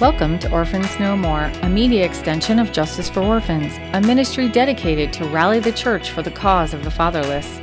Welcome 0.00 0.40
to 0.40 0.50
Orphans 0.50 0.98
No 0.98 1.16
More, 1.16 1.44
a 1.62 1.68
media 1.68 2.04
extension 2.04 2.58
of 2.58 2.72
Justice 2.72 3.08
for 3.08 3.20
Orphans, 3.20 3.78
a 3.92 4.00
ministry 4.00 4.48
dedicated 4.48 5.12
to 5.12 5.24
rally 5.28 5.60
the 5.60 5.70
church 5.70 6.10
for 6.10 6.20
the 6.20 6.32
cause 6.32 6.74
of 6.74 6.82
the 6.82 6.90
fatherless, 6.90 7.58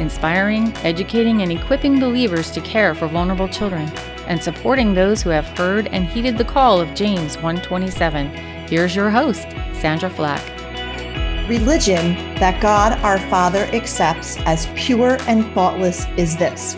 inspiring, 0.00 0.76
educating, 0.78 1.42
and 1.42 1.52
equipping 1.52 2.00
believers 2.00 2.50
to 2.50 2.60
care 2.62 2.92
for 2.92 3.06
vulnerable 3.06 3.46
children, 3.46 3.88
and 4.26 4.42
supporting 4.42 4.94
those 4.94 5.22
who 5.22 5.30
have 5.30 5.46
heard 5.56 5.86
and 5.86 6.06
heeded 6.06 6.36
the 6.36 6.44
call 6.44 6.80
of 6.80 6.92
James 6.96 7.36
127. 7.36 8.30
Here's 8.66 8.96
your 8.96 9.08
host, 9.08 9.46
Sandra 9.72 10.10
Flach. 10.10 10.42
Religion 11.48 12.16
that 12.40 12.60
God 12.60 12.98
our 13.04 13.20
Father 13.30 13.62
accepts 13.72 14.38
as 14.38 14.66
pure 14.74 15.18
and 15.28 15.46
faultless 15.54 16.06
is 16.16 16.36
this 16.36 16.76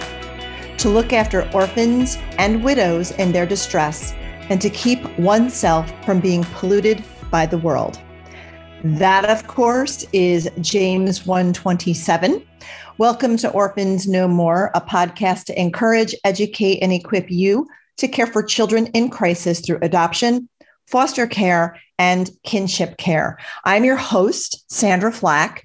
to 0.76 0.90
look 0.90 1.14
after 1.14 1.50
orphans 1.52 2.18
and 2.36 2.62
widows 2.62 3.10
in 3.12 3.32
their 3.32 3.46
distress 3.46 4.14
and 4.50 4.60
to 4.60 4.70
keep 4.70 5.18
oneself 5.18 5.92
from 6.04 6.20
being 6.20 6.44
polluted 6.44 7.04
by 7.30 7.46
the 7.46 7.58
world. 7.58 8.00
That, 8.82 9.24
of 9.24 9.46
course, 9.46 10.06
is 10.12 10.48
James 10.60 11.26
127. 11.26 12.44
Welcome 12.96 13.36
to 13.38 13.50
Orphans 13.50 14.08
No 14.08 14.26
More, 14.26 14.70
a 14.74 14.80
podcast 14.80 15.44
to 15.46 15.60
encourage, 15.60 16.14
educate, 16.24 16.78
and 16.78 16.92
equip 16.92 17.30
you 17.30 17.66
to 17.98 18.08
care 18.08 18.26
for 18.26 18.42
children 18.42 18.86
in 18.88 19.10
crisis 19.10 19.60
through 19.60 19.80
adoption, 19.82 20.48
foster 20.86 21.26
care, 21.26 21.78
and 21.98 22.30
kinship 22.44 22.96
care. 22.96 23.38
I'm 23.64 23.84
your 23.84 23.96
host, 23.96 24.64
Sandra 24.72 25.12
Flach. 25.12 25.64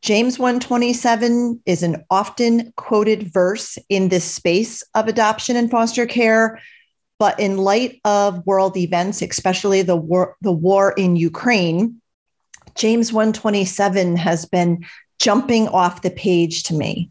James 0.00 0.38
127 0.38 1.60
is 1.66 1.82
an 1.82 2.04
often 2.10 2.72
quoted 2.76 3.32
verse 3.32 3.78
in 3.88 4.08
this 4.08 4.24
space 4.24 4.82
of 4.94 5.06
adoption 5.06 5.56
and 5.56 5.70
foster 5.70 6.06
care 6.06 6.60
but 7.22 7.38
in 7.38 7.56
light 7.56 8.00
of 8.04 8.44
world 8.48 8.76
events, 8.76 9.22
especially 9.22 9.82
the 9.82 9.94
war, 9.94 10.34
the 10.40 10.50
war 10.50 10.90
in 10.96 11.14
Ukraine, 11.14 12.00
James 12.74 13.12
127 13.12 14.16
has 14.16 14.44
been 14.44 14.84
jumping 15.20 15.68
off 15.68 16.02
the 16.02 16.10
page 16.10 16.64
to 16.64 16.74
me. 16.74 17.08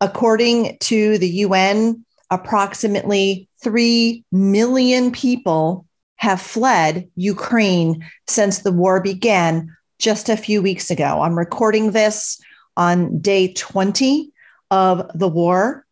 According 0.00 0.78
to 0.78 1.18
the 1.18 1.28
UN, 1.28 2.06
approximately 2.30 3.46
3 3.62 4.24
million 4.32 5.12
people 5.12 5.84
have 6.16 6.40
fled 6.40 7.06
Ukraine 7.14 8.02
since 8.26 8.60
the 8.60 8.72
war 8.72 9.02
began 9.02 9.76
just 9.98 10.30
a 10.30 10.38
few 10.38 10.62
weeks 10.62 10.90
ago. 10.90 11.20
I'm 11.20 11.36
recording 11.36 11.90
this 11.90 12.40
on 12.78 13.18
day 13.20 13.52
20 13.52 14.32
of 14.70 15.10
the 15.14 15.28
war 15.28 15.84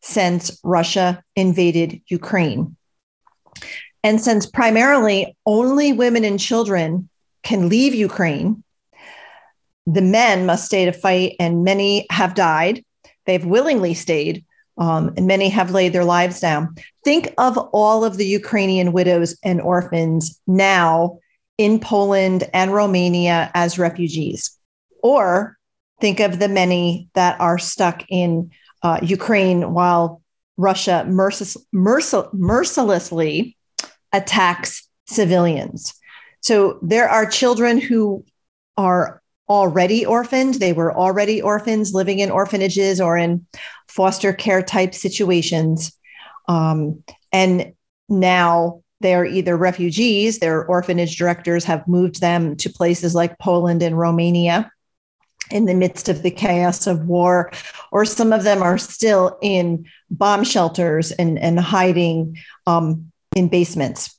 since 0.00 0.58
Russia 0.64 1.22
invaded 1.36 2.02
Ukraine. 2.08 2.75
And 4.06 4.20
since 4.20 4.46
primarily 4.46 5.36
only 5.46 5.92
women 5.92 6.24
and 6.24 6.38
children 6.38 7.08
can 7.42 7.68
leave 7.68 7.92
Ukraine, 7.92 8.62
the 9.84 10.00
men 10.00 10.46
must 10.46 10.66
stay 10.66 10.84
to 10.84 10.92
fight, 10.92 11.34
and 11.40 11.64
many 11.64 12.06
have 12.12 12.36
died. 12.36 12.84
They've 13.24 13.44
willingly 13.44 13.94
stayed, 13.94 14.44
um, 14.78 15.12
and 15.16 15.26
many 15.26 15.48
have 15.48 15.72
laid 15.72 15.92
their 15.92 16.04
lives 16.04 16.38
down. 16.38 16.76
Think 17.02 17.34
of 17.36 17.58
all 17.72 18.04
of 18.04 18.16
the 18.16 18.26
Ukrainian 18.26 18.92
widows 18.92 19.36
and 19.42 19.60
orphans 19.60 20.40
now 20.46 21.18
in 21.58 21.80
Poland 21.80 22.48
and 22.54 22.72
Romania 22.72 23.50
as 23.54 23.76
refugees. 23.76 24.56
Or 25.02 25.58
think 26.00 26.20
of 26.20 26.38
the 26.38 26.48
many 26.48 27.08
that 27.14 27.40
are 27.40 27.58
stuck 27.58 28.04
in 28.08 28.52
uh, 28.84 29.00
Ukraine 29.02 29.74
while 29.74 30.22
Russia 30.56 31.04
mercil- 31.08 31.64
mercil- 31.74 32.32
mercilessly 32.32 33.55
attacks 34.12 34.88
civilians. 35.06 35.94
So 36.40 36.78
there 36.82 37.08
are 37.08 37.26
children 37.26 37.80
who 37.80 38.24
are 38.76 39.22
already 39.48 40.04
orphaned. 40.04 40.54
They 40.54 40.72
were 40.72 40.96
already 40.96 41.40
orphans 41.40 41.94
living 41.94 42.18
in 42.18 42.30
orphanages 42.30 43.00
or 43.00 43.16
in 43.16 43.46
foster 43.88 44.32
care 44.32 44.62
type 44.62 44.94
situations. 44.94 45.92
Um, 46.48 47.02
and 47.32 47.72
now 48.08 48.82
they're 49.00 49.24
either 49.24 49.56
refugees, 49.56 50.38
their 50.38 50.64
orphanage 50.64 51.16
directors 51.16 51.64
have 51.64 51.86
moved 51.86 52.20
them 52.20 52.56
to 52.56 52.70
places 52.70 53.14
like 53.14 53.38
Poland 53.38 53.82
and 53.82 53.98
Romania 53.98 54.70
in 55.50 55.66
the 55.66 55.74
midst 55.74 56.08
of 56.08 56.22
the 56.22 56.30
chaos 56.30 56.86
of 56.86 57.06
war, 57.06 57.52
or 57.92 58.04
some 58.04 58.32
of 58.32 58.42
them 58.42 58.62
are 58.62 58.78
still 58.78 59.38
in 59.42 59.84
bomb 60.10 60.42
shelters 60.42 61.12
and, 61.12 61.38
and 61.38 61.60
hiding 61.60 62.36
um, 62.66 63.12
in 63.36 63.48
basements. 63.48 64.18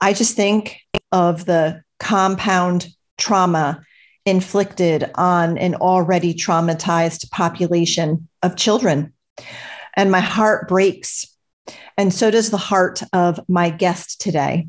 I 0.00 0.12
just 0.12 0.36
think 0.36 0.76
of 1.10 1.46
the 1.46 1.82
compound 1.98 2.86
trauma 3.16 3.82
inflicted 4.24 5.10
on 5.14 5.58
an 5.58 5.74
already 5.74 6.34
traumatized 6.34 7.30
population 7.30 8.28
of 8.42 8.54
children. 8.54 9.14
And 9.96 10.12
my 10.12 10.20
heart 10.20 10.68
breaks. 10.68 11.34
And 11.96 12.12
so 12.12 12.30
does 12.30 12.50
the 12.50 12.58
heart 12.58 13.02
of 13.12 13.40
my 13.48 13.70
guest 13.70 14.20
today. 14.20 14.68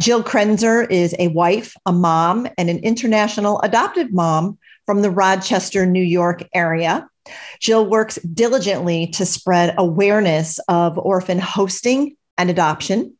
Jill 0.00 0.24
Krenzer 0.24 0.90
is 0.90 1.14
a 1.18 1.28
wife, 1.28 1.76
a 1.84 1.92
mom, 1.92 2.48
and 2.56 2.70
an 2.70 2.78
international 2.78 3.60
adoptive 3.60 4.12
mom 4.12 4.58
from 4.86 5.02
the 5.02 5.10
Rochester, 5.10 5.84
New 5.84 6.02
York 6.02 6.42
area. 6.54 7.06
Jill 7.60 7.88
works 7.88 8.16
diligently 8.16 9.08
to 9.08 9.26
spread 9.26 9.74
awareness 9.76 10.58
of 10.68 10.98
orphan 10.98 11.38
hosting 11.38 12.16
and 12.38 12.50
adoption. 12.50 13.16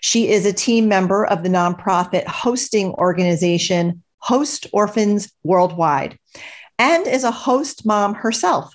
She 0.00 0.28
is 0.28 0.46
a 0.46 0.52
team 0.52 0.88
member 0.88 1.24
of 1.24 1.42
the 1.42 1.48
nonprofit 1.48 2.26
hosting 2.26 2.92
organization 2.94 4.02
Host 4.18 4.66
Orphans 4.72 5.30
Worldwide 5.42 6.18
and 6.78 7.06
is 7.06 7.24
a 7.24 7.30
host 7.30 7.84
mom 7.86 8.14
herself. 8.14 8.74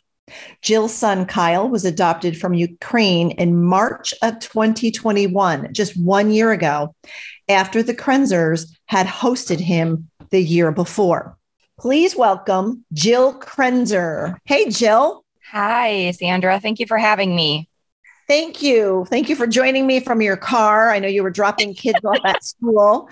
Jill's 0.61 0.93
son 0.93 1.25
Kyle 1.25 1.67
was 1.67 1.85
adopted 1.85 2.37
from 2.37 2.53
Ukraine 2.53 3.31
in 3.31 3.63
March 3.63 4.13
of 4.21 4.39
2021, 4.39 5.73
just 5.73 5.97
one 5.97 6.31
year 6.31 6.51
ago, 6.51 6.95
after 7.47 7.81
the 7.81 7.95
Krenzers 7.95 8.67
had 8.85 9.07
hosted 9.07 9.59
him 9.59 10.09
the 10.29 10.41
year 10.41 10.71
before. 10.71 11.35
Please 11.79 12.15
welcome 12.15 12.85
Jill 12.93 13.39
Krenzer. 13.39 14.37
Hey, 14.45 14.69
Jill. 14.69 15.23
Hi, 15.51 16.11
Sandra. 16.11 16.59
Thank 16.59 16.79
you 16.79 16.85
for 16.85 16.97
having 16.97 17.35
me. 17.35 17.68
Thank 18.29 18.61
you. 18.61 19.07
Thank 19.09 19.27
you 19.27 19.35
for 19.35 19.47
joining 19.47 19.87
me 19.87 19.99
from 19.99 20.21
your 20.21 20.37
car. 20.37 20.91
I 20.91 20.99
know 20.99 21.07
you 21.07 21.23
were 21.23 21.31
dropping 21.31 21.73
kids 21.73 21.99
off 22.05 22.19
at 22.23 22.43
school, 22.43 23.09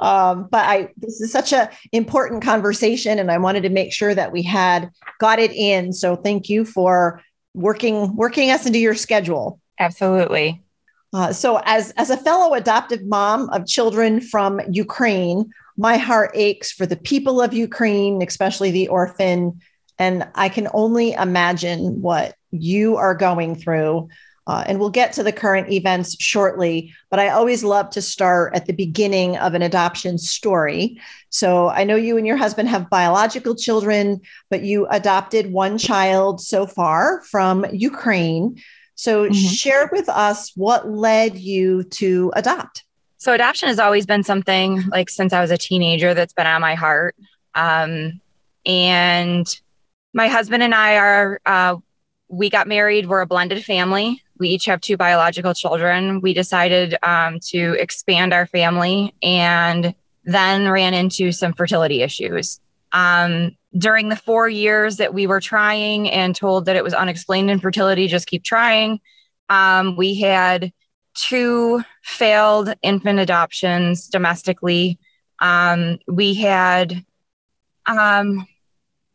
um, 0.00 0.48
but 0.50 0.64
I 0.64 0.88
this 0.96 1.20
is 1.20 1.30
such 1.30 1.52
an 1.52 1.68
important 1.92 2.42
conversation, 2.42 3.20
and 3.20 3.30
I 3.30 3.38
wanted 3.38 3.62
to 3.62 3.68
make 3.68 3.92
sure 3.92 4.12
that 4.12 4.32
we 4.32 4.42
had 4.42 4.90
got 5.20 5.38
it 5.38 5.52
in. 5.52 5.92
So 5.92 6.16
thank 6.16 6.48
you 6.48 6.64
for 6.64 7.22
working 7.54 8.16
working 8.16 8.50
us 8.50 8.66
into 8.66 8.80
your 8.80 8.96
schedule. 8.96 9.60
Absolutely. 9.78 10.60
Uh, 11.12 11.32
so, 11.32 11.60
as 11.64 11.92
as 11.92 12.10
a 12.10 12.16
fellow 12.16 12.54
adoptive 12.54 13.06
mom 13.06 13.48
of 13.50 13.68
children 13.68 14.20
from 14.20 14.60
Ukraine, 14.72 15.48
my 15.76 15.96
heart 15.96 16.32
aches 16.34 16.72
for 16.72 16.86
the 16.86 16.96
people 16.96 17.40
of 17.40 17.54
Ukraine, 17.54 18.20
especially 18.20 18.72
the 18.72 18.88
orphan. 18.88 19.60
And 19.96 20.28
I 20.34 20.48
can 20.48 20.66
only 20.74 21.12
imagine 21.12 22.02
what 22.02 22.34
you 22.50 22.96
are 22.96 23.14
going 23.14 23.54
through. 23.54 24.08
Uh, 24.46 24.62
and 24.66 24.78
we'll 24.78 24.90
get 24.90 25.12
to 25.12 25.24
the 25.24 25.32
current 25.32 25.70
events 25.72 26.16
shortly, 26.22 26.94
but 27.10 27.18
I 27.18 27.30
always 27.30 27.64
love 27.64 27.90
to 27.90 28.02
start 28.02 28.54
at 28.54 28.66
the 28.66 28.72
beginning 28.72 29.36
of 29.38 29.54
an 29.54 29.62
adoption 29.62 30.18
story. 30.18 31.00
So 31.30 31.68
I 31.68 31.82
know 31.82 31.96
you 31.96 32.16
and 32.16 32.26
your 32.26 32.36
husband 32.36 32.68
have 32.68 32.88
biological 32.88 33.56
children, 33.56 34.20
but 34.48 34.62
you 34.62 34.86
adopted 34.86 35.52
one 35.52 35.78
child 35.78 36.40
so 36.40 36.64
far 36.64 37.22
from 37.22 37.66
Ukraine. 37.72 38.62
So 38.94 39.24
mm-hmm. 39.24 39.32
share 39.32 39.90
with 39.90 40.08
us 40.08 40.52
what 40.54 40.88
led 40.88 41.36
you 41.36 41.82
to 41.84 42.32
adopt. 42.36 42.84
So 43.18 43.32
adoption 43.32 43.68
has 43.68 43.80
always 43.80 44.06
been 44.06 44.22
something 44.22 44.84
like 44.88 45.10
since 45.10 45.32
I 45.32 45.40
was 45.40 45.50
a 45.50 45.58
teenager 45.58 46.14
that's 46.14 46.32
been 46.32 46.46
on 46.46 46.60
my 46.60 46.76
heart. 46.76 47.16
Um, 47.56 48.20
and 48.64 49.46
my 50.14 50.28
husband 50.28 50.62
and 50.62 50.74
I 50.74 50.98
are, 50.98 51.40
uh, 51.44 51.76
we 52.28 52.48
got 52.48 52.68
married. 52.68 53.08
We're 53.08 53.22
a 53.22 53.26
blended 53.26 53.64
family. 53.64 54.22
We 54.38 54.48
each 54.48 54.66
have 54.66 54.80
two 54.80 54.96
biological 54.96 55.54
children. 55.54 56.20
We 56.20 56.34
decided 56.34 56.96
um, 57.02 57.40
to 57.48 57.74
expand 57.78 58.32
our 58.32 58.46
family 58.46 59.14
and 59.22 59.94
then 60.24 60.68
ran 60.68 60.94
into 60.94 61.32
some 61.32 61.52
fertility 61.52 62.02
issues. 62.02 62.60
Um, 62.92 63.56
during 63.76 64.08
the 64.08 64.16
four 64.16 64.48
years 64.48 64.96
that 64.96 65.12
we 65.12 65.26
were 65.26 65.40
trying 65.40 66.10
and 66.10 66.34
told 66.34 66.66
that 66.66 66.76
it 66.76 66.84
was 66.84 66.94
unexplained 66.94 67.50
infertility, 67.50 68.08
just 68.08 68.26
keep 68.26 68.42
trying, 68.42 69.00
um, 69.48 69.96
we 69.96 70.18
had 70.20 70.72
two 71.14 71.82
failed 72.02 72.74
infant 72.82 73.18
adoptions 73.18 74.08
domestically. 74.08 74.98
Um, 75.40 75.98
we 76.06 76.34
had, 76.34 77.04
um, 77.86 78.46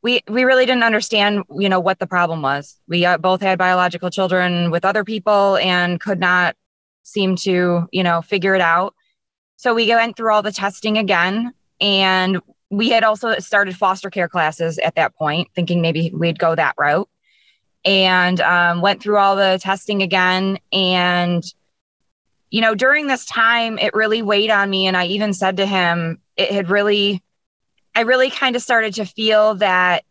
we 0.04 0.22
we 0.28 0.44
really 0.44 0.66
didn't 0.66 0.84
understand, 0.84 1.44
you 1.58 1.70
know, 1.70 1.80
what 1.80 2.00
the 2.00 2.08
problem 2.08 2.42
was. 2.42 2.80
We 2.88 3.06
uh, 3.06 3.18
both 3.18 3.42
had 3.42 3.58
biological 3.58 4.10
children 4.10 4.72
with 4.72 4.86
other 4.86 5.04
people 5.04 5.58
and 5.58 6.00
could 6.00 6.20
not 6.20 6.56
seem 7.04 7.36
to, 7.36 7.88
you 7.92 8.04
know, 8.04 8.22
figure 8.22 8.56
it 8.56 8.62
out. 8.62 8.96
So 9.58 9.76
we 9.76 9.88
went 9.90 10.18
through 10.18 10.34
all 10.34 10.42
the 10.42 10.52
testing 10.52 10.98
again. 10.98 11.54
And 11.80 12.42
we 12.70 12.90
had 12.90 13.04
also 13.04 13.38
started 13.40 13.76
foster 13.76 14.10
care 14.10 14.28
classes 14.28 14.78
at 14.80 14.96
that 14.96 15.16
point, 15.16 15.50
thinking 15.56 15.82
maybe 15.82 16.12
we'd 16.14 16.40
go 16.40 16.56
that 16.56 16.76
route. 16.78 17.10
And 17.84 18.40
um, 18.42 18.82
went 18.82 19.02
through 19.02 19.18
all 19.18 19.36
the 19.36 19.60
testing 19.62 20.04
again. 20.04 20.60
And, 20.72 21.44
you 22.52 22.62
know, 22.62 22.76
during 22.76 23.08
this 23.08 23.26
time, 23.26 23.80
it 23.80 23.94
really 23.94 24.22
weighed 24.22 24.52
on 24.52 24.70
me. 24.70 24.86
And 24.86 24.96
I 24.96 25.08
even 25.08 25.34
said 25.34 25.58
to 25.58 25.66
him, 25.66 26.20
it 26.38 26.52
had 26.52 26.70
really, 26.70 27.24
I 27.96 28.02
really 28.02 28.30
kind 28.30 28.56
of 28.56 28.62
started 28.62 28.94
to 28.96 29.06
feel 29.06 29.56
that 29.56 30.04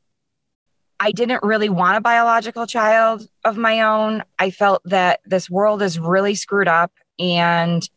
I 0.99 1.13
didn't 1.13 1.43
really 1.43 1.71
want 1.71 1.97
a 1.97 2.01
biological 2.03 2.67
child 2.67 3.27
of 3.45 3.57
my 3.57 3.81
own. 3.81 4.23
I 4.39 4.51
felt 4.51 4.83
that 4.85 5.21
this 5.25 5.49
world 5.49 5.81
is 5.81 5.99
really 5.99 6.35
screwed 6.35 6.69
up 6.69 6.93
and 7.19 7.89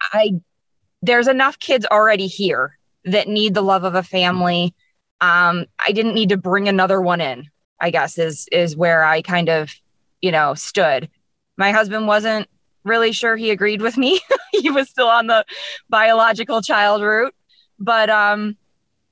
I 0.00 0.40
there's 1.02 1.28
enough 1.28 1.58
kids 1.58 1.84
already 1.90 2.26
here 2.26 2.78
that 3.04 3.28
need 3.28 3.54
the 3.54 3.62
love 3.62 3.84
of 3.84 3.94
a 3.94 4.02
family. 4.02 4.74
Um, 5.20 5.66
I 5.78 5.92
didn't 5.92 6.14
need 6.14 6.28
to 6.30 6.36
bring 6.36 6.68
another 6.68 7.00
one 7.00 7.20
in, 7.20 7.48
I 7.80 7.90
guess 7.90 8.18
is 8.18 8.48
is 8.52 8.76
where 8.76 9.04
I 9.04 9.22
kind 9.22 9.48
of, 9.48 9.74
you 10.20 10.30
know, 10.30 10.54
stood. 10.54 11.08
My 11.56 11.72
husband 11.72 12.06
wasn't 12.06 12.48
really 12.84 13.10
sure 13.10 13.36
he 13.36 13.50
agreed 13.50 13.82
with 13.82 13.96
me. 13.96 14.20
he 14.52 14.70
was 14.70 14.88
still 14.88 15.08
on 15.08 15.26
the 15.26 15.44
biological 15.88 16.62
child 16.62 17.02
route. 17.02 17.34
But 17.80 18.10
um 18.10 18.56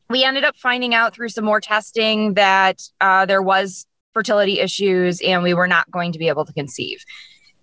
we 0.09 0.25
ended 0.25 0.45
up 0.45 0.56
finding 0.56 0.95
out 0.95 1.15
through 1.15 1.31
some 1.31 1.45
more 1.45 1.61
testing 1.61 2.35
that 2.35 2.83
uh, 3.01 3.27
there 3.27 3.43
was 3.43 3.87
fertility 4.12 4.61
issues 4.61 5.21
and 5.21 5.43
we 5.43 5.55
were 5.55 5.67
not 5.67 5.91
going 5.91 6.12
to 6.12 6.19
be 6.19 6.29
able 6.29 6.45
to 6.45 6.53
conceive. 6.53 7.05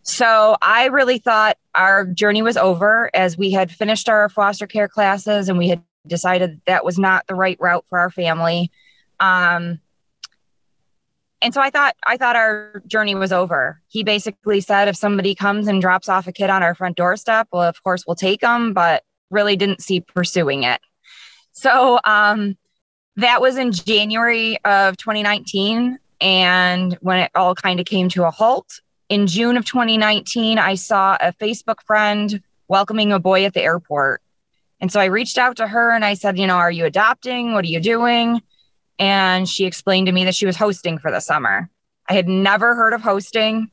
So 0.03 0.57
I 0.61 0.87
really 0.87 1.19
thought 1.19 1.57
our 1.75 2.05
journey 2.05 2.41
was 2.41 2.57
over 2.57 3.11
as 3.13 3.37
we 3.37 3.51
had 3.51 3.71
finished 3.71 4.09
our 4.09 4.29
foster 4.29 4.67
care 4.67 4.87
classes 4.87 5.47
and 5.47 5.57
we 5.57 5.69
had 5.69 5.83
decided 6.07 6.59
that 6.65 6.83
was 6.83 6.97
not 6.97 7.27
the 7.27 7.35
right 7.35 7.57
route 7.59 7.85
for 7.87 7.99
our 7.99 8.09
family. 8.09 8.71
Um, 9.19 9.79
and 11.43 11.53
so 11.53 11.61
I 11.61 11.69
thought 11.69 11.95
I 12.05 12.17
thought 12.17 12.35
our 12.35 12.83
journey 12.85 13.15
was 13.15 13.31
over. 13.31 13.81
He 13.87 14.03
basically 14.03 14.61
said 14.61 14.87
if 14.87 14.95
somebody 14.95 15.33
comes 15.33 15.67
and 15.67 15.81
drops 15.81 16.07
off 16.09 16.27
a 16.27 16.31
kid 16.31 16.49
on 16.49 16.61
our 16.61 16.75
front 16.75 16.97
doorstep, 16.97 17.47
well, 17.51 17.63
of 17.63 17.81
course 17.83 18.03
we'll 18.05 18.15
take 18.15 18.41
them, 18.41 18.73
but 18.73 19.03
really 19.29 19.55
didn't 19.55 19.81
see 19.81 20.01
pursuing 20.01 20.63
it. 20.63 20.81
So 21.53 21.99
um, 22.05 22.57
that 23.17 23.41
was 23.41 23.57
in 23.57 23.71
January 23.71 24.57
of 24.63 24.97
2019. 24.97 25.99
And 26.19 26.97
when 27.01 27.19
it 27.19 27.31
all 27.35 27.55
kind 27.55 27.79
of 27.79 27.85
came 27.85 28.09
to 28.09 28.23
a 28.25 28.31
halt, 28.31 28.81
in 29.09 29.27
June 29.27 29.57
of 29.57 29.65
2019, 29.65 30.57
I 30.57 30.75
saw 30.75 31.17
a 31.19 31.33
Facebook 31.33 31.81
friend 31.85 32.41
welcoming 32.67 33.11
a 33.11 33.19
boy 33.19 33.43
at 33.45 33.53
the 33.53 33.61
airport. 33.61 34.21
And 34.79 34.91
so 34.91 34.99
I 34.99 35.05
reached 35.05 35.37
out 35.37 35.57
to 35.57 35.67
her 35.67 35.91
and 35.91 36.05
I 36.05 36.13
said, 36.13 36.39
you 36.39 36.47
know, 36.47 36.55
are 36.55 36.71
you 36.71 36.85
adopting? 36.85 37.53
What 37.53 37.65
are 37.65 37.67
you 37.67 37.81
doing? 37.81 38.41
And 38.97 39.49
she 39.49 39.65
explained 39.65 40.07
to 40.07 40.13
me 40.13 40.25
that 40.25 40.35
she 40.35 40.45
was 40.45 40.55
hosting 40.55 40.97
for 40.97 41.11
the 41.11 41.19
summer. 41.19 41.69
I 42.07 42.13
had 42.13 42.27
never 42.27 42.73
heard 42.73 42.93
of 42.93 43.01
hosting. 43.01 43.69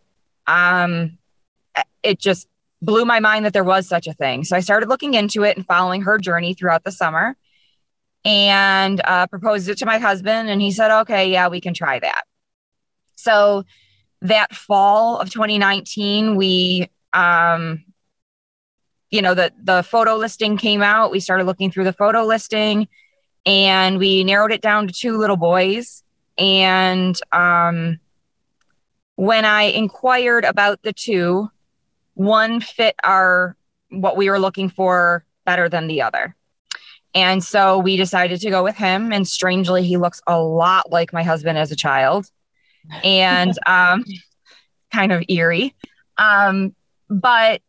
Um, 0.46 1.18
it 2.02 2.18
just 2.18 2.48
blew 2.82 3.04
my 3.04 3.20
mind 3.20 3.44
that 3.44 3.52
there 3.52 3.64
was 3.64 3.86
such 3.86 4.06
a 4.06 4.12
thing. 4.12 4.44
So 4.44 4.56
I 4.56 4.60
started 4.60 4.88
looking 4.88 5.14
into 5.14 5.44
it 5.44 5.56
and 5.56 5.66
following 5.66 6.02
her 6.02 6.18
journey 6.18 6.54
throughout 6.54 6.84
the 6.84 6.92
summer 6.92 7.36
and 8.28 9.00
uh, 9.06 9.26
proposed 9.26 9.70
it 9.70 9.78
to 9.78 9.86
my 9.86 9.96
husband. 9.96 10.50
And 10.50 10.60
he 10.60 10.70
said, 10.70 10.90
okay, 11.00 11.32
yeah, 11.32 11.48
we 11.48 11.62
can 11.62 11.72
try 11.72 11.98
that. 11.98 12.24
So 13.16 13.64
that 14.20 14.54
fall 14.54 15.16
of 15.16 15.30
2019, 15.30 16.36
we, 16.36 16.90
um, 17.14 17.82
you 19.10 19.22
know, 19.22 19.32
the, 19.32 19.50
the 19.62 19.82
photo 19.82 20.16
listing 20.16 20.58
came 20.58 20.82
out. 20.82 21.10
We 21.10 21.20
started 21.20 21.44
looking 21.44 21.70
through 21.70 21.84
the 21.84 21.94
photo 21.94 22.24
listing 22.24 22.86
and 23.46 23.96
we 23.96 24.24
narrowed 24.24 24.52
it 24.52 24.60
down 24.60 24.88
to 24.88 24.92
two 24.92 25.16
little 25.16 25.38
boys. 25.38 26.04
And 26.36 27.18
um, 27.32 27.98
when 29.14 29.46
I 29.46 29.62
inquired 29.62 30.44
about 30.44 30.82
the 30.82 30.92
two, 30.92 31.48
one 32.12 32.60
fit 32.60 32.94
our 33.02 33.56
what 33.88 34.18
we 34.18 34.28
were 34.28 34.38
looking 34.38 34.68
for 34.68 35.24
better 35.46 35.70
than 35.70 35.86
the 35.86 36.02
other. 36.02 36.36
And 37.14 37.42
so 37.42 37.78
we 37.78 37.96
decided 37.96 38.40
to 38.40 38.50
go 38.50 38.62
with 38.62 38.76
him. 38.76 39.12
And 39.12 39.26
strangely, 39.26 39.84
he 39.84 39.96
looks 39.96 40.20
a 40.26 40.40
lot 40.40 40.90
like 40.90 41.12
my 41.12 41.22
husband 41.22 41.58
as 41.58 41.72
a 41.72 41.76
child 41.76 42.30
and 43.02 43.58
um, 43.66 44.04
kind 44.92 45.12
of 45.12 45.24
eerie. 45.28 45.74
Um, 46.16 46.74
but 47.08 47.62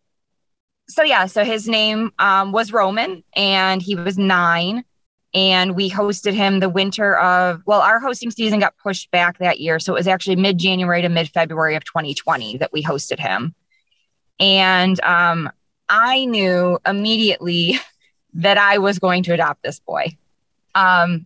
so, 0.87 1.03
yeah, 1.03 1.27
so 1.27 1.43
his 1.43 1.67
name 1.67 2.11
um, 2.19 2.51
was 2.51 2.73
Roman 2.73 3.23
and 3.35 3.81
he 3.81 3.95
was 3.95 4.17
nine. 4.17 4.83
And 5.31 5.75
we 5.75 5.91
hosted 5.91 6.33
him 6.33 6.59
the 6.59 6.69
winter 6.69 7.15
of, 7.19 7.61
well, 7.67 7.81
our 7.81 7.99
hosting 7.99 8.31
season 8.31 8.59
got 8.59 8.75
pushed 8.77 9.11
back 9.11 9.37
that 9.37 9.59
year. 9.59 9.79
So 9.79 9.93
it 9.93 9.99
was 9.99 10.07
actually 10.07 10.37
mid 10.37 10.57
January 10.57 11.03
to 11.03 11.09
mid 11.09 11.29
February 11.29 11.75
of 11.75 11.83
2020 11.83 12.57
that 12.57 12.73
we 12.73 12.83
hosted 12.83 13.19
him. 13.19 13.53
And 14.39 14.99
um, 15.01 15.51
I 15.87 16.25
knew 16.25 16.79
immediately 16.85 17.79
that 18.33 18.57
I 18.57 18.77
was 18.77 18.99
going 18.99 19.23
to 19.23 19.33
adopt 19.33 19.63
this 19.63 19.79
boy. 19.79 20.17
Um, 20.75 21.25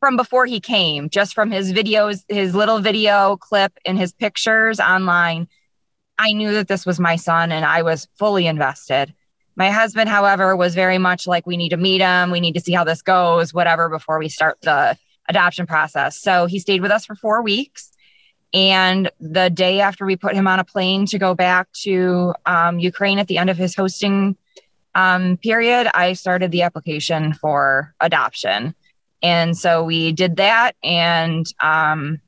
from 0.00 0.16
before 0.16 0.46
he 0.46 0.60
came, 0.60 1.08
just 1.08 1.34
from 1.34 1.50
his 1.50 1.72
videos, 1.72 2.24
his 2.28 2.54
little 2.54 2.78
video 2.78 3.36
clip 3.36 3.72
and 3.84 3.98
his 3.98 4.12
pictures 4.12 4.78
online, 4.78 5.48
I 6.18 6.32
knew 6.32 6.52
that 6.54 6.68
this 6.68 6.86
was 6.86 7.00
my 7.00 7.16
son 7.16 7.50
and 7.50 7.64
I 7.64 7.82
was 7.82 8.08
fully 8.14 8.46
invested. 8.46 9.14
My 9.56 9.70
husband, 9.70 10.08
however, 10.08 10.54
was 10.54 10.74
very 10.74 10.98
much 10.98 11.26
like, 11.26 11.46
we 11.46 11.56
need 11.56 11.70
to 11.70 11.76
meet 11.76 12.00
him, 12.00 12.30
we 12.30 12.40
need 12.40 12.54
to 12.54 12.60
see 12.60 12.72
how 12.72 12.84
this 12.84 13.02
goes, 13.02 13.52
whatever, 13.52 13.88
before 13.88 14.18
we 14.18 14.28
start 14.28 14.58
the 14.60 14.96
adoption 15.28 15.66
process. 15.66 16.20
So 16.20 16.46
he 16.46 16.60
stayed 16.60 16.80
with 16.80 16.92
us 16.92 17.04
for 17.04 17.16
four 17.16 17.42
weeks. 17.42 17.90
And 18.54 19.10
the 19.20 19.50
day 19.50 19.80
after 19.80 20.06
we 20.06 20.16
put 20.16 20.34
him 20.34 20.46
on 20.46 20.58
a 20.58 20.64
plane 20.64 21.06
to 21.06 21.18
go 21.18 21.34
back 21.34 21.70
to 21.82 22.34
um, 22.46 22.78
Ukraine 22.78 23.18
at 23.18 23.26
the 23.26 23.36
end 23.36 23.50
of 23.50 23.58
his 23.58 23.74
hosting 23.74 24.36
um, 24.98 25.36
period, 25.36 25.88
I 25.94 26.14
started 26.14 26.50
the 26.50 26.62
application 26.62 27.32
for 27.32 27.94
adoption. 28.00 28.74
And 29.22 29.56
so 29.56 29.84
we 29.84 30.10
did 30.10 30.36
that. 30.36 30.74
And 30.82 31.46
um, 31.62 32.20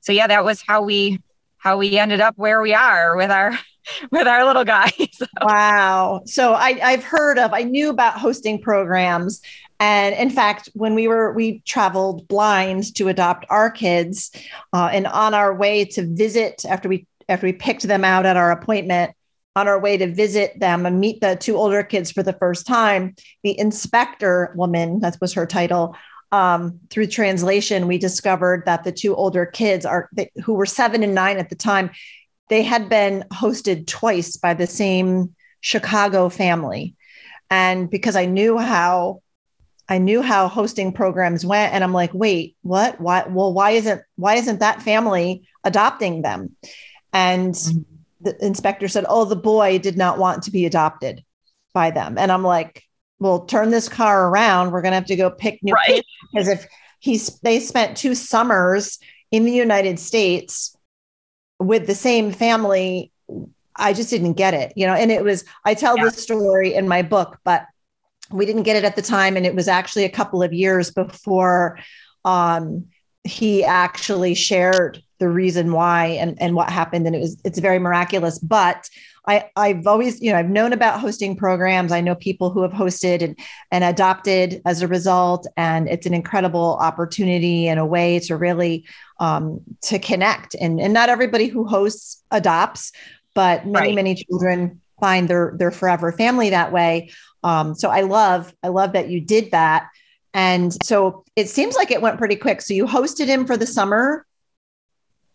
so, 0.00 0.10
yeah, 0.12 0.26
that 0.26 0.44
was 0.44 0.62
how 0.66 0.82
we 0.82 1.20
how 1.58 1.76
we 1.76 1.98
ended 1.98 2.20
up 2.20 2.36
where 2.38 2.60
we 2.62 2.74
are 2.74 3.16
with 3.16 3.30
our 3.30 3.56
with 4.10 4.26
our 4.26 4.44
little 4.44 4.64
guy. 4.64 4.90
So. 5.12 5.26
Wow. 5.42 6.22
So 6.24 6.54
I, 6.54 6.80
I've 6.82 7.04
heard 7.04 7.38
of, 7.38 7.52
I 7.52 7.62
knew 7.62 7.90
about 7.90 8.18
hosting 8.18 8.60
programs. 8.60 9.42
And 9.78 10.14
in 10.14 10.30
fact, 10.30 10.70
when 10.72 10.94
we 10.94 11.08
were, 11.08 11.32
we 11.34 11.60
traveled 11.66 12.26
blind 12.26 12.94
to 12.96 13.08
adopt 13.08 13.44
our 13.50 13.70
kids 13.70 14.30
uh, 14.72 14.88
and 14.92 15.06
on 15.06 15.34
our 15.34 15.54
way 15.54 15.84
to 15.86 16.06
visit 16.06 16.64
after 16.64 16.88
we, 16.88 17.06
after 17.28 17.46
we 17.46 17.52
picked 17.52 17.82
them 17.82 18.02
out 18.02 18.24
at 18.24 18.38
our 18.38 18.50
appointment, 18.50 19.12
on 19.56 19.66
our 19.66 19.80
way 19.80 19.96
to 19.96 20.06
visit 20.06 20.58
them 20.60 20.86
and 20.86 21.00
meet 21.00 21.20
the 21.20 21.36
two 21.36 21.56
older 21.56 21.82
kids 21.82 22.12
for 22.12 22.22
the 22.22 22.32
first 22.34 22.66
time, 22.66 23.14
the 23.42 23.58
inspector 23.58 24.52
woman, 24.54 25.00
that 25.00 25.16
was 25.20 25.32
her 25.34 25.46
title, 25.46 25.96
um, 26.32 26.78
through 26.90 27.08
translation, 27.08 27.88
we 27.88 27.98
discovered 27.98 28.62
that 28.66 28.84
the 28.84 28.92
two 28.92 29.14
older 29.16 29.44
kids 29.44 29.84
are 29.84 30.08
who 30.44 30.54
were 30.54 30.66
seven 30.66 31.02
and 31.02 31.14
nine 31.14 31.38
at 31.38 31.50
the 31.50 31.56
time, 31.56 31.90
they 32.48 32.62
had 32.62 32.88
been 32.88 33.24
hosted 33.32 33.86
twice 33.86 34.36
by 34.36 34.54
the 34.54 34.66
same 34.66 35.34
Chicago 35.60 36.28
family. 36.28 36.94
And 37.50 37.90
because 37.90 38.14
I 38.14 38.26
knew 38.26 38.58
how 38.58 39.22
I 39.88 39.98
knew 39.98 40.22
how 40.22 40.46
hosting 40.46 40.92
programs 40.92 41.44
went, 41.44 41.74
and 41.74 41.82
I'm 41.82 41.92
like, 41.92 42.14
wait, 42.14 42.56
what? 42.62 43.00
Why? 43.00 43.24
Well, 43.26 43.52
why 43.52 43.72
isn't 43.72 44.02
why 44.14 44.36
isn't 44.36 44.60
that 44.60 44.82
family 44.82 45.48
adopting 45.64 46.22
them? 46.22 46.54
And 47.12 47.54
mm-hmm 47.54 47.96
the 48.20 48.36
inspector 48.44 48.88
said, 48.88 49.06
Oh, 49.08 49.24
the 49.24 49.36
boy 49.36 49.78
did 49.78 49.96
not 49.96 50.18
want 50.18 50.44
to 50.44 50.50
be 50.50 50.66
adopted 50.66 51.24
by 51.72 51.90
them. 51.90 52.18
And 52.18 52.30
I'm 52.30 52.42
like, 52.42 52.82
Well, 53.18 53.40
turn 53.40 53.70
this 53.70 53.88
car 53.88 54.28
around. 54.28 54.70
We're 54.70 54.82
going 54.82 54.92
to 54.92 54.96
have 54.96 55.06
to 55.06 55.16
go 55.16 55.30
pick 55.30 55.62
new 55.62 55.74
right. 55.74 56.04
because 56.32 56.48
if 56.48 56.66
he's, 56.98 57.38
they 57.40 57.60
spent 57.60 57.96
two 57.96 58.14
summers 58.14 58.98
in 59.30 59.44
the 59.44 59.52
United 59.52 59.98
States 59.98 60.76
with 61.58 61.86
the 61.86 61.94
same 61.94 62.32
family. 62.32 63.12
I 63.76 63.92
just 63.92 64.10
didn't 64.10 64.34
get 64.34 64.52
it, 64.54 64.72
you 64.76 64.86
know, 64.86 64.94
and 64.94 65.10
it 65.10 65.24
was, 65.24 65.44
I 65.64 65.74
tell 65.74 65.96
yeah. 65.96 66.04
this 66.04 66.22
story 66.22 66.74
in 66.74 66.88
my 66.88 67.02
book, 67.02 67.38
but 67.44 67.64
we 68.30 68.44
didn't 68.44 68.64
get 68.64 68.76
it 68.76 68.84
at 68.84 68.96
the 68.96 69.02
time. 69.02 69.36
And 69.36 69.46
it 69.46 69.54
was 69.54 69.68
actually 69.68 70.04
a 70.04 70.10
couple 70.10 70.42
of 70.42 70.52
years 70.52 70.90
before 70.90 71.78
um, 72.24 72.86
he 73.24 73.64
actually 73.64 74.34
shared 74.34 75.02
the 75.18 75.28
reason 75.28 75.72
why 75.72 76.06
and, 76.06 76.40
and 76.40 76.54
what 76.54 76.70
happened 76.70 77.06
and 77.06 77.14
it 77.14 77.20
was 77.20 77.40
it's 77.44 77.58
very 77.58 77.78
miraculous 77.78 78.38
but 78.38 78.88
I, 79.28 79.50
I've 79.54 79.86
always, 79.86 80.20
you 80.20 80.32
know, 80.32 80.38
I've 80.38 80.48
known 80.48 80.72
about 80.72 80.98
hosting 80.98 81.36
programs. 81.36 81.92
I 81.92 82.00
know 82.00 82.14
people 82.14 82.50
who 82.50 82.62
have 82.62 82.72
hosted 82.72 83.22
and, 83.22 83.38
and 83.70 83.84
adopted 83.84 84.62
as 84.64 84.82
a 84.82 84.88
result, 84.88 85.46
and 85.56 85.88
it's 85.88 86.06
an 86.06 86.14
incredible 86.14 86.78
opportunity 86.80 87.68
and 87.68 87.78
a 87.78 87.84
way 87.86 88.18
to 88.20 88.36
really 88.36 88.86
um, 89.20 89.60
to 89.82 89.98
connect. 89.98 90.54
And, 90.54 90.80
and 90.80 90.94
not 90.94 91.10
everybody 91.10 91.46
who 91.48 91.66
hosts 91.66 92.22
adopts, 92.30 92.92
but 93.34 93.66
many, 93.66 93.88
Right. 93.88 93.94
many 93.94 94.14
children 94.14 94.80
find 94.98 95.28
their 95.28 95.54
their 95.56 95.70
forever 95.70 96.12
family 96.12 96.50
that 96.50 96.72
way. 96.72 97.10
Um, 97.44 97.74
so 97.74 97.90
I 97.90 98.00
love, 98.00 98.52
I 98.62 98.68
love 98.68 98.94
that 98.94 99.10
you 99.10 99.20
did 99.20 99.50
that. 99.50 99.88
And 100.34 100.76
so 100.84 101.24
it 101.36 101.48
seems 101.48 101.74
like 101.74 101.90
it 101.90 102.00
went 102.00 102.18
pretty 102.18 102.36
quick. 102.36 102.60
So 102.60 102.72
you 102.74 102.86
hosted 102.86 103.26
him 103.26 103.46
for 103.46 103.56
the 103.56 103.66
summer, 103.66 104.26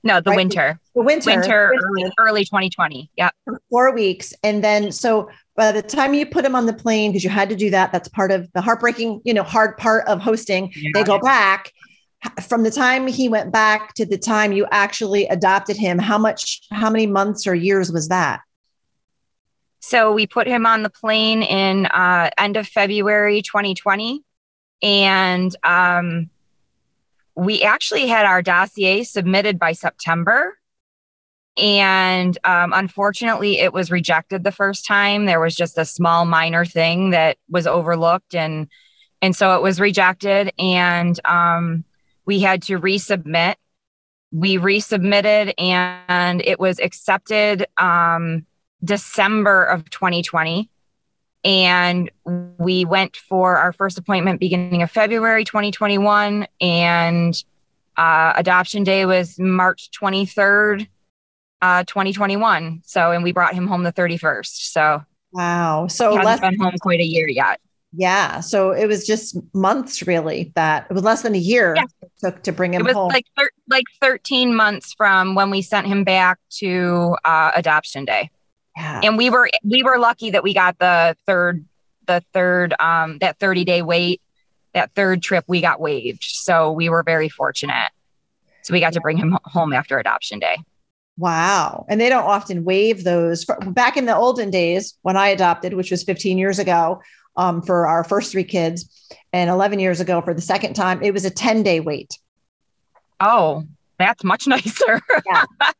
No, 0.03 0.21
the 0.21 0.29
Right. 0.29 0.35
winter, 0.37 0.79
the 0.93 1.01
winter, 1.01 1.31
winter, 1.31 1.73
early, 1.73 2.11
early 2.19 2.45
2020. 2.45 3.09
Yeah. 3.17 3.29
for 3.43 3.59
four 3.71 3.91
weeks. 3.91 4.33
And 4.43 4.63
then, 4.63 4.91
so 4.91 5.29
by 5.55 5.71
the 5.71 5.81
time 5.81 6.13
you 6.13 6.27
put 6.27 6.45
him 6.45 6.55
on 6.55 6.67
the 6.67 6.73
plane, 6.73 7.11
because 7.11 7.23
you 7.23 7.29
had 7.31 7.49
to 7.49 7.55
do 7.55 7.71
that, 7.71 7.91
that's 7.91 8.07
part 8.09 8.31
of 8.31 8.47
the 8.53 8.61
heartbreaking, 8.61 9.21
you 9.25 9.33
know, 9.33 9.41
hard 9.41 9.77
part 9.77 10.07
of 10.07 10.21
hosting. 10.21 10.71
They 10.93 11.03
go 11.03 11.17
back. 11.19 11.71
From 12.47 12.63
the 12.63 12.71
time 12.71 13.07
he 13.07 13.29
went 13.29 13.51
back 13.51 13.93
to 13.95 14.05
the 14.05 14.17
time 14.17 14.51
you 14.51 14.67
actually 14.71 15.25
adopted 15.27 15.75
him, 15.77 15.97
how 15.99 16.17
much, 16.17 16.61
how 16.71 16.89
many 16.89 17.07
months 17.07 17.45
or 17.47 17.55
years 17.55 17.91
was 17.91 18.07
that? 18.09 18.41
So 19.79 20.11
we 20.11 20.25
put 20.25 20.47
him 20.47 20.65
on 20.65 20.81
the 20.81 20.89
plane 20.89 21.43
in 21.43 21.85
uh, 21.85 22.31
end 22.37 22.57
of 22.57 22.67
February 22.67 23.43
2020, 23.43 24.23
and 24.81 25.55
um, 25.63 26.29
we 27.35 27.63
actually 27.63 28.07
had 28.07 28.25
our 28.25 28.41
dossier 28.41 29.03
submitted 29.03 29.59
by 29.59 29.73
September. 29.73 30.57
And 31.57 32.37
um, 32.43 32.73
unfortunately, 32.73 33.59
it 33.59 33.71
was 33.71 33.91
rejected 33.91 34.43
the 34.43 34.51
first 34.51 34.85
time. 34.85 35.25
There 35.25 35.39
was 35.39 35.55
just 35.55 35.77
a 35.77 35.85
small 35.85 36.25
minor 36.25 36.65
thing 36.65 37.11
that 37.11 37.37
was 37.49 37.65
overlooked, 37.65 38.35
and 38.35 38.67
and 39.21 39.33
so 39.33 39.55
it 39.55 39.61
was 39.61 39.79
rejected. 39.79 40.51
And 40.59 41.17
um, 41.25 41.85
we 42.25 42.41
had 42.41 42.61
to 42.63 42.77
resubmit. 42.77 43.55
We 44.33 44.57
resubmitted, 44.57 45.53
and 45.57 46.41
it 46.41 46.59
was 46.59 46.79
accepted. 46.79 47.65
Um, 47.77 48.45
December 48.85 49.63
of 49.63 49.89
2020. 49.89 50.69
And 51.45 52.09
we 52.57 52.83
went 52.85 53.15
for 53.15 53.55
our 53.57 53.71
first 53.71 53.97
appointment 53.99 54.39
beginning 54.39 54.81
of 54.81 54.89
February 54.91 55.45
2021. 55.45 56.47
And 56.59 57.43
uh, 57.97 58.33
adoption 58.35 58.83
day 58.83 59.05
was 59.05 59.37
March 59.39 59.89
23rd, 59.91 60.87
uh, 61.61 61.83
2021. 61.83 62.81
So, 62.83 63.11
and 63.11 63.23
we 63.23 63.31
brought 63.31 63.53
him 63.53 63.67
home 63.67 63.83
the 63.83 63.93
31st. 63.93 64.71
So 64.71 65.03
Wow. 65.31 65.83
he 65.83 65.89
So 65.89 66.05
hasn't 66.17 66.25
less, 66.25 66.39
been 66.39 66.59
home 66.59 66.73
quite 66.81 66.99
a 66.99 67.05
year 67.05 67.27
yet. 67.29 67.59
yeah. 67.93 68.39
So 68.39 68.71
it 68.71 68.87
was 68.87 69.05
just 69.05 69.37
months 69.53 70.05
really 70.07 70.51
that 70.55 70.87
it 70.89 70.93
was 70.93 71.03
less 71.03 71.21
than 71.21 71.35
a 71.35 71.37
year 71.37 71.75
Yeah. 71.75 71.83
it 72.01 72.11
took 72.19 72.41
to 72.43 72.51
bring 72.51 72.73
him 72.73 72.81
home. 72.81 72.87
It 72.87 72.89
was 72.89 72.95
home. 72.95 73.09
like 73.09 73.25
thir- 73.37 73.51
like 73.69 73.85
13 74.01 74.55
months 74.55 74.93
from 74.97 75.35
when 75.35 75.49
we 75.51 75.61
sent 75.61 75.85
him 75.87 76.03
back 76.03 76.39
to 76.57 77.15
uh, 77.23 77.51
adoption 77.55 78.03
day. 78.05 78.31
Yeah. 78.75 79.01
and 79.03 79.17
we 79.17 79.29
were 79.29 79.49
we 79.63 79.83
were 79.83 79.97
lucky 79.97 80.31
that 80.31 80.43
we 80.43 80.53
got 80.53 80.77
the 80.79 81.15
third 81.25 81.65
the 82.07 82.23
third 82.33 82.73
um 82.79 83.17
that 83.19 83.39
30 83.39 83.65
day 83.65 83.81
wait 83.81 84.21
that 84.73 84.91
third 84.93 85.21
trip 85.21 85.45
we 85.47 85.61
got 85.61 85.79
waived 85.79 86.23
so 86.23 86.71
we 86.71 86.89
were 86.89 87.03
very 87.03 87.29
fortunate 87.29 87.89
so 88.61 88.73
we 88.73 88.79
got 88.79 88.93
to 88.93 89.01
bring 89.01 89.17
him 89.17 89.37
home 89.43 89.73
after 89.73 89.99
adoption 89.99 90.39
day 90.39 90.57
Wow. 91.17 91.85
And 91.87 91.99
they 92.01 92.09
don't 92.09 92.25
often 92.25 92.65
waive 92.65 93.03
those. 93.03 93.45
Back 93.67 93.97
in 93.97 94.05
the 94.05 94.15
olden 94.15 94.49
days, 94.49 94.97
when 95.01 95.15
I 95.15 95.29
adopted, 95.29 95.73
which 95.73 95.91
was 95.91 96.03
15 96.03 96.37
years 96.37 96.59
ago 96.59 97.01
um, 97.37 97.61
for 97.61 97.87
our 97.87 98.03
first 98.03 98.31
three 98.31 98.43
kids, 98.43 98.89
and 99.31 99.49
11 99.49 99.79
years 99.79 99.99
ago 99.99 100.21
for 100.21 100.33
the 100.33 100.41
second 100.41 100.73
time, 100.73 101.01
it 101.01 101.13
was 101.13 101.25
a 101.25 101.29
10 101.29 101.63
day 101.63 101.79
wait. 101.79 102.19
oh 103.19 103.63
that's 103.99 104.23
much 104.23 104.47
nicer 104.47 105.01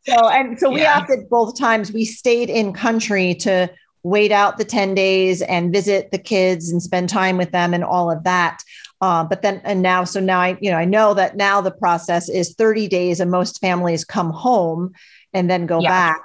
So, 0.08 0.30
and 0.30 0.58
so 0.60 0.70
we 0.72 0.82
Yeah. 0.82 0.98
opted 1.00 1.30
both 1.30 1.58
times. 1.58 1.92
We 1.92 2.06
stayed 2.06 2.50
in 2.50 2.74
country 2.74 3.34
to 3.36 3.70
wait 4.04 4.32
out 4.32 4.58
the 4.58 4.66
10 4.66 4.94
days 4.94 5.42
and 5.42 5.74
visit 5.74 6.12
the 6.12 6.20
kids 6.20 6.70
and 6.72 6.82
spend 6.82 7.10
time 7.10 7.38
with 7.38 7.52
them 7.52 7.74
and 7.74 7.84
all 7.84 8.12
of 8.12 8.24
that. 8.24 8.60
Uh, 9.02 9.24
but 9.24 9.42
then, 9.42 9.62
and 9.64 9.82
now, 9.82 10.04
so 10.04 10.20
now 10.20 10.40
I, 10.40 10.58
you 10.62 10.70
know, 10.70 10.78
I 10.78 10.86
know 10.86 11.16
that 11.16 11.36
now 11.36 11.60
the 11.60 11.72
process 11.72 12.30
is 12.30 12.54
30 12.54 12.88
days 12.88 13.20
and 13.20 13.32
most 13.32 13.60
families 13.60 14.06
come 14.06 14.30
home 14.30 14.94
and 15.34 15.50
then 15.50 15.66
go 15.66 15.82
Yeah. 15.82 15.90
back. 15.90 16.22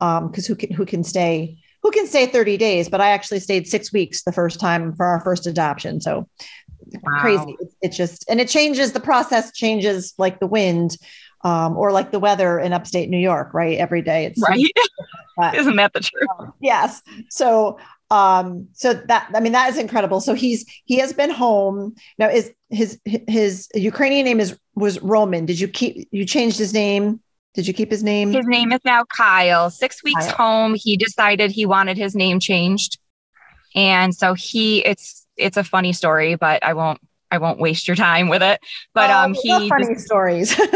Um, 0.00 0.30
cause 0.32 0.46
who 0.46 0.54
can, 0.56 0.72
who 0.72 0.84
can 0.84 1.04
stay, 1.04 1.56
who 1.82 1.90
can 1.90 2.06
stay 2.06 2.26
30 2.26 2.56
days, 2.58 2.88
but 2.88 3.00
I 3.00 3.10
actually 3.10 3.40
stayed 3.40 3.66
six 3.66 3.92
weeks 3.92 4.24
the 4.24 4.32
first 4.32 4.60
time 4.60 4.94
for 4.94 5.06
our 5.06 5.20
first 5.20 5.46
adoption. 5.46 6.00
So 6.00 6.28
Wow. 7.02 7.20
crazy. 7.20 7.56
It, 7.60 7.68
it 7.82 7.88
just, 7.92 8.24
and 8.28 8.40
it 8.40 8.48
changes, 8.48 8.92
the 8.92 9.00
process 9.00 9.52
changes 9.52 10.12
like 10.18 10.38
the 10.38 10.46
wind, 10.46 10.98
um, 11.44 11.76
or 11.76 11.92
like 11.92 12.10
the 12.10 12.18
weather 12.18 12.58
in 12.58 12.72
upstate 12.72 13.08
New 13.08 13.18
York, 13.18 13.52
right? 13.52 13.78
Every 13.78 14.02
day. 14.02 14.26
It's 14.26 14.40
right 14.42 15.54
isn't 15.54 15.76
that 15.76 15.92
the 15.92 16.00
truth 16.00 16.50
yes. 16.60 17.02
So, 17.30 17.78
um, 18.10 18.68
so 18.72 18.94
that 18.94 19.30
I 19.34 19.40
mean 19.40 19.52
that 19.52 19.70
is 19.70 19.78
incredible. 19.78 20.20
So 20.20 20.34
he's 20.34 20.64
he 20.84 20.98
has 20.98 21.12
been 21.12 21.30
home 21.30 21.94
now. 22.18 22.28
Is 22.28 22.52
his 22.70 23.00
his 23.04 23.68
Ukrainian 23.74 24.24
name 24.24 24.40
is 24.40 24.58
was 24.74 25.00
Roman? 25.00 25.46
Did 25.46 25.58
you 25.58 25.68
keep 25.68 26.08
you 26.10 26.24
changed 26.24 26.58
his 26.58 26.72
name? 26.72 27.20
Did 27.54 27.66
you 27.66 27.74
keep 27.74 27.90
his 27.90 28.02
name? 28.02 28.32
his 28.32 28.46
name 28.46 28.72
is 28.72 28.80
now 28.84 29.04
kyle 29.04 29.68
six 29.68 30.02
weeks 30.02 30.26
Kyle. 30.26 30.36
home 30.36 30.74
he 30.74 30.96
decided 30.96 31.50
he 31.50 31.66
wanted 31.66 31.98
his 31.98 32.14
name 32.14 32.40
changed 32.40 32.98
and 33.74 34.14
so 34.14 34.32
he 34.32 34.78
it's 34.86 35.26
it's 35.36 35.58
a 35.58 35.64
funny 35.64 35.92
story 35.92 36.34
but 36.34 36.64
i 36.64 36.72
won't 36.72 36.98
i 37.32 37.38
won't 37.38 37.58
waste 37.58 37.88
your 37.88 37.96
time 37.96 38.28
with 38.28 38.42
it 38.42 38.60
but 38.94 39.10
Oh, 39.10 39.14
um 39.14 39.34
he 39.34 39.68
funny 39.68 39.96
stories. 39.96 40.54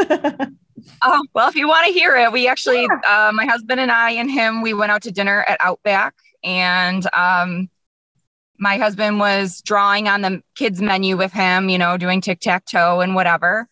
Oh, 1.03 1.25
well, 1.35 1.49
if 1.49 1.55
you 1.55 1.67
want 1.67 1.87
to 1.87 1.93
hear 1.93 2.15
it, 2.17 2.33
we 2.33 2.47
actually, 2.49 2.87
uh, 3.07 3.33
my 3.35 3.45
husband 3.45 3.81
and 3.81 3.91
I 3.91 4.11
and 4.13 4.31
him, 4.31 4.63
we 4.63 4.75
went 4.75 4.93
out 4.93 5.03
to 5.03 5.11
dinner 5.11 5.43
at 5.43 5.59
Outback. 5.61 6.15
And 6.45 7.07
um, 7.15 7.69
my 8.59 8.77
husband 8.77 9.19
was 9.19 9.63
drawing 9.63 10.07
on 10.09 10.21
the 10.23 10.43
kids' 10.55 10.81
menu 10.81 11.17
with 11.17 11.33
him, 11.33 11.69
you 11.69 11.79
know, 11.79 11.97
doing 11.97 12.21
tic 12.21 12.41
tac 12.41 12.67
toe 12.67 13.01
and 13.01 13.15
whatever. 13.15 13.69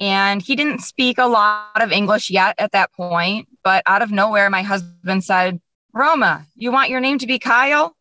And 0.00 0.40
he 0.40 0.56
didn't 0.56 0.80
speak 0.80 1.18
a 1.18 1.26
lot 1.26 1.82
of 1.82 1.92
English 1.92 2.30
yet 2.30 2.54
at 2.58 2.72
that 2.72 2.92
point. 2.92 3.48
But 3.62 3.82
out 3.86 4.02
of 4.02 4.10
nowhere, 4.10 4.48
my 4.48 4.62
husband 4.62 5.22
said, 5.22 5.60
Roma, 5.92 6.46
you 6.56 6.72
want 6.72 6.90
your 6.90 7.00
name 7.00 7.18
to 7.18 7.26
be 7.26 7.38
Kyle? 7.38 7.94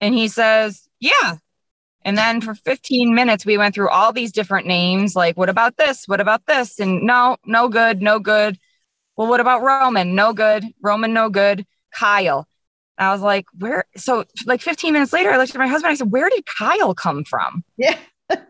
And 0.00 0.14
he 0.14 0.28
says, 0.28 0.88
Yeah. 1.00 1.36
And 2.06 2.16
then 2.16 2.40
for 2.40 2.54
15 2.54 3.16
minutes, 3.16 3.44
we 3.44 3.58
went 3.58 3.74
through 3.74 3.88
all 3.88 4.12
these 4.12 4.30
different 4.30 4.68
names 4.68 5.16
like, 5.16 5.36
what 5.36 5.48
about 5.48 5.76
this? 5.76 6.06
What 6.06 6.20
about 6.20 6.46
this? 6.46 6.78
And 6.78 7.02
no, 7.02 7.36
no 7.44 7.68
good, 7.68 8.00
no 8.00 8.20
good. 8.20 8.58
Well, 9.16 9.26
what 9.26 9.40
about 9.40 9.62
Roman? 9.62 10.14
No 10.14 10.32
good. 10.32 10.64
Roman, 10.80 11.12
no 11.12 11.28
good. 11.30 11.66
Kyle. 11.92 12.46
I 12.96 13.10
was 13.10 13.22
like, 13.22 13.46
where? 13.58 13.86
So, 13.96 14.24
like 14.46 14.60
15 14.60 14.92
minutes 14.92 15.12
later, 15.12 15.32
I 15.32 15.36
looked 15.36 15.50
at 15.50 15.58
my 15.58 15.66
husband. 15.66 15.90
I 15.90 15.94
said, 15.96 16.12
where 16.12 16.30
did 16.30 16.44
Kyle 16.46 16.94
come 16.94 17.24
from? 17.24 17.64
yeah. 17.76 17.98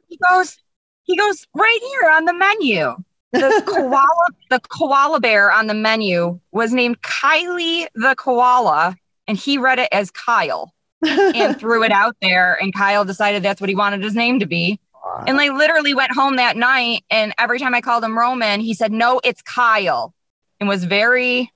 He 0.09 0.19
goes, 0.29 0.59
he 1.05 1.17
goes 1.17 1.47
right 1.55 1.81
here 1.81 2.11
on 2.11 2.27
the 2.27 2.35
menu. 2.35 2.95
The 3.33 3.63
koala, 3.67 4.27
the 4.51 4.61
koala 4.69 5.19
bear 5.19 5.51
on 5.51 5.67
the 5.67 5.75
menu 5.75 6.41
was 6.53 6.75
named 6.75 7.01
Kylie 7.01 7.87
the 7.95 8.15
koala, 8.17 8.97
and 9.27 9.39
he 9.39 9.57
read 9.57 9.79
it 9.79 9.89
as 9.93 10.11
Kyle 10.11 10.75
and 11.07 11.57
threw 11.59 11.83
it 11.83 11.93
out 11.93 12.17
there. 12.21 12.59
And 12.61 12.75
Kyle 12.75 13.05
decided 13.05 13.43
that's 13.43 13.61
what 13.61 13.69
he 13.69 13.77
wanted 13.77 14.03
his 14.03 14.15
name 14.15 14.41
to 14.41 14.47
be. 14.47 14.81
And 15.27 15.37
like 15.37 15.53
literally 15.53 15.95
went 15.95 16.13
home 16.13 16.37
that 16.37 16.57
night. 16.57 17.05
And 17.11 17.33
every 17.39 17.59
time 17.59 17.75
I 17.75 17.81
called 17.81 18.05
him 18.05 18.19
Roman, 18.19 18.61
he 18.61 18.75
said, 18.75 18.93
no, 18.93 19.21
it's 19.25 19.43
Kyle 19.43 20.15
and 20.61 20.69
was 20.69 20.85
very 20.85 21.51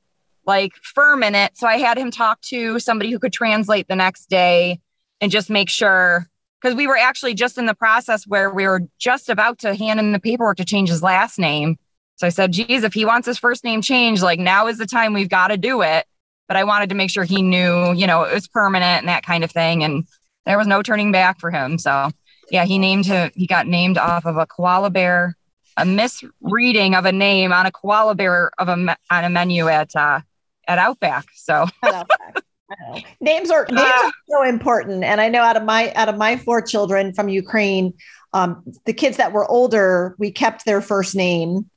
like 0.46 0.74
firm 0.76 1.22
in 1.22 1.34
it. 1.34 1.56
So 1.56 1.66
I 1.66 1.78
had 1.78 1.98
him 1.98 2.10
talk 2.10 2.40
to 2.42 2.78
somebody 2.78 3.10
who 3.10 3.18
could 3.18 3.32
translate 3.32 3.88
the 3.88 3.96
next 3.96 4.30
day 4.30 4.80
and 5.20 5.30
just 5.30 5.50
make 5.50 5.68
sure 5.68 6.28
because 6.60 6.76
we 6.76 6.86
were 6.86 6.96
actually 6.96 7.34
just 7.34 7.58
in 7.58 7.66
the 7.66 7.74
process 7.74 8.26
where 8.26 8.50
we 8.50 8.66
were 8.66 8.82
just 8.98 9.28
about 9.28 9.58
to 9.60 9.74
hand 9.74 9.98
in 9.98 10.12
the 10.12 10.20
paperwork 10.20 10.58
to 10.58 10.64
change 10.64 10.88
his 10.88 11.02
last 11.02 11.38
name. 11.38 11.78
So 12.16 12.26
I 12.26 12.30
said, 12.30 12.52
geez, 12.52 12.84
if 12.84 12.92
he 12.92 13.04
wants 13.04 13.26
his 13.26 13.38
first 13.38 13.64
name 13.64 13.80
changed, 13.80 14.22
like 14.22 14.38
now 14.38 14.66
is 14.66 14.76
the 14.76 14.86
time 14.86 15.14
we've 15.14 15.28
got 15.28 15.48
to 15.48 15.56
do 15.56 15.80
it. 15.82 16.06
But 16.50 16.56
I 16.56 16.64
wanted 16.64 16.88
to 16.88 16.96
make 16.96 17.10
sure 17.10 17.22
he 17.22 17.42
knew, 17.42 17.92
you 17.92 18.08
know, 18.08 18.24
it 18.24 18.34
was 18.34 18.48
permanent 18.48 19.02
and 19.02 19.08
that 19.08 19.24
kind 19.24 19.44
of 19.44 19.52
thing. 19.52 19.84
And 19.84 20.04
there 20.46 20.58
was 20.58 20.66
no 20.66 20.82
turning 20.82 21.12
back 21.12 21.38
for 21.38 21.52
him. 21.52 21.78
So 21.78 22.10
yeah, 22.50 22.64
he 22.64 22.76
named 22.76 23.06
him, 23.06 23.30
he 23.36 23.46
got 23.46 23.68
named 23.68 23.96
off 23.96 24.26
of 24.26 24.36
a 24.36 24.46
koala 24.46 24.90
bear, 24.90 25.36
a 25.76 25.84
misreading 25.84 26.96
of 26.96 27.04
a 27.04 27.12
name 27.12 27.52
on 27.52 27.66
a 27.66 27.70
koala 27.70 28.16
bear 28.16 28.50
of 28.58 28.68
a 28.68 28.72
on 29.12 29.24
a 29.24 29.30
menu 29.30 29.68
at 29.68 29.94
uh 29.94 30.22
at 30.66 30.78
Outback. 30.78 31.26
So 31.36 31.66
I 31.84 31.90
know. 31.92 32.04
I 32.18 32.74
know. 32.80 33.00
Names 33.20 33.52
are 33.52 33.68
names 33.70 33.88
are 34.02 34.12
so 34.28 34.42
important, 34.42 35.04
and 35.04 35.20
I 35.20 35.28
know 35.28 35.42
out 35.42 35.56
of 35.56 35.62
my 35.62 35.92
out 35.92 36.08
of 36.08 36.16
my 36.16 36.36
four 36.36 36.60
children 36.62 37.14
from 37.14 37.28
Ukraine, 37.28 37.94
um, 38.32 38.64
the 38.86 38.92
kids 38.92 39.18
that 39.18 39.30
were 39.30 39.48
older, 39.48 40.16
we 40.18 40.32
kept 40.32 40.64
their 40.64 40.80
first 40.80 41.14
name 41.14 41.70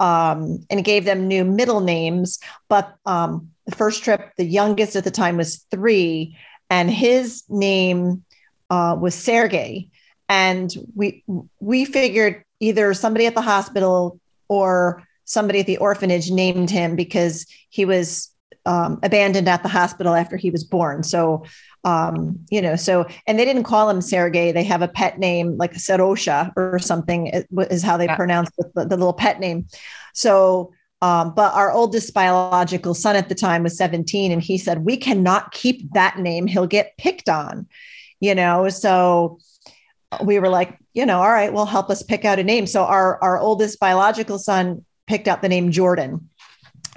um, 0.00 0.66
and 0.68 0.84
gave 0.84 1.04
them 1.04 1.28
new 1.28 1.44
middle 1.44 1.80
names. 1.80 2.40
But 2.68 2.92
um, 3.06 3.52
the 3.66 3.76
first 3.76 4.02
trip, 4.02 4.32
the 4.36 4.44
youngest 4.44 4.96
at 4.96 5.04
the 5.04 5.10
time 5.10 5.36
was 5.36 5.66
three, 5.70 6.36
and 6.70 6.90
his 6.90 7.44
name 7.48 8.24
uh, 8.70 8.96
was 8.98 9.14
Sergey. 9.14 9.90
And 10.28 10.72
we 10.94 11.22
we 11.60 11.84
figured 11.84 12.44
either 12.60 12.94
somebody 12.94 13.26
at 13.26 13.34
the 13.34 13.42
hospital 13.42 14.20
or 14.48 15.04
somebody 15.24 15.60
at 15.60 15.66
the 15.66 15.76
orphanage 15.78 16.30
named 16.30 16.70
him 16.70 16.96
because 16.96 17.46
he 17.68 17.84
was 17.84 18.30
um, 18.64 18.98
abandoned 19.02 19.48
at 19.48 19.62
the 19.62 19.68
hospital 19.68 20.14
after 20.14 20.36
he 20.36 20.50
was 20.50 20.64
born. 20.64 21.02
So, 21.02 21.44
um, 21.84 22.40
you 22.50 22.60
know, 22.60 22.74
so, 22.74 23.06
and 23.26 23.38
they 23.38 23.44
didn't 23.44 23.62
call 23.62 23.88
him 23.88 24.00
Sergey. 24.00 24.50
They 24.50 24.64
have 24.64 24.82
a 24.82 24.88
pet 24.88 25.18
name 25.18 25.56
like 25.56 25.74
Seryozha 25.74 26.52
or 26.56 26.78
something 26.80 27.28
is 27.70 27.82
how 27.82 27.96
they 27.96 28.06
yeah. 28.06 28.16
pronounce 28.16 28.50
the, 28.58 28.84
the, 28.84 28.96
little 28.96 29.12
pet 29.12 29.38
name. 29.38 29.66
So, 30.12 30.72
um, 31.02 31.34
but 31.34 31.52
our 31.54 31.72
oldest 31.72 32.14
biological 32.14 32.94
son 32.94 33.16
at 33.16 33.28
the 33.28 33.34
time 33.34 33.62
was 33.62 33.76
17, 33.76 34.32
and 34.32 34.42
he 34.42 34.58
said, 34.58 34.84
We 34.84 34.96
cannot 34.96 35.52
keep 35.52 35.92
that 35.92 36.18
name. 36.18 36.46
He'll 36.46 36.66
get 36.66 36.96
picked 36.96 37.28
on, 37.28 37.66
you 38.20 38.34
know. 38.34 38.68
So 38.68 39.38
we 40.22 40.38
were 40.38 40.48
like, 40.48 40.78
you 40.94 41.04
know, 41.04 41.18
all 41.18 41.30
right, 41.30 41.52
well, 41.52 41.66
help 41.66 41.90
us 41.90 42.02
pick 42.02 42.24
out 42.24 42.38
a 42.38 42.44
name. 42.44 42.66
So 42.66 42.84
our, 42.84 43.22
our 43.22 43.38
oldest 43.38 43.78
biological 43.80 44.38
son 44.38 44.84
picked 45.06 45.28
out 45.28 45.42
the 45.42 45.48
name 45.48 45.70
Jordan. 45.70 46.28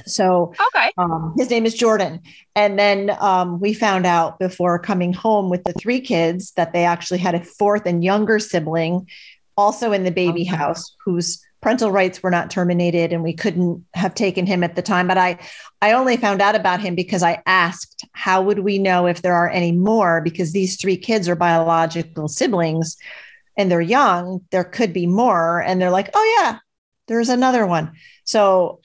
So 0.06 0.54
okay. 0.68 0.92
Um, 0.98 1.34
his 1.38 1.50
name 1.50 1.66
is 1.66 1.74
Jordan. 1.74 2.22
And 2.56 2.80
then 2.80 3.16
um, 3.20 3.60
we 3.60 3.74
found 3.74 4.06
out 4.06 4.40
before 4.40 4.80
coming 4.80 5.14
home 5.14 5.50
with 5.50 5.64
the 5.66 5.74
three 5.74 6.00
kids 6.00 6.52
that 6.52 6.72
they 6.72 6.86
actually 6.86 7.20
had 7.20 7.36
a 7.36 7.44
fourth 7.44 7.86
and 7.86 8.04
younger 8.04 8.40
sibling 8.40 9.08
also 9.58 9.92
in 9.92 10.04
the 10.06 10.12
baby 10.12 10.44
okay. 10.44 10.56
house 10.56 10.96
whose 11.04 11.46
parental 11.62 11.92
rights 11.92 12.24
were 12.24 12.32
not 12.32 12.50
terminated 12.50 13.12
and 13.12 13.24
we 13.24 13.34
couldn't 13.34 13.86
have 13.94 14.16
taken 14.16 14.46
him 14.46 14.64
at 14.64 14.76
the 14.76 14.82
time. 14.82 15.08
But 15.08 15.18
i 15.18 15.38
i 15.82 15.92
only 15.92 16.18
found 16.18 16.42
out 16.42 16.56
about 16.56 16.80
him 16.80 16.96
because 16.96 17.24
i 17.24 17.42
asked 17.46 18.06
how 18.14 18.42
would 18.42 18.60
we 18.60 18.78
know 18.78 19.08
if 19.08 19.22
there 19.22 19.36
are 19.36 19.50
any 19.50 19.72
more? 19.72 20.22
Because 20.22 20.52
these 20.52 20.80
three 20.80 20.98
kids 20.98 21.28
are 21.28 21.36
biological 21.36 22.28
siblings 22.28 22.98
and 23.58 23.72
they're 23.72 23.82
young 23.82 24.42
there 24.52 24.64
could 24.64 24.94
be 24.94 25.08
more. 25.08 25.62
And 25.62 25.82
they're 25.82 25.92
like 25.92 26.10
oh 26.14 26.38
yeah 26.40 26.60
there's 27.08 27.30
another 27.30 27.66
one. 27.66 27.94
So 28.24 28.82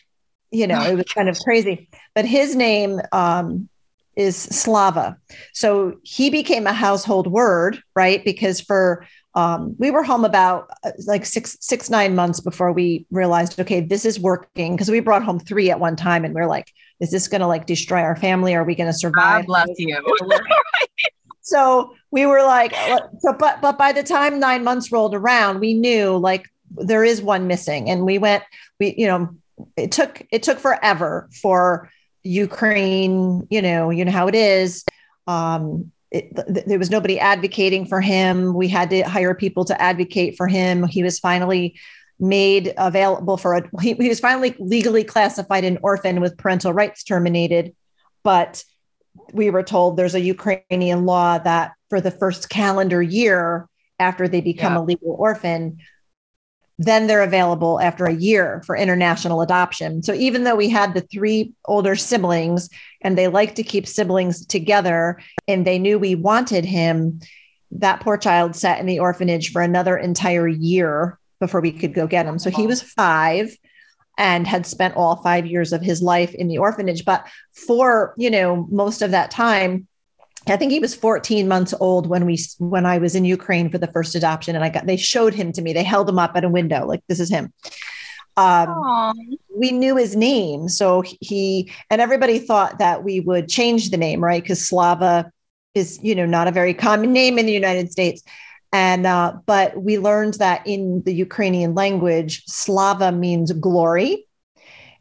you 0.50 0.68
know, 0.68 0.82
it 0.82 0.94
was 0.94 1.06
kind 1.06 1.28
of 1.28 1.36
crazy. 1.40 1.88
But 2.14 2.26
his 2.26 2.54
name 2.54 3.00
um, 3.10 3.68
is 4.16 4.36
Slava. 4.36 5.16
So 5.52 5.98
he 6.02 6.30
became 6.30 6.66
a 6.66 6.72
household 6.72 7.26
word, 7.26 7.82
right? 7.94 8.24
Because 8.24 8.60
for 8.60 9.06
um, 9.34 9.74
we 9.78 9.90
were 9.90 10.04
home 10.04 10.24
about 10.24 10.70
uh, 10.84 10.92
like 11.06 11.26
six, 11.26 11.56
six, 11.60 11.90
nine 11.90 12.14
months 12.14 12.40
before 12.40 12.72
we 12.72 13.04
realized, 13.10 13.58
okay, 13.58 13.80
this 13.80 14.04
is 14.04 14.20
working. 14.20 14.76
Because 14.76 14.90
we 14.90 15.00
brought 15.00 15.24
home 15.24 15.40
three 15.40 15.70
at 15.70 15.80
one 15.80 15.96
time, 15.96 16.24
and 16.24 16.34
we 16.34 16.40
are 16.40 16.46
like, 16.46 16.72
is 17.00 17.10
this 17.10 17.26
going 17.26 17.40
to 17.40 17.46
like 17.46 17.66
destroy 17.66 18.00
our 18.00 18.16
family? 18.16 18.54
Are 18.54 18.64
we 18.64 18.76
going 18.76 18.90
to 18.90 18.96
survive? 18.96 19.46
God 19.46 19.66
bless 19.66 19.68
you. 19.76 19.96
so 21.40 21.94
we 22.12 22.26
were 22.26 22.42
like, 22.42 22.74
so, 23.18 23.32
but 23.32 23.60
but 23.60 23.76
by 23.76 23.92
the 23.92 24.04
time 24.04 24.38
nine 24.38 24.62
months 24.62 24.92
rolled 24.92 25.14
around, 25.14 25.58
we 25.58 25.74
knew 25.74 26.16
like 26.16 26.46
there 26.70 27.02
is 27.02 27.20
one 27.20 27.48
missing, 27.48 27.90
and 27.90 28.04
we 28.04 28.18
went, 28.18 28.44
we 28.78 28.94
you 28.96 29.08
know 29.08 29.30
it 29.76 29.90
took 29.90 30.22
it 30.30 30.44
took 30.44 30.58
forever 30.58 31.28
for 31.42 31.90
Ukraine, 32.24 33.46
you 33.50 33.62
know, 33.62 33.90
you 33.90 34.04
know 34.04 34.12
how 34.12 34.26
it 34.26 34.34
is. 34.34 34.84
Um, 35.26 35.92
it, 36.10 36.34
th- 36.34 36.64
there 36.66 36.78
was 36.78 36.90
nobody 36.90 37.18
advocating 37.18 37.86
for 37.86 38.00
him. 38.00 38.54
We 38.54 38.68
had 38.68 38.90
to 38.90 39.02
hire 39.02 39.34
people 39.34 39.64
to 39.66 39.80
advocate 39.80 40.36
for 40.36 40.48
him. 40.48 40.86
He 40.86 41.02
was 41.02 41.18
finally 41.18 41.78
made 42.18 42.72
available 42.76 43.36
for 43.36 43.56
a. 43.56 43.82
He, 43.82 43.94
he 43.94 44.08
was 44.08 44.20
finally 44.20 44.54
legally 44.58 45.04
classified 45.04 45.64
an 45.64 45.78
orphan 45.82 46.20
with 46.20 46.38
parental 46.38 46.72
rights 46.72 47.04
terminated, 47.04 47.74
but 48.22 48.64
we 49.32 49.50
were 49.50 49.62
told 49.62 49.96
there's 49.96 50.14
a 50.14 50.20
Ukrainian 50.20 51.04
law 51.04 51.38
that 51.38 51.72
for 51.90 52.00
the 52.00 52.10
first 52.10 52.48
calendar 52.48 53.02
year 53.02 53.68
after 53.98 54.26
they 54.28 54.40
become 54.40 54.74
yeah. 54.74 54.80
a 54.80 54.82
legal 54.82 55.16
orphan, 55.18 55.78
then 56.78 57.06
they're 57.06 57.22
available 57.22 57.80
after 57.80 58.04
a 58.04 58.14
year 58.14 58.62
for 58.66 58.76
international 58.76 59.42
adoption. 59.42 60.02
So 60.02 60.12
even 60.12 60.44
though 60.44 60.56
we 60.56 60.68
had 60.68 60.92
the 60.92 61.02
three 61.02 61.52
older 61.66 61.94
siblings 61.94 62.68
and 63.00 63.16
they 63.16 63.28
like 63.28 63.54
to 63.56 63.62
keep 63.62 63.86
siblings 63.86 64.44
together 64.44 65.20
and 65.46 65.64
they 65.64 65.78
knew 65.78 65.98
we 65.98 66.16
wanted 66.16 66.64
him, 66.64 67.20
that 67.70 68.00
poor 68.00 68.16
child 68.16 68.56
sat 68.56 68.80
in 68.80 68.86
the 68.86 68.98
orphanage 68.98 69.52
for 69.52 69.62
another 69.62 69.96
entire 69.96 70.48
year 70.48 71.18
before 71.40 71.60
we 71.60 71.72
could 71.72 71.94
go 71.94 72.06
get 72.06 72.26
him. 72.26 72.38
So 72.38 72.50
he 72.50 72.66
was 72.66 72.82
five 72.82 73.56
and 74.16 74.46
had 74.46 74.66
spent 74.66 74.96
all 74.96 75.22
five 75.22 75.46
years 75.46 75.72
of 75.72 75.82
his 75.82 76.00
life 76.02 76.34
in 76.34 76.48
the 76.48 76.58
orphanage. 76.58 77.04
But 77.04 77.26
for, 77.52 78.14
you 78.16 78.30
know, 78.30 78.66
most 78.70 79.02
of 79.02 79.10
that 79.10 79.30
time, 79.30 79.86
I 80.46 80.56
think 80.56 80.72
he 80.72 80.78
was 80.78 80.94
14 80.94 81.48
months 81.48 81.72
old 81.80 82.06
when 82.06 82.26
we 82.26 82.38
when 82.58 82.84
I 82.84 82.98
was 82.98 83.14
in 83.14 83.24
Ukraine 83.24 83.70
for 83.70 83.78
the 83.78 83.86
first 83.86 84.14
adoption, 84.14 84.54
and 84.54 84.64
I 84.64 84.68
got 84.68 84.86
they 84.86 84.96
showed 84.96 85.34
him 85.34 85.52
to 85.52 85.62
me. 85.62 85.72
They 85.72 85.82
held 85.82 86.08
him 86.08 86.18
up 86.18 86.32
at 86.34 86.44
a 86.44 86.48
window, 86.48 86.86
like 86.86 87.02
this 87.08 87.20
is 87.20 87.30
him. 87.30 87.52
Um, 88.36 89.14
we 89.56 89.70
knew 89.70 89.96
his 89.96 90.16
name, 90.16 90.68
so 90.68 91.02
he 91.20 91.72
and 91.88 92.00
everybody 92.00 92.38
thought 92.38 92.78
that 92.78 93.04
we 93.04 93.20
would 93.20 93.48
change 93.48 93.90
the 93.90 93.96
name, 93.96 94.22
right? 94.22 94.42
Because 94.42 94.66
Slava 94.66 95.30
is 95.74 95.98
you 96.02 96.14
know 96.14 96.26
not 96.26 96.48
a 96.48 96.52
very 96.52 96.74
common 96.74 97.12
name 97.12 97.38
in 97.38 97.46
the 97.46 97.52
United 97.52 97.90
States, 97.90 98.22
and 98.72 99.06
uh, 99.06 99.34
but 99.46 99.80
we 99.80 99.98
learned 99.98 100.34
that 100.34 100.66
in 100.66 101.02
the 101.04 101.14
Ukrainian 101.14 101.74
language, 101.74 102.42
Slava 102.46 103.12
means 103.12 103.52
glory, 103.52 104.26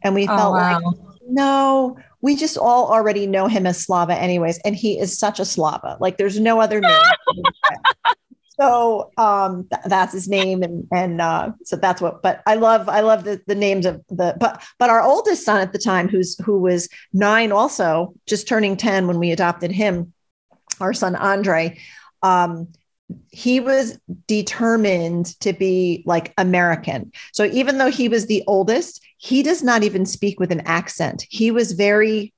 and 0.04 0.14
we 0.16 0.24
oh, 0.28 0.38
felt 0.38 0.54
wow. 0.54 0.80
like 0.80 0.96
no 1.28 1.98
we 2.24 2.38
just 2.38 2.58
all 2.58 2.90
already 2.90 3.28
know 3.28 3.48
him 3.48 3.68
as 3.68 3.84
Slava, 3.84 4.16
anyways, 4.16 4.58
and 4.60 4.78
he 4.78 4.98
is 4.98 5.20
such 5.20 5.42
a 5.42 5.46
Slava. 5.46 5.98
Like 6.00 6.18
there's 6.18 6.40
no 6.40 6.62
other 6.62 6.80
name. 6.80 7.44
so 8.48 9.12
um, 9.18 9.68
th- 9.70 9.84
that's 9.88 10.14
his 10.14 10.30
name, 10.30 10.64
and 10.64 10.88
and 10.90 11.20
uh, 11.20 11.52
so 11.66 11.76
that's 11.76 12.02
what. 12.02 12.24
But 12.24 12.42
I 12.48 12.56
love 12.56 12.88
I 12.88 13.02
love 13.02 13.26
the 13.26 13.42
the 13.46 13.56
names 13.56 13.86
of 13.86 14.02
the 14.08 14.38
but 14.40 14.64
but 14.80 14.90
our 14.90 15.02
oldest 15.02 15.44
son 15.44 15.60
at 15.60 15.74
the 15.74 15.80
time, 15.80 16.08
who's 16.08 16.40
who 16.40 16.60
was 16.60 16.88
nine, 17.12 17.52
also 17.52 18.14
just 18.26 18.48
turning 18.48 18.78
ten 18.78 19.06
when 19.06 19.20
we 19.20 19.32
adopted 19.32 19.74
him, 19.74 20.14
our 20.80 20.94
son 20.94 21.18
Andre. 21.18 21.78
Um, 22.22 22.70
he 23.32 23.60
was 23.60 24.00
determined 24.28 25.38
to 25.42 25.52
be 25.52 26.04
like 26.06 26.34
American. 26.38 27.12
So 27.34 27.44
even 27.44 27.80
though 27.80 27.92
he 27.92 28.08
was 28.08 28.28
the 28.28 28.46
oldest, 28.48 29.03
he 29.24 29.42
does 29.42 29.64
not 29.64 29.84
even 29.84 30.06
speak 30.06 30.38
with 30.38 30.52
an 30.52 30.60
accent. 30.66 31.26
He 31.30 31.50
was 31.50 31.72
very, 31.72 32.34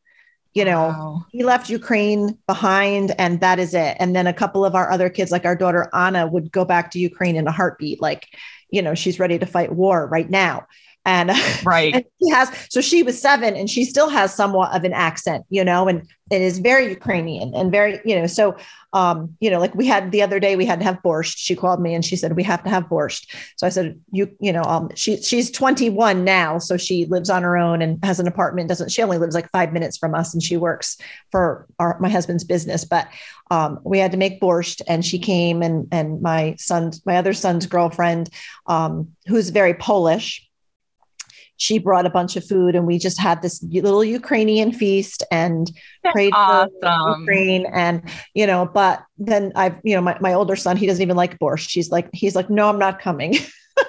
you 0.54 0.63
know, 0.63 0.89
wow. 0.89 1.26
he 1.32 1.43
left 1.43 1.67
Ukraine 1.67 2.38
behind 2.45 3.12
and 3.17 3.41
that 3.41 3.58
is 3.58 3.74
it. 3.74 3.98
And 4.00 4.15
then 4.15 4.28
a 4.28 4.34
couple 4.34 4.63
of 4.63 4.76
our 4.76 4.91
other 4.91 5.10
kids, 5.10 5.32
like 5.32 5.45
our 5.45 5.56
daughter 5.56 5.89
Anna, 5.95 6.28
would 6.28 6.52
go 6.52 6.63
back 6.63 6.91
to 6.91 7.00
Ukraine 7.00 7.38
in 7.38 7.48
a 7.48 7.52
heartbeat. 7.52 8.04
Like, 8.04 8.28
you 8.69 8.84
know, 8.84 8.93
she's 8.93 9.19
ready 9.19 9.39
to 9.39 9.48
fight 9.48 9.71
war 9.71 10.06
right 10.06 10.30
now 10.30 10.67
and 11.06 11.32
right. 11.63 11.94
and 11.94 12.06
she 12.22 12.30
has 12.30 12.52
so 12.70 12.82
she 12.82 13.04
was 13.04 13.20
seven 13.22 13.56
and 13.56 13.70
she 13.70 13.86
still 13.86 14.10
has 14.10 14.34
somewhat 14.34 14.76
of 14.76 14.84
an 14.84 14.94
accent 14.94 15.46
you 15.50 15.63
know 15.63 15.88
and 15.88 16.08
it 16.32 16.41
is 16.41 16.58
very 16.58 16.89
ukrainian 16.89 17.54
and 17.54 17.72
very 17.72 18.00
you 18.04 18.15
know 18.15 18.26
so 18.26 18.56
um 18.94 19.36
you 19.39 19.50
know 19.50 19.60
like 19.60 19.76
we 19.76 19.86
had 19.86 20.12
the 20.12 20.22
other 20.22 20.39
day 20.39 20.56
we 20.56 20.65
had 20.65 20.80
to 20.80 20.86
have 20.86 21.02
borscht. 21.04 21.36
She 21.38 21.56
called 21.56 21.82
me 21.82 21.94
and 21.94 22.04
she 22.04 22.15
said 22.15 22.36
we 22.36 22.44
have 22.44 22.63
to 22.63 22.70
have 22.70 22.86
borscht. 22.86 23.28
So 23.58 23.68
i 23.68 23.70
said 23.70 24.00
you 24.12 24.30
you 24.39 24.52
know 24.52 24.63
um 24.63 24.89
she 24.96 25.22
she's 25.22 25.52
21 25.52 26.24
now 26.24 26.58
so 26.58 26.78
she 26.78 27.06
lives 27.06 27.30
on 27.30 27.44
her 27.44 27.58
own 27.58 27.82
and 27.82 28.04
has 28.04 28.20
an 28.20 28.28
apartment 28.28 28.70
doesn't 28.70 28.91
she 28.91 29.04
only 29.04 29.18
lives 29.18 29.36
like 29.36 29.50
five 29.52 29.72
minutes 29.72 29.98
from 29.98 30.15
us 30.15 30.34
and 30.34 30.41
she 30.41 30.58
works 30.58 30.98
for 31.32 31.68
our 31.80 32.00
my 32.00 32.10
husband's 32.10 32.44
business 32.44 32.84
but 32.86 33.08
um, 33.52 33.80
we 33.84 34.00
had 34.00 34.12
to 34.12 34.18
make 34.18 34.41
borscht 34.41 34.82
and 34.88 35.06
she 35.06 35.20
came 35.20 35.62
and 35.62 35.88
and 35.91 36.22
my 36.22 36.56
son's 36.58 37.06
my 37.06 37.18
other 37.18 37.34
son's 37.34 37.68
girlfriend 37.68 38.30
um, 38.65 39.12
who's 39.28 39.50
very 39.50 39.74
polish 39.76 40.48
she 41.58 41.78
brought 41.80 42.06
a 42.06 42.10
bunch 42.10 42.36
of 42.36 42.46
food 42.46 42.76
and 42.76 42.86
we 42.86 43.00
just 43.00 43.20
had 43.20 43.41
this 43.41 43.63
little 43.63 44.04
Ukrainian 44.04 44.72
feast 44.72 45.24
and 45.32 45.72
prayed 46.12 46.34
awesome. 46.34 46.72
for 46.82 47.20
Ukraine. 47.20 47.65
And, 47.74 48.02
you 48.34 48.46
know, 48.46 48.65
but 48.65 49.04
then 49.18 49.52
I've, 49.56 49.80
you 49.84 49.96
know, 49.96 50.02
my, 50.02 50.18
my 50.20 50.34
older 50.34 50.56
son, 50.56 50.78
he 50.78 50.86
doesn't 50.86 51.02
even 51.02 51.15
like 51.15 51.39
borscht. 51.39 51.70
She's 51.70 51.91
like, 51.91 52.10
he's 52.13 52.36
like, 52.36 52.50
no, 52.50 52.70
I'm 52.70 52.80
not 52.80 53.00
coming. 53.00 53.36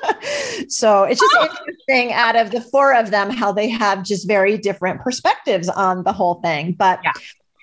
so 0.68 1.04
it's 1.04 1.20
just 1.20 1.36
interesting 1.36 2.12
out 2.12 2.36
of 2.36 2.50
the 2.50 2.60
four 2.60 2.94
of 2.94 3.10
them, 3.10 3.30
how 3.30 3.52
they 3.52 3.68
have 3.68 4.02
just 4.02 4.28
very 4.28 4.56
different 4.58 5.00
perspectives 5.00 5.68
on 5.68 6.04
the 6.04 6.12
whole 6.12 6.34
thing. 6.36 6.72
But 6.72 7.00
yeah. 7.02 7.12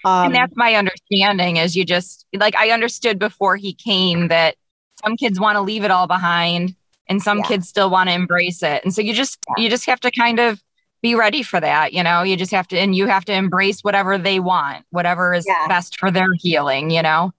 Um, 0.06 0.26
and 0.26 0.36
that's 0.36 0.56
my 0.58 0.76
understanding 0.76 1.58
is 1.58 1.78
you 1.78 1.86
just 1.86 2.26
like 2.34 2.56
I 2.58 2.72
understood 2.72 3.20
before 3.20 3.56
he 3.56 3.74
came 3.74 4.28
that 4.28 4.56
some 5.02 5.16
kids 5.16 5.40
want 5.40 5.56
to 5.56 5.62
leave 5.62 5.86
it 5.86 5.92
all 5.92 6.08
behind 6.08 6.76
and 7.08 7.22
some 7.22 7.40
yeah. 7.40 7.46
kids 7.46 7.68
still 7.68 7.90
want 7.90 8.10
to 8.10 8.16
embrace 8.16 8.64
it. 8.64 8.84
And 8.84 8.94
so 8.94 9.02
you 9.02 9.14
just 9.14 9.38
yeah. 9.58 9.64
you 9.64 9.70
just 9.70 9.86
have 9.86 10.00
to 10.02 10.12
kind 10.12 10.40
of 10.40 10.62
be 11.02 11.16
ready 11.16 11.44
for 11.44 11.60
that 11.60 11.94
you 11.94 12.02
know? 12.02 12.24
You 12.24 12.38
just 12.38 12.52
have 12.52 12.68
to 12.70 12.78
and 12.78 12.96
you 12.96 13.08
have 13.08 13.26
to 13.26 13.34
embrace 13.34 13.82
whatever 13.82 14.18
they 14.18 14.40
want 14.40 14.86
whatever 14.92 15.34
is 15.34 15.46
yeah. 15.48 15.68
best 15.68 16.00
for 16.00 16.12
their 16.12 16.34
healing 16.38 16.90
you 16.90 17.02
know? 17.02 17.32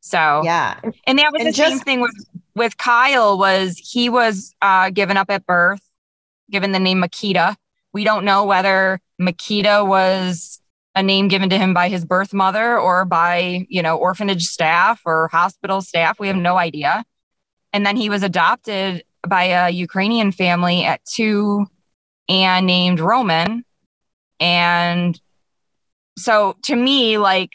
So 0.00 0.42
yeah. 0.44 0.80
and 1.06 1.18
that 1.18 1.32
was 1.32 1.40
and 1.40 1.48
the 1.48 1.52
just, 1.52 1.70
same 1.70 1.80
thing 1.80 2.00
with 2.00 2.14
with 2.54 2.76
kyle 2.76 3.38
was 3.38 3.78
he 3.78 4.08
was 4.08 4.54
uh, 4.62 4.90
given 4.90 5.16
up 5.16 5.30
at 5.30 5.46
birth 5.46 5.80
given 6.50 6.72
the 6.72 6.78
name 6.78 7.00
Nikita. 7.00 7.56
We 7.92 8.04
don't 8.04 8.24
know 8.24 8.44
whether 8.44 9.00
Nikita 9.18 9.84
was 9.84 10.60
a 10.94 11.02
name 11.02 11.28
given 11.28 11.50
to 11.50 11.58
him 11.58 11.74
by 11.74 11.88
his 11.88 12.04
birth 12.04 12.32
mother 12.32 12.78
or 12.78 13.04
by 13.04 13.66
you 13.68 13.82
know 13.82 13.96
orphanage 13.96 14.44
staff 14.44 15.00
or 15.04 15.28
hospital 15.28 15.82
staff. 15.82 16.18
We 16.18 16.28
have 16.28 16.36
no 16.36 16.56
idea. 16.56 17.04
And 17.72 17.84
then 17.84 17.96
he 17.96 18.08
was 18.08 18.22
adopted 18.22 19.04
by 19.28 19.44
a 19.44 19.70
Ukrainian 19.70 20.32
family 20.32 20.84
at 20.84 21.04
two 21.04 21.66
and 22.28 22.66
named 22.66 23.00
Roman. 23.00 23.64
And 24.40 25.20
so 26.18 26.56
to 26.64 26.76
me, 26.76 27.18
like 27.18 27.52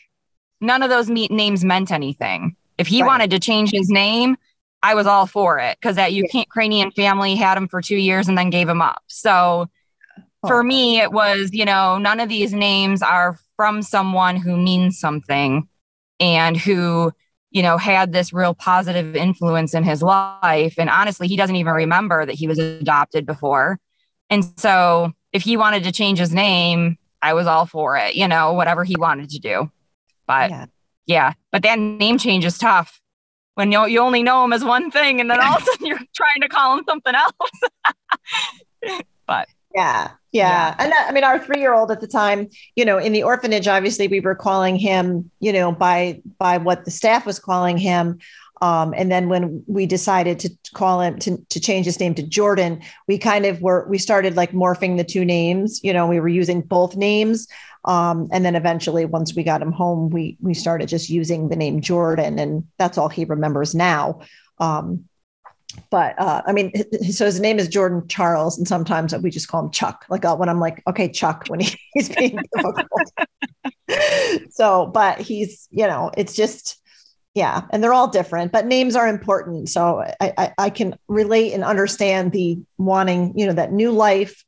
none 0.59 0.83
of 0.83 0.89
those 0.89 1.09
me- 1.09 1.27
names 1.29 1.65
meant 1.65 1.91
anything. 1.91 2.55
If 2.77 2.87
he 2.87 3.01
right. 3.01 3.07
wanted 3.07 3.31
to 3.31 3.39
change 3.39 3.71
his 3.71 3.89
name, 3.89 4.37
I 4.83 4.95
was 4.95 5.05
all 5.05 5.27
for 5.27 5.59
it 5.59 5.77
because 5.79 5.95
that 5.97 6.13
Ukrainian 6.13 6.91
family 6.91 7.35
had 7.35 7.57
him 7.57 7.67
for 7.67 7.81
two 7.81 7.97
years 7.97 8.27
and 8.27 8.37
then 8.37 8.49
gave 8.49 8.67
him 8.67 8.81
up. 8.81 9.03
So 9.07 9.69
oh. 10.43 10.47
for 10.47 10.63
me, 10.63 10.99
it 10.99 11.11
was, 11.11 11.51
you 11.53 11.65
know, 11.65 11.97
none 11.97 12.19
of 12.19 12.29
these 12.29 12.53
names 12.53 13.01
are 13.03 13.37
from 13.55 13.81
someone 13.83 14.37
who 14.37 14.57
means 14.57 14.99
something 14.99 15.67
and 16.19 16.57
who, 16.57 17.11
you 17.51 17.61
know, 17.61 17.77
had 17.77 18.13
this 18.13 18.31
real 18.31 18.53
positive 18.53 19.15
influence 19.15 19.73
in 19.73 19.83
his 19.83 20.01
life. 20.01 20.75
And 20.77 20.89
honestly, 20.89 21.27
he 21.27 21.35
doesn't 21.35 21.55
even 21.55 21.73
remember 21.73 22.25
that 22.25 22.35
he 22.35 22.47
was 22.47 22.57
adopted 22.57 23.25
before. 23.25 23.77
And 24.29 24.45
so 24.57 25.11
if 25.33 25.43
he 25.43 25.57
wanted 25.57 25.83
to 25.83 25.91
change 25.91 26.17
his 26.17 26.33
name, 26.33 26.97
I 27.21 27.33
was 27.33 27.47
all 27.47 27.65
for 27.65 27.97
it, 27.97 28.15
you 28.15 28.27
know, 28.27 28.53
whatever 28.53 28.83
he 28.85 28.95
wanted 28.97 29.29
to 29.31 29.39
do. 29.39 29.69
But 30.25 30.49
yeah, 30.49 30.65
yeah. 31.05 31.33
but 31.51 31.61
that 31.63 31.77
name 31.77 32.17
change 32.17 32.45
is 32.45 32.57
tough 32.57 33.01
when 33.55 33.71
you, 33.71 33.85
you 33.85 33.99
only 33.99 34.23
know 34.23 34.45
him 34.45 34.53
as 34.53 34.63
one 34.63 34.89
thing 34.89 35.19
and 35.19 35.29
then 35.29 35.39
all 35.41 35.55
of 35.55 35.61
a 35.61 35.65
sudden 35.65 35.85
you're 35.85 35.97
trying 36.15 36.41
to 36.41 36.47
call 36.47 36.77
him 36.77 36.85
something 36.87 37.13
else. 37.13 39.01
but 39.27 39.47
yeah, 39.75 40.11
yeah. 40.31 40.49
Yeah. 40.49 40.75
And 40.79 40.91
that, 40.91 41.05
I 41.09 41.11
mean, 41.11 41.23
our 41.23 41.39
three 41.39 41.59
year 41.59 41.73
old 41.73 41.91
at 41.91 42.01
the 42.01 42.07
time, 42.07 42.49
you 42.75 42.85
know, 42.85 42.97
in 42.97 43.13
the 43.13 43.23
orphanage, 43.23 43.67
obviously 43.67 44.07
we 44.07 44.19
were 44.19 44.35
calling 44.35 44.75
him, 44.75 45.29
you 45.39 45.53
know, 45.53 45.71
by, 45.71 46.21
by 46.37 46.57
what 46.57 46.85
the 46.85 46.91
staff 46.91 47.25
was 47.25 47.39
calling 47.39 47.77
him. 47.77 48.19
Um, 48.61 48.93
and 48.95 49.11
then 49.11 49.27
when 49.27 49.63
we 49.65 49.87
decided 49.87 50.39
to 50.39 50.51
call 50.75 51.01
him 51.01 51.17
to, 51.19 51.37
to 51.49 51.59
change 51.59 51.85
his 51.85 51.99
name 51.99 52.13
to 52.15 52.23
Jordan, 52.23 52.81
we 53.07 53.17
kind 53.17 53.45
of 53.47 53.59
were, 53.61 53.87
we 53.89 53.97
started 53.97 54.35
like 54.35 54.51
morphing 54.51 54.97
the 54.97 55.03
two 55.03 55.25
names, 55.25 55.79
you 55.83 55.91
know, 55.91 56.05
we 56.05 56.19
were 56.19 56.27
using 56.27 56.61
both 56.61 56.95
names. 56.95 57.47
Um, 57.85 58.29
and 58.31 58.45
then 58.45 58.55
eventually, 58.55 59.05
once 59.05 59.35
we 59.35 59.43
got 59.43 59.61
him 59.61 59.71
home, 59.71 60.11
we 60.11 60.37
we 60.39 60.53
started 60.53 60.87
just 60.87 61.09
using 61.09 61.49
the 61.49 61.55
name 61.55 61.81
Jordan, 61.81 62.37
and 62.37 62.67
that's 62.77 62.95
all 62.97 63.09
he 63.09 63.25
remembers 63.25 63.73
now. 63.73 64.21
Um, 64.59 65.05
but 65.89 66.19
uh, 66.19 66.41
I 66.45 66.51
mean, 66.53 66.71
so 67.11 67.25
his 67.25 67.39
name 67.39 67.59
is 67.59 67.67
Jordan 67.67 68.07
Charles, 68.07 68.57
and 68.57 68.67
sometimes 68.67 69.15
we 69.17 69.29
just 69.29 69.47
call 69.47 69.65
him 69.65 69.71
Chuck. 69.71 70.05
Like 70.09 70.25
uh, 70.25 70.35
when 70.35 70.49
I'm 70.49 70.59
like, 70.59 70.81
okay, 70.87 71.09
Chuck, 71.09 71.45
when 71.47 71.59
he, 71.59 71.77
he's 71.93 72.09
being 72.09 72.39
difficult. 72.55 73.11
so, 74.49 74.87
but 74.87 75.19
he's, 75.19 75.67
you 75.71 75.87
know, 75.87 76.11
it's 76.17 76.33
just, 76.33 76.79
yeah, 77.33 77.61
and 77.71 77.83
they're 77.83 77.93
all 77.93 78.09
different, 78.09 78.51
but 78.51 78.65
names 78.65 78.95
are 78.95 79.07
important. 79.07 79.69
So 79.69 80.01
I, 80.19 80.33
I, 80.37 80.53
I 80.57 80.69
can 80.69 80.95
relate 81.07 81.53
and 81.53 81.63
understand 81.63 82.31
the 82.31 82.59
wanting, 82.77 83.37
you 83.37 83.45
know, 83.45 83.53
that 83.53 83.71
new 83.71 83.91
life, 83.91 84.43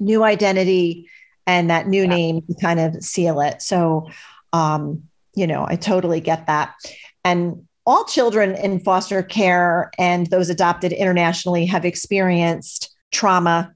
new 0.00 0.24
identity, 0.24 1.08
and 1.46 1.70
that 1.70 1.88
new 1.88 2.02
yeah. 2.02 2.08
name 2.08 2.42
to 2.42 2.54
kind 2.60 2.80
of 2.80 3.02
seal 3.02 3.40
it. 3.40 3.60
So, 3.60 4.08
um, 4.52 5.04
you 5.34 5.46
know, 5.46 5.66
I 5.66 5.76
totally 5.76 6.20
get 6.20 6.46
that. 6.46 6.74
And 7.24 7.66
all 7.84 8.04
children 8.04 8.54
in 8.54 8.80
foster 8.80 9.22
care 9.22 9.90
and 9.98 10.26
those 10.28 10.50
adopted 10.50 10.92
internationally 10.92 11.66
have 11.66 11.84
experienced 11.84 12.94
trauma, 13.10 13.74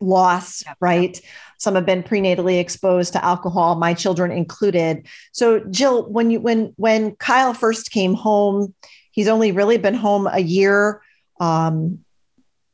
loss, 0.00 0.62
yeah. 0.64 0.74
right? 0.80 1.20
Some 1.58 1.74
have 1.74 1.84
been 1.84 2.02
prenatally 2.02 2.58
exposed 2.58 3.12
to 3.12 3.24
alcohol, 3.24 3.74
my 3.74 3.92
children 3.92 4.30
included. 4.30 5.06
So, 5.32 5.60
Jill, 5.70 6.08
when 6.10 6.30
you 6.30 6.40
when 6.40 6.72
when 6.76 7.16
Kyle 7.16 7.52
first 7.52 7.90
came 7.90 8.14
home, 8.14 8.74
he's 9.10 9.28
only 9.28 9.52
really 9.52 9.76
been 9.76 9.94
home 9.94 10.26
a 10.30 10.40
year. 10.40 11.02
Um, 11.38 12.04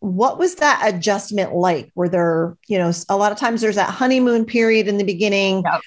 what 0.01 0.39
was 0.39 0.57
that 0.57 0.83
adjustment 0.87 1.55
like? 1.55 1.91
Were 1.95 2.09
there, 2.09 2.57
you 2.69 2.79
know, 2.79 2.93
a 3.09 3.17
lot 3.17 3.33
of 3.33 3.39
times 3.39 3.61
there's 3.61 3.77
that 3.77 3.91
honeymoon 3.91 4.45
period 4.45 4.87
in 4.87 4.99
the 4.99 5.05
beginning. 5.05 5.65
Yep. 5.65 5.81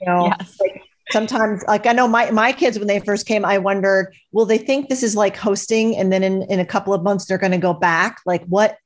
You 0.00 0.06
know, 0.06 0.26
yes. 0.38 0.56
like 0.60 0.82
sometimes 1.10 1.62
like 1.68 1.86
I 1.86 1.92
know 1.92 2.08
my 2.08 2.30
my 2.30 2.52
kids 2.52 2.78
when 2.78 2.88
they 2.88 3.00
first 3.00 3.26
came, 3.26 3.44
I 3.44 3.58
wondered, 3.58 4.14
will 4.32 4.46
they 4.46 4.58
think 4.58 4.88
this 4.88 5.02
is 5.02 5.16
like 5.16 5.36
hosting 5.36 5.96
and 5.96 6.12
then 6.12 6.22
in, 6.22 6.42
in 6.42 6.60
a 6.60 6.66
couple 6.66 6.92
of 6.94 7.02
months 7.02 7.26
they're 7.26 7.38
going 7.38 7.52
to 7.52 7.58
go 7.58 7.72
back? 7.72 8.18
Like 8.26 8.44
what 8.46 8.78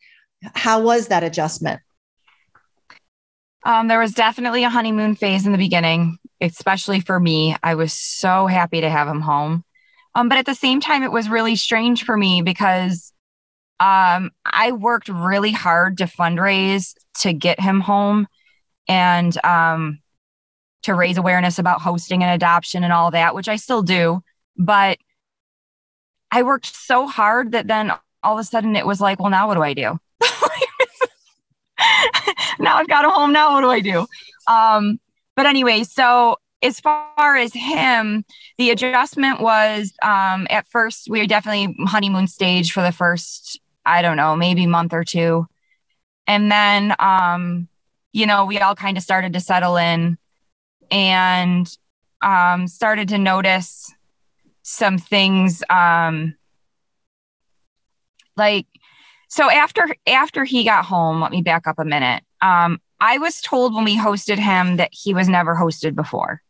how 0.55 0.81
was 0.81 1.09
that 1.09 1.23
adjustment? 1.23 1.81
Um, 3.65 3.89
there 3.89 4.01
was 4.01 4.13
definitely 4.13 4.65
a 4.65 4.71
honeymoon 4.71 5.15
phase 5.15 5.45
in 5.45 5.53
the 5.53 5.59
beginning, 5.59 6.19
especially 6.41 7.01
for 7.01 7.21
me. 7.21 7.57
I 7.63 7.75
was 7.75 7.93
so 7.93 8.47
happy 8.47 8.81
to 8.81 8.89
have 8.89 9.07
him 9.07 9.21
home. 9.21 9.65
Um, 10.15 10.29
but 10.29 10.39
at 10.39 10.47
the 10.47 10.55
same 10.55 10.81
time, 10.81 11.03
it 11.03 11.13
was 11.13 11.29
really 11.29 11.57
strange 11.57 12.05
for 12.05 12.17
me 12.17 12.43
because 12.43 13.13
um, 13.81 14.31
I 14.45 14.73
worked 14.73 15.09
really 15.09 15.53
hard 15.53 15.99
to 15.99 16.05
fundraise 16.05 16.95
to 17.21 17.33
get 17.33 17.61
him 17.61 17.81
home 17.81 18.27
and 18.89 19.45
um, 19.45 20.01
to 20.83 20.95
raise 20.95 21.19
awareness 21.19 21.59
about 21.59 21.81
hosting 21.81 22.23
and 22.23 22.33
adoption 22.33 22.85
and 22.85 22.93
all 22.93 23.11
that, 23.11 23.35
which 23.35 23.49
I 23.49 23.57
still 23.57 23.83
do. 23.83 24.23
But 24.57 24.99
I 26.31 26.43
worked 26.43 26.75
so 26.75 27.07
hard 27.07 27.53
that 27.53 27.67
then 27.67 27.93
all 28.23 28.39
of 28.39 28.41
a 28.41 28.45
sudden 28.45 28.77
it 28.77 28.87
was 28.87 29.01
like, 29.01 29.19
well, 29.21 29.31
now 29.31 29.47
what 29.49 29.55
do 29.55 29.63
I 29.63 29.75
do? 29.75 29.99
now 32.59 32.77
I've 32.77 32.89
got 32.89 33.05
a 33.05 33.11
home. 33.11 33.33
Now 33.33 33.55
what 33.55 33.63
do 33.63 33.71
I 33.71 33.81
do? 33.81 34.07
Um, 34.47 35.01
but 35.37 35.47
anyway, 35.47 35.85
so 35.85 36.37
as 36.63 36.81
far 36.81 37.37
as 37.37 37.53
him, 37.55 38.25
the 38.59 38.71
adjustment 38.71 39.41
was 39.41 39.93
um, 40.03 40.47
at 40.51 40.67
first 40.69 41.09
we 41.09 41.21
were 41.21 41.27
definitely 41.27 41.75
honeymoon 41.87 42.27
stage 42.27 42.73
for 42.73 42.83
the 42.83 42.93
first 42.93 43.59
I 43.85 44.03
don't 44.03 44.17
know, 44.17 44.37
maybe 44.37 44.67
month 44.67 44.93
or 44.93 45.05
two. 45.05 45.47
And 46.27 46.51
then, 46.51 46.95
um, 46.99 47.69
you 48.13 48.27
know, 48.27 48.45
we 48.45 48.59
all 48.59 48.75
kind 48.75 48.97
of 48.97 49.03
started 49.03 49.33
to 49.33 49.41
settle 49.41 49.77
in 49.77 50.19
and 50.91 51.77
um, 52.23 52.67
started 52.67 53.09
to 53.09 53.19
notice 53.19 53.93
some 54.63 54.99
things 54.99 55.63
um, 55.71 56.35
like 58.37 58.67
so 59.29 59.51
after 59.51 59.87
after 60.07 60.45
he 60.45 60.65
got 60.65 60.85
home 60.85 61.21
let 61.21 61.31
me 61.31 61.43
back 61.43 61.67
up 61.67 61.79
a 61.79 61.85
minute 61.85 62.23
um, 62.43 62.81
i 63.01 63.19
was 63.19 63.41
told 63.41 63.75
when 63.75 63.85
we 63.85 63.97
hosted 63.97 64.39
him 64.39 64.77
that 64.77 64.91
he 64.93 65.15
was 65.15 65.29
never 65.29 65.55
hosted 65.55 65.95
before 65.95 66.43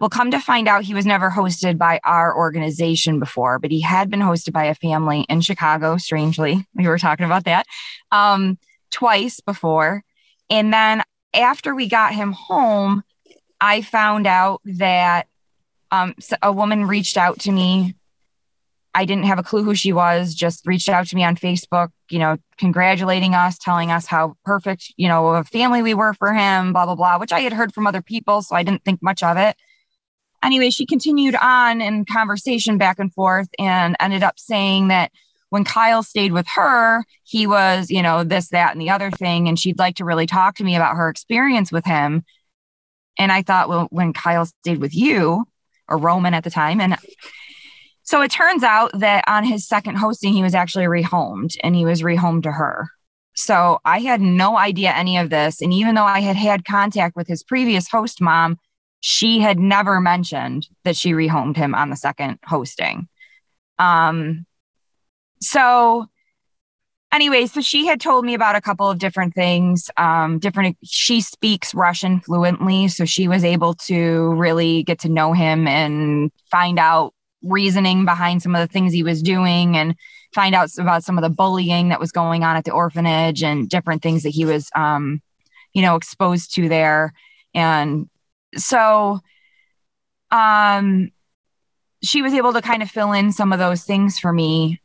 well, 0.00 0.10
come 0.10 0.30
to 0.30 0.38
find 0.38 0.68
out, 0.68 0.84
he 0.84 0.94
was 0.94 1.06
never 1.06 1.28
hosted 1.28 1.76
by 1.76 1.98
our 2.04 2.36
organization 2.36 3.18
before, 3.18 3.58
but 3.58 3.72
he 3.72 3.80
had 3.80 4.10
been 4.10 4.20
hosted 4.20 4.52
by 4.52 4.64
a 4.64 4.74
family 4.74 5.26
in 5.28 5.40
Chicago, 5.40 5.96
strangely. 5.96 6.64
We 6.74 6.86
were 6.86 6.98
talking 6.98 7.26
about 7.26 7.44
that 7.44 7.66
um, 8.12 8.58
twice 8.92 9.40
before. 9.40 10.04
And 10.48 10.72
then 10.72 11.02
after 11.34 11.74
we 11.74 11.88
got 11.88 12.14
him 12.14 12.32
home, 12.32 13.02
I 13.60 13.82
found 13.82 14.26
out 14.26 14.60
that 14.64 15.26
um, 15.90 16.14
a 16.42 16.52
woman 16.52 16.86
reached 16.86 17.16
out 17.16 17.40
to 17.40 17.52
me. 17.52 17.94
I 18.94 19.04
didn't 19.04 19.24
have 19.24 19.38
a 19.38 19.42
clue 19.42 19.62
who 19.62 19.74
she 19.74 19.92
was, 19.92 20.34
just 20.34 20.66
reached 20.66 20.88
out 20.88 21.06
to 21.08 21.16
me 21.16 21.22
on 21.22 21.36
Facebook, 21.36 21.90
you 22.10 22.18
know, 22.18 22.36
congratulating 22.56 23.34
us, 23.34 23.58
telling 23.58 23.90
us 23.90 24.06
how 24.06 24.34
perfect, 24.44 24.92
you 24.96 25.08
know, 25.08 25.28
a 25.28 25.44
family 25.44 25.82
we 25.82 25.94
were 25.94 26.14
for 26.14 26.32
him, 26.32 26.72
blah, 26.72 26.86
blah, 26.86 26.94
blah, 26.94 27.18
which 27.18 27.32
I 27.32 27.40
had 27.40 27.52
heard 27.52 27.72
from 27.72 27.86
other 27.86 28.02
people. 28.02 28.42
So 28.42 28.56
I 28.56 28.62
didn't 28.62 28.84
think 28.84 29.00
much 29.02 29.22
of 29.22 29.36
it 29.36 29.56
anyway, 30.42 30.70
she 30.70 30.86
continued 30.86 31.34
on 31.36 31.80
in 31.80 32.04
conversation 32.04 32.78
back 32.78 32.98
and 32.98 33.12
forth 33.12 33.48
and 33.58 33.96
ended 34.00 34.22
up 34.22 34.38
saying 34.38 34.88
that 34.88 35.12
when 35.50 35.64
Kyle 35.64 36.02
stayed 36.02 36.32
with 36.32 36.46
her, 36.54 37.04
he 37.24 37.46
was, 37.46 37.90
you 37.90 38.02
know, 38.02 38.22
this, 38.22 38.48
that, 38.48 38.72
and 38.72 38.80
the 38.80 38.90
other 38.90 39.10
thing. 39.10 39.48
And 39.48 39.58
she'd 39.58 39.78
like 39.78 39.96
to 39.96 40.04
really 40.04 40.26
talk 40.26 40.56
to 40.56 40.64
me 40.64 40.76
about 40.76 40.96
her 40.96 41.08
experience 41.08 41.72
with 41.72 41.86
him. 41.86 42.24
And 43.18 43.32
I 43.32 43.42
thought, 43.42 43.68
well, 43.68 43.88
when 43.90 44.12
Kyle 44.12 44.46
stayed 44.46 44.78
with 44.78 44.94
you, 44.94 45.44
or 45.88 45.98
Roman 45.98 46.34
at 46.34 46.44
the 46.44 46.50
time. 46.50 46.80
And 46.80 46.96
so 48.02 48.22
it 48.22 48.30
turns 48.30 48.62
out 48.62 48.90
that 48.94 49.24
on 49.26 49.44
his 49.44 49.66
second 49.66 49.96
hosting, 49.96 50.32
he 50.32 50.42
was 50.42 50.54
actually 50.54 50.84
rehomed 50.84 51.56
and 51.62 51.74
he 51.74 51.84
was 51.84 52.02
rehomed 52.02 52.44
to 52.44 52.52
her. 52.52 52.90
So 53.34 53.78
I 53.84 54.00
had 54.00 54.20
no 54.20 54.58
idea 54.58 54.92
any 54.92 55.16
of 55.18 55.30
this. 55.30 55.62
And 55.62 55.72
even 55.72 55.94
though 55.94 56.04
I 56.04 56.20
had 56.20 56.36
had 56.36 56.64
contact 56.64 57.16
with 57.16 57.28
his 57.28 57.42
previous 57.42 57.88
host 57.88 58.20
mom, 58.20 58.58
she 59.00 59.38
had 59.38 59.58
never 59.58 60.00
mentioned 60.00 60.66
that 60.84 60.96
she 60.96 61.12
rehomed 61.12 61.56
him 61.56 61.74
on 61.74 61.90
the 61.90 61.96
second 61.96 62.38
hosting. 62.44 63.08
Um, 63.78 64.44
so 65.40 66.06
anyway, 67.12 67.46
so 67.46 67.60
she 67.60 67.86
had 67.86 68.00
told 68.00 68.24
me 68.24 68.34
about 68.34 68.56
a 68.56 68.60
couple 68.60 68.88
of 68.88 68.98
different 68.98 69.34
things. 69.34 69.90
Um, 69.96 70.38
different. 70.38 70.76
She 70.84 71.20
speaks 71.20 71.74
Russian 71.74 72.20
fluently, 72.20 72.88
so 72.88 73.04
she 73.04 73.28
was 73.28 73.44
able 73.44 73.74
to 73.86 74.34
really 74.34 74.82
get 74.82 75.00
to 75.00 75.08
know 75.08 75.32
him 75.32 75.66
and 75.66 76.30
find 76.50 76.78
out 76.78 77.14
reasoning 77.42 78.04
behind 78.04 78.42
some 78.42 78.54
of 78.54 78.60
the 78.60 78.72
things 78.72 78.92
he 78.92 79.02
was 79.02 79.22
doing 79.22 79.76
and 79.76 79.94
find 80.34 80.54
out 80.54 80.70
about 80.78 81.04
some 81.04 81.16
of 81.16 81.22
the 81.22 81.30
bullying 81.30 81.88
that 81.88 82.00
was 82.00 82.12
going 82.12 82.42
on 82.42 82.56
at 82.56 82.64
the 82.64 82.72
orphanage 82.72 83.42
and 83.42 83.68
different 83.68 84.02
things 84.02 84.24
that 84.24 84.30
he 84.30 84.44
was 84.44 84.68
um, 84.74 85.22
you 85.72 85.82
know 85.82 85.96
exposed 85.96 86.54
to 86.54 86.68
there 86.68 87.12
and 87.54 88.08
so 88.56 89.20
um 90.30 91.10
she 92.02 92.22
was 92.22 92.34
able 92.34 92.52
to 92.52 92.62
kind 92.62 92.82
of 92.82 92.90
fill 92.90 93.12
in 93.12 93.32
some 93.32 93.52
of 93.52 93.58
those 93.58 93.84
things 93.84 94.18
for 94.18 94.32
me 94.32 94.80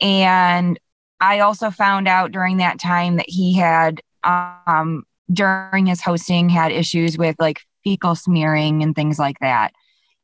and 0.00 0.78
i 1.20 1.40
also 1.40 1.70
found 1.70 2.08
out 2.08 2.32
during 2.32 2.58
that 2.58 2.78
time 2.78 3.16
that 3.16 3.28
he 3.28 3.54
had 3.54 4.00
um 4.24 5.04
during 5.32 5.86
his 5.86 6.00
hosting 6.00 6.48
had 6.48 6.72
issues 6.72 7.18
with 7.18 7.36
like 7.38 7.60
fecal 7.84 8.14
smearing 8.14 8.82
and 8.82 8.94
things 8.94 9.18
like 9.18 9.38
that. 9.40 9.72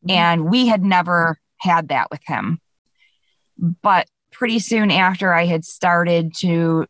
Mm-hmm. 0.07 0.11
And 0.11 0.50
we 0.50 0.66
had 0.66 0.83
never 0.83 1.38
had 1.59 1.88
that 1.88 2.11
with 2.11 2.20
him. 2.26 2.61
But 3.59 4.09
pretty 4.33 4.59
soon 4.59 4.90
after 4.90 5.33
I 5.33 5.46
had 5.46 5.64
started 5.64 6.35
to 6.38 6.87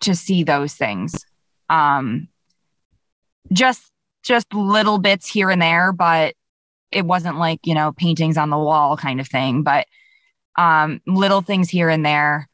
to 0.00 0.14
see 0.14 0.42
those 0.42 0.74
things. 0.74 1.24
Um 1.68 2.28
just 3.52 3.82
just 4.22 4.52
little 4.52 4.98
bits 4.98 5.28
here 5.28 5.50
and 5.50 5.60
there, 5.62 5.92
but 5.92 6.34
it 6.92 7.06
wasn't 7.06 7.38
like, 7.38 7.60
you 7.64 7.74
know, 7.74 7.92
paintings 7.92 8.36
on 8.36 8.50
the 8.50 8.58
wall 8.58 8.96
kind 8.96 9.20
of 9.20 9.28
thing, 9.28 9.62
but 9.62 9.86
um 10.56 11.00
little 11.06 11.42
things 11.42 11.68
here 11.68 11.88
and 11.88 12.04
there. 12.04 12.48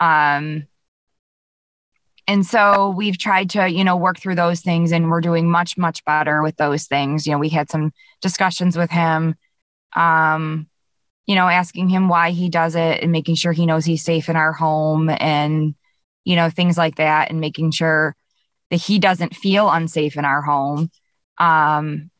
Um 0.00 0.66
and 2.26 2.46
so 2.46 2.90
we've 2.90 3.18
tried 3.18 3.50
to 3.50 3.68
you 3.68 3.84
know 3.84 3.96
work 3.96 4.18
through 4.18 4.36
those 4.36 4.60
things 4.60 4.92
and 4.92 5.10
we're 5.10 5.20
doing 5.20 5.50
much 5.50 5.76
much 5.76 6.04
better 6.04 6.42
with 6.42 6.56
those 6.56 6.86
things. 6.86 7.26
You 7.26 7.32
know 7.32 7.38
we 7.38 7.48
had 7.48 7.70
some 7.70 7.92
discussions 8.20 8.76
with 8.76 8.90
him 8.90 9.34
um 9.96 10.68
you 11.26 11.34
know 11.34 11.48
asking 11.48 11.88
him 11.88 12.08
why 12.08 12.30
he 12.30 12.48
does 12.48 12.76
it 12.76 13.02
and 13.02 13.12
making 13.12 13.34
sure 13.34 13.52
he 13.52 13.66
knows 13.66 13.84
he's 13.84 14.04
safe 14.04 14.28
in 14.28 14.36
our 14.36 14.52
home 14.52 15.10
and 15.10 15.74
you 16.24 16.36
know 16.36 16.50
things 16.50 16.78
like 16.78 16.96
that 16.96 17.30
and 17.30 17.40
making 17.40 17.72
sure 17.72 18.14
that 18.70 18.76
he 18.80 18.98
doesn't 19.00 19.34
feel 19.34 19.68
unsafe 19.68 20.16
in 20.16 20.24
our 20.24 20.42
home. 20.42 20.90
Um 21.38 22.10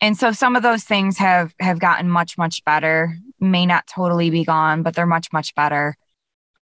and 0.00 0.18
so 0.18 0.32
some 0.32 0.56
of 0.56 0.64
those 0.64 0.82
things 0.82 1.18
have 1.18 1.54
have 1.60 1.78
gotten 1.78 2.08
much 2.08 2.36
much 2.36 2.64
better. 2.64 3.16
May 3.38 3.66
not 3.66 3.86
totally 3.86 4.30
be 4.30 4.44
gone 4.44 4.82
but 4.82 4.94
they're 4.94 5.06
much 5.06 5.28
much 5.32 5.54
better 5.54 5.96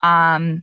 um 0.02 0.62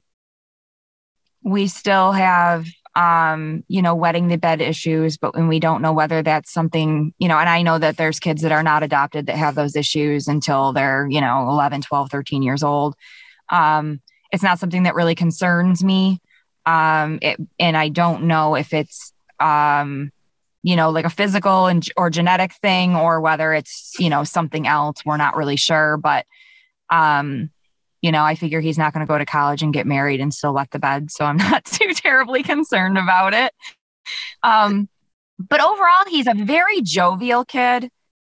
we 1.43 1.67
still 1.67 2.11
have 2.11 2.65
um, 2.97 3.63
you 3.67 3.83
know, 3.83 3.93
wetting 3.93 4.27
the 4.27 4.37
bed 4.37 4.59
issues, 4.59 5.17
but 5.17 5.35
when 5.35 5.47
we 5.47 5.59
don't 5.59 5.83
know 5.83 5.93
whether 5.93 6.23
that's 6.23 6.51
something, 6.51 7.13
you 7.19 7.27
know, 7.27 7.37
and 7.37 7.47
I 7.47 7.61
know 7.61 7.77
that 7.77 7.95
there's 7.95 8.19
kids 8.19 8.41
that 8.41 8.51
are 8.51 8.63
not 8.63 8.81
adopted 8.81 9.27
that 9.27 9.35
have 9.35 9.53
those 9.53 9.75
issues 9.75 10.27
until 10.27 10.73
they're, 10.73 11.07
you 11.07 11.21
know, 11.21 11.47
11, 11.47 11.81
12, 11.83 12.09
13 12.09 12.41
years 12.41 12.63
old. 12.63 12.95
Um, 13.51 14.01
it's 14.31 14.41
not 14.41 14.57
something 14.57 14.83
that 14.83 14.95
really 14.95 15.13
concerns 15.13 15.83
me. 15.83 16.19
Um, 16.65 17.19
it, 17.21 17.39
and 17.59 17.77
I 17.77 17.89
don't 17.89 18.23
know 18.23 18.55
if 18.55 18.73
it's, 18.73 19.13
um, 19.39 20.11
you 20.63 20.75
know, 20.75 20.89
like 20.89 21.05
a 21.05 21.11
physical 21.11 21.67
and 21.67 21.87
or 21.97 22.09
genetic 22.09 22.51
thing 22.53 22.95
or 22.95 23.21
whether 23.21 23.53
it's, 23.53 23.93
you 23.99 24.09
know, 24.09 24.23
something 24.23 24.65
else. 24.65 25.05
We're 25.05 25.17
not 25.17 25.37
really 25.37 25.55
sure, 25.55 25.97
but, 25.97 26.25
um, 26.89 27.51
you 28.01 28.11
know, 28.11 28.23
I 28.23 28.35
figure 28.35 28.61
he's 28.61 28.77
not 28.77 28.93
going 28.93 29.05
to 29.05 29.09
go 29.09 29.17
to 29.17 29.25
college 29.25 29.63
and 29.63 29.73
get 29.73 29.87
married 29.87 30.19
and 30.19 30.33
still 30.33 30.53
wet 30.53 30.71
the 30.71 30.79
bed. 30.79 31.11
So 31.11 31.25
I'm 31.25 31.37
not 31.37 31.65
too 31.65 31.93
terribly 31.93 32.43
concerned 32.43 32.97
about 32.97 33.33
it. 33.33 33.53
Um, 34.43 34.87
but 35.39 35.61
overall, 35.61 36.05
he's 36.07 36.27
a 36.27 36.33
very 36.33 36.81
jovial 36.81 37.45
kid. 37.45 37.89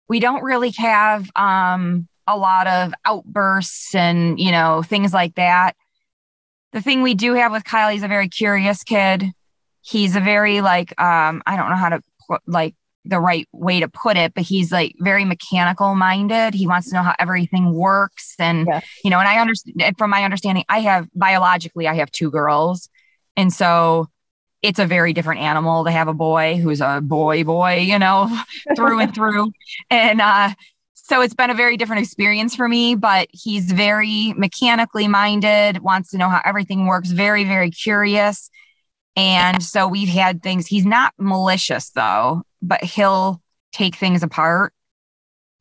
We 0.07 0.19
don't 0.19 0.43
really 0.43 0.71
have 0.77 1.29
um, 1.35 2.07
a 2.27 2.37
lot 2.37 2.67
of 2.67 2.93
outbursts 3.05 3.95
and, 3.95 4.39
you 4.39 4.51
know, 4.51 4.83
things 4.83 5.13
like 5.13 5.35
that. 5.35 5.75
The 6.71 6.81
thing 6.81 7.01
we 7.01 7.13
do 7.13 7.33
have 7.33 7.51
with 7.51 7.63
Kyle, 7.63 7.89
he's 7.89 8.03
a 8.03 8.07
very 8.07 8.29
curious 8.29 8.83
kid. 8.83 9.31
He's 9.81 10.15
a 10.15 10.21
very, 10.21 10.61
like, 10.61 10.99
um, 10.99 11.43
I 11.45 11.55
don't 11.55 11.69
know 11.69 11.75
how 11.75 11.89
to 11.89 12.01
like, 12.47 12.75
the 13.05 13.19
right 13.19 13.47
way 13.51 13.79
to 13.79 13.87
put 13.87 14.17
it, 14.17 14.33
but 14.33 14.43
he's 14.43 14.71
like 14.71 14.95
very 14.99 15.25
mechanical 15.25 15.95
minded. 15.95 16.53
He 16.53 16.67
wants 16.67 16.89
to 16.89 16.95
know 16.95 17.03
how 17.03 17.15
everything 17.19 17.73
works. 17.73 18.35
And, 18.39 18.67
yeah. 18.67 18.81
you 19.03 19.09
know, 19.09 19.19
and 19.19 19.27
I 19.27 19.39
understand 19.39 19.97
from 19.97 20.09
my 20.09 20.23
understanding, 20.23 20.63
I 20.69 20.79
have 20.79 21.07
biologically, 21.13 21.87
I 21.87 21.95
have 21.95 22.11
two 22.11 22.31
girls. 22.31 22.89
And 23.35 23.51
so 23.51 24.07
it's 24.61 24.79
a 24.79 24.85
very 24.85 25.11
different 25.11 25.41
animal 25.41 25.83
to 25.83 25.91
have 25.91 26.07
a 26.07 26.13
boy 26.13 26.57
who's 26.57 26.79
a 26.79 27.01
boy, 27.01 27.43
boy, 27.43 27.79
you 27.79 27.99
know, 27.99 28.29
through 28.75 28.99
and 28.99 29.13
through. 29.13 29.51
And, 29.89 30.21
uh, 30.21 30.53
so 30.93 31.19
it's 31.19 31.33
been 31.33 31.49
a 31.49 31.55
very 31.55 31.75
different 31.75 32.01
experience 32.01 32.55
for 32.55 32.69
me, 32.69 32.95
but 32.95 33.27
he's 33.33 33.69
very 33.73 34.33
mechanically 34.37 35.09
minded, 35.09 35.79
wants 35.79 36.11
to 36.11 36.17
know 36.17 36.29
how 36.29 36.41
everything 36.45 36.87
works, 36.87 37.11
very, 37.11 37.43
very 37.43 37.71
curious. 37.71 38.49
And 39.17 39.61
so 39.61 39.85
we've 39.85 40.07
had 40.07 40.41
things, 40.41 40.65
he's 40.65 40.85
not 40.85 41.13
malicious 41.17 41.89
though 41.89 42.43
but 42.63 42.83
he'll 42.83 43.41
take 43.71 43.95
things 43.95 44.23
apart 44.23 44.73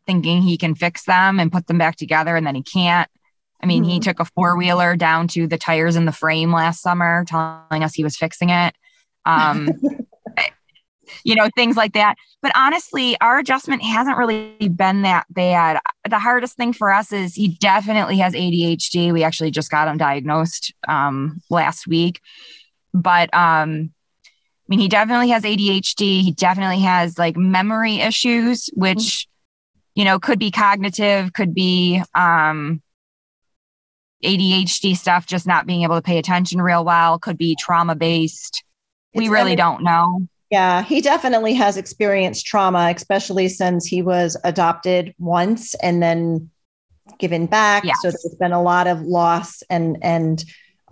thinking 0.06 0.42
he 0.42 0.56
can 0.56 0.74
fix 0.74 1.04
them 1.04 1.38
and 1.38 1.52
put 1.52 1.66
them 1.66 1.78
back 1.78 1.96
together 1.96 2.36
and 2.36 2.46
then 2.46 2.54
he 2.54 2.62
can't. 2.62 3.08
I 3.62 3.66
mean, 3.66 3.84
mm-hmm. 3.84 3.92
he 3.92 4.00
took 4.00 4.18
a 4.18 4.24
four 4.24 4.56
wheeler 4.56 4.96
down 4.96 5.28
to 5.28 5.46
the 5.46 5.58
tires 5.58 5.94
in 5.94 6.04
the 6.04 6.12
frame 6.12 6.52
last 6.52 6.82
summer, 6.82 7.24
telling 7.26 7.84
us 7.84 7.94
he 7.94 8.02
was 8.02 8.16
fixing 8.16 8.50
it. 8.50 8.74
Um, 9.24 9.68
you 11.24 11.36
know, 11.36 11.48
things 11.54 11.76
like 11.76 11.92
that. 11.92 12.16
But 12.40 12.50
honestly, 12.56 13.16
our 13.20 13.38
adjustment 13.38 13.82
hasn't 13.82 14.16
really 14.16 14.68
been 14.68 15.02
that 15.02 15.26
bad. 15.30 15.78
The 16.08 16.18
hardest 16.18 16.56
thing 16.56 16.72
for 16.72 16.92
us 16.92 17.12
is 17.12 17.34
he 17.34 17.56
definitely 17.60 18.18
has 18.18 18.34
ADHD. 18.34 19.12
We 19.12 19.22
actually 19.22 19.52
just 19.52 19.70
got 19.70 19.86
him 19.86 19.96
diagnosed 19.96 20.74
um, 20.88 21.40
last 21.48 21.86
week. 21.86 22.20
But 22.92 23.32
um, 23.32 23.92
mean, 24.72 24.80
he 24.80 24.88
definitely 24.88 25.28
has 25.28 25.42
ADHD. 25.42 26.22
He 26.22 26.32
definitely 26.32 26.80
has 26.80 27.18
like 27.18 27.36
memory 27.36 27.96
issues, 27.96 28.70
which, 28.72 29.28
you 29.94 30.02
know, 30.02 30.18
could 30.18 30.38
be 30.38 30.50
cognitive, 30.50 31.34
could 31.34 31.52
be 31.52 32.02
um, 32.14 32.80
ADHD 34.24 34.96
stuff, 34.96 35.26
just 35.26 35.46
not 35.46 35.66
being 35.66 35.82
able 35.82 35.96
to 35.96 36.02
pay 36.02 36.16
attention 36.16 36.62
real 36.62 36.86
well, 36.86 37.18
could 37.18 37.36
be 37.36 37.54
trauma 37.54 37.94
based. 37.94 38.64
We 39.14 39.28
really 39.28 39.56
don't 39.56 39.82
know. 39.82 40.26
Yeah, 40.50 40.82
he 40.82 41.02
definitely 41.02 41.52
has 41.52 41.76
experienced 41.76 42.46
trauma, 42.46 42.94
especially 42.96 43.50
since 43.50 43.84
he 43.84 44.00
was 44.00 44.38
adopted 44.42 45.14
once 45.18 45.74
and 45.74 46.02
then 46.02 46.48
given 47.18 47.44
back. 47.44 47.84
Yes. 47.84 47.98
So 48.00 48.08
there's 48.08 48.36
been 48.40 48.52
a 48.52 48.62
lot 48.62 48.86
of 48.86 49.02
loss 49.02 49.62
and 49.68 49.98
and 50.00 50.42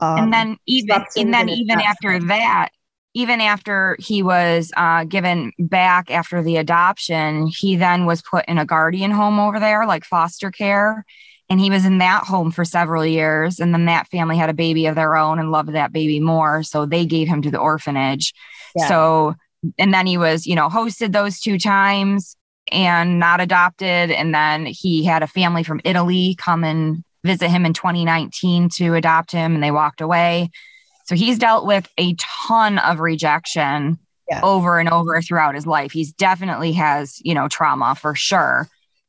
um, 0.00 0.24
and 0.24 0.32
then 0.34 0.56
even 0.66 1.02
and 1.16 1.32
then 1.32 1.48
even 1.48 1.80
after 1.80 2.18
that, 2.28 2.70
even 3.14 3.40
after 3.40 3.96
he 3.98 4.22
was 4.22 4.72
uh, 4.76 5.04
given 5.04 5.52
back 5.58 6.10
after 6.10 6.42
the 6.42 6.56
adoption, 6.56 7.48
he 7.48 7.76
then 7.76 8.06
was 8.06 8.22
put 8.22 8.44
in 8.46 8.58
a 8.58 8.64
guardian 8.64 9.10
home 9.10 9.40
over 9.40 9.58
there, 9.58 9.86
like 9.86 10.04
foster 10.04 10.50
care. 10.50 11.04
And 11.48 11.58
he 11.58 11.70
was 11.70 11.84
in 11.84 11.98
that 11.98 12.22
home 12.22 12.52
for 12.52 12.64
several 12.64 13.04
years. 13.04 13.58
And 13.58 13.74
then 13.74 13.86
that 13.86 14.06
family 14.06 14.36
had 14.36 14.50
a 14.50 14.54
baby 14.54 14.86
of 14.86 14.94
their 14.94 15.16
own 15.16 15.40
and 15.40 15.50
loved 15.50 15.72
that 15.72 15.92
baby 15.92 16.20
more. 16.20 16.62
So 16.62 16.86
they 16.86 17.04
gave 17.04 17.26
him 17.26 17.42
to 17.42 17.50
the 17.50 17.58
orphanage. 17.58 18.32
Yeah. 18.76 18.86
So, 18.86 19.34
and 19.76 19.92
then 19.92 20.06
he 20.06 20.16
was, 20.16 20.46
you 20.46 20.54
know, 20.54 20.68
hosted 20.68 21.10
those 21.10 21.40
two 21.40 21.58
times 21.58 22.36
and 22.70 23.18
not 23.18 23.40
adopted. 23.40 24.12
And 24.12 24.32
then 24.32 24.66
he 24.66 25.04
had 25.04 25.24
a 25.24 25.26
family 25.26 25.64
from 25.64 25.80
Italy 25.84 26.36
come 26.38 26.62
and 26.62 27.02
visit 27.24 27.48
him 27.48 27.66
in 27.66 27.72
2019 27.72 28.68
to 28.76 28.94
adopt 28.94 29.32
him 29.32 29.54
and 29.54 29.62
they 29.62 29.72
walked 29.72 30.00
away. 30.00 30.50
So 31.10 31.16
he's 31.16 31.38
dealt 31.38 31.66
with 31.66 31.88
a 31.98 32.14
ton 32.14 32.78
of 32.78 33.00
rejection 33.00 33.98
yeah. 34.30 34.42
over 34.44 34.78
and 34.78 34.88
over 34.88 35.20
throughout 35.20 35.56
his 35.56 35.66
life. 35.66 35.90
He's 35.90 36.12
definitely 36.12 36.70
has, 36.74 37.20
you 37.24 37.34
know, 37.34 37.48
trauma 37.48 37.96
for 37.96 38.14
sure. 38.14 38.68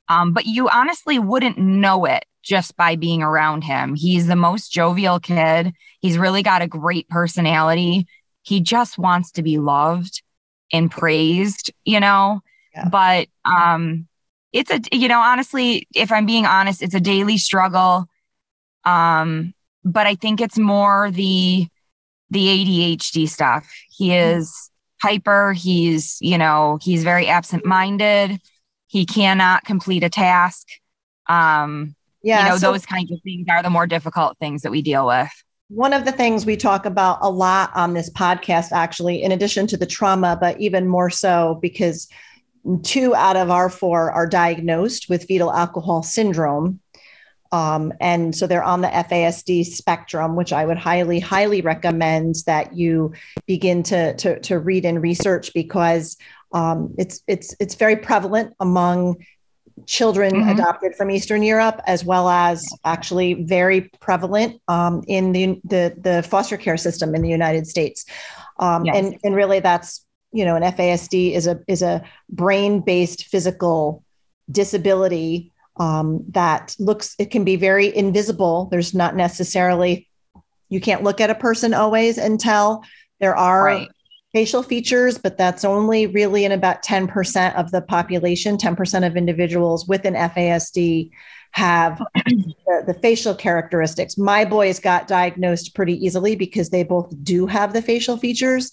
Um, 0.09 0.33
but 0.33 0.47
you 0.47 0.67
honestly 0.67 1.19
wouldn't 1.19 1.59
know 1.59 2.05
it 2.05 2.25
just 2.41 2.75
by 2.75 2.95
being 2.95 3.21
around 3.21 3.63
him. 3.63 3.93
He's 3.93 4.25
the 4.25 4.35
most 4.35 4.71
jovial 4.71 5.19
kid. 5.19 5.73
He's 5.99 6.17
really 6.17 6.41
got 6.41 6.63
a 6.63 6.67
great 6.67 7.07
personality. 7.07 8.07
He 8.41 8.61
just 8.61 8.97
wants 8.97 9.33
to 9.33 9.43
be 9.43 9.59
loved 9.59 10.23
and 10.73 10.89
praised, 10.89 11.71
you 11.85 11.99
know. 11.99 12.41
Yeah. 12.73 12.89
But 12.89 13.27
um 13.45 14.07
it's 14.51 14.71
a 14.71 14.81
you 14.91 15.07
know, 15.07 15.19
honestly, 15.19 15.87
if 15.93 16.11
I'm 16.11 16.25
being 16.25 16.47
honest, 16.47 16.81
it's 16.81 16.95
a 16.95 16.99
daily 16.99 17.37
struggle. 17.37 18.07
Um 18.85 19.53
but 19.83 20.07
I 20.07 20.15
think 20.15 20.41
it's 20.41 20.57
more 20.57 21.11
the 21.11 21.67
the 22.31 22.47
ADHD 22.47 23.29
stuff. 23.29 23.71
He 23.89 24.09
mm-hmm. 24.09 24.39
is 24.39 24.71
hyper. 25.01 25.53
He's, 25.53 26.17
you 26.21 26.37
know, 26.37 26.79
he's 26.81 27.03
very 27.03 27.27
absent 27.27 27.65
minded. 27.65 28.39
He 28.87 29.05
cannot 29.05 29.63
complete 29.63 30.03
a 30.03 30.09
task. 30.09 30.67
Um, 31.27 31.95
yeah, 32.23 32.43
you 32.43 32.49
know, 32.49 32.57
so 32.57 32.71
those 32.71 32.85
kinds 32.85 33.11
of 33.11 33.19
things 33.23 33.47
are 33.49 33.63
the 33.63 33.69
more 33.69 33.87
difficult 33.87 34.37
things 34.37 34.61
that 34.61 34.71
we 34.71 34.81
deal 34.81 35.07
with. 35.07 35.29
One 35.69 35.93
of 35.93 36.05
the 36.05 36.11
things 36.11 36.45
we 36.45 36.57
talk 36.57 36.85
about 36.85 37.19
a 37.21 37.29
lot 37.29 37.71
on 37.73 37.93
this 37.93 38.09
podcast, 38.09 38.71
actually, 38.71 39.23
in 39.23 39.31
addition 39.31 39.67
to 39.67 39.77
the 39.77 39.85
trauma, 39.85 40.37
but 40.39 40.59
even 40.59 40.87
more 40.87 41.09
so 41.09 41.57
because 41.61 42.07
two 42.83 43.15
out 43.15 43.37
of 43.37 43.49
our 43.49 43.69
four 43.69 44.11
are 44.11 44.27
diagnosed 44.27 45.09
with 45.09 45.23
fetal 45.23 45.51
alcohol 45.51 46.03
syndrome. 46.03 46.79
Um, 47.51 47.93
and 47.99 48.35
so 48.35 48.47
they're 48.47 48.63
on 48.63 48.81
the 48.81 48.87
FASD 48.87 49.65
spectrum, 49.65 50.35
which 50.35 50.53
I 50.53 50.65
would 50.65 50.77
highly, 50.77 51.19
highly 51.19 51.61
recommend 51.61 52.35
that 52.45 52.75
you 52.75 53.13
begin 53.45 53.83
to, 53.83 54.15
to, 54.15 54.39
to 54.41 54.59
read 54.59 54.85
and 54.85 55.01
research 55.01 55.53
because 55.53 56.17
um, 56.53 56.93
it's, 56.97 57.21
it's, 57.27 57.55
it's 57.59 57.75
very 57.75 57.95
prevalent 57.95 58.53
among 58.59 59.17
children 59.85 60.33
mm-hmm. 60.33 60.49
adopted 60.49 60.95
from 60.95 61.11
Eastern 61.11 61.43
Europe, 61.43 61.81
as 61.87 62.05
well 62.05 62.29
as 62.29 62.65
actually 62.85 63.33
very 63.33 63.89
prevalent 63.99 64.61
um, 64.67 65.03
in 65.07 65.31
the, 65.31 65.59
the, 65.63 65.95
the, 65.99 66.23
foster 66.23 66.57
care 66.57 66.77
system 66.77 67.15
in 67.15 67.21
the 67.21 67.29
United 67.29 67.67
States. 67.67 68.05
Um, 68.59 68.85
yes. 68.85 68.95
and, 68.95 69.17
and 69.23 69.35
really 69.35 69.59
that's 69.59 70.05
you 70.31 70.45
know, 70.45 70.55
an 70.55 70.63
FASD 70.63 71.33
is 71.33 71.47
a 71.47 71.59
is 71.67 71.81
a 71.81 72.03
brain-based 72.29 73.25
physical 73.25 74.03
disability 74.49 75.50
um, 75.81 76.23
that 76.29 76.75
looks 76.77 77.15
it 77.17 77.31
can 77.31 77.43
be 77.43 77.55
very 77.55 77.95
invisible. 77.95 78.67
There's 78.69 78.93
not 78.93 79.15
necessarily 79.15 80.07
you 80.69 80.79
can't 80.79 81.01
look 81.01 81.19
at 81.19 81.31
a 81.31 81.35
person 81.35 81.73
always 81.73 82.19
and 82.19 82.39
tell. 82.39 82.83
There 83.19 83.35
are 83.35 83.63
right. 83.65 83.89
facial 84.31 84.61
features, 84.61 85.17
but 85.17 85.39
that's 85.39 85.65
only 85.65 86.05
really 86.05 86.45
in 86.45 86.51
about 86.51 86.83
10% 86.83 87.55
of 87.55 87.71
the 87.71 87.81
population. 87.81 88.57
10% 88.57 89.07
of 89.07 89.17
individuals 89.17 89.87
with 89.87 90.05
an 90.05 90.13
FASD 90.13 91.09
have 91.51 91.99
the, 92.25 92.83
the, 92.85 92.93
facial 92.93 93.33
characteristics. 93.33 94.19
My 94.19 94.45
boys 94.45 94.79
got 94.79 95.07
diagnosed 95.07 95.73
pretty 95.73 96.05
easily 96.05 96.35
because 96.35 96.69
they 96.69 96.83
both 96.83 97.11
do 97.23 97.47
have 97.47 97.73
the 97.73 97.81
facial 97.81 98.17
features. 98.17 98.71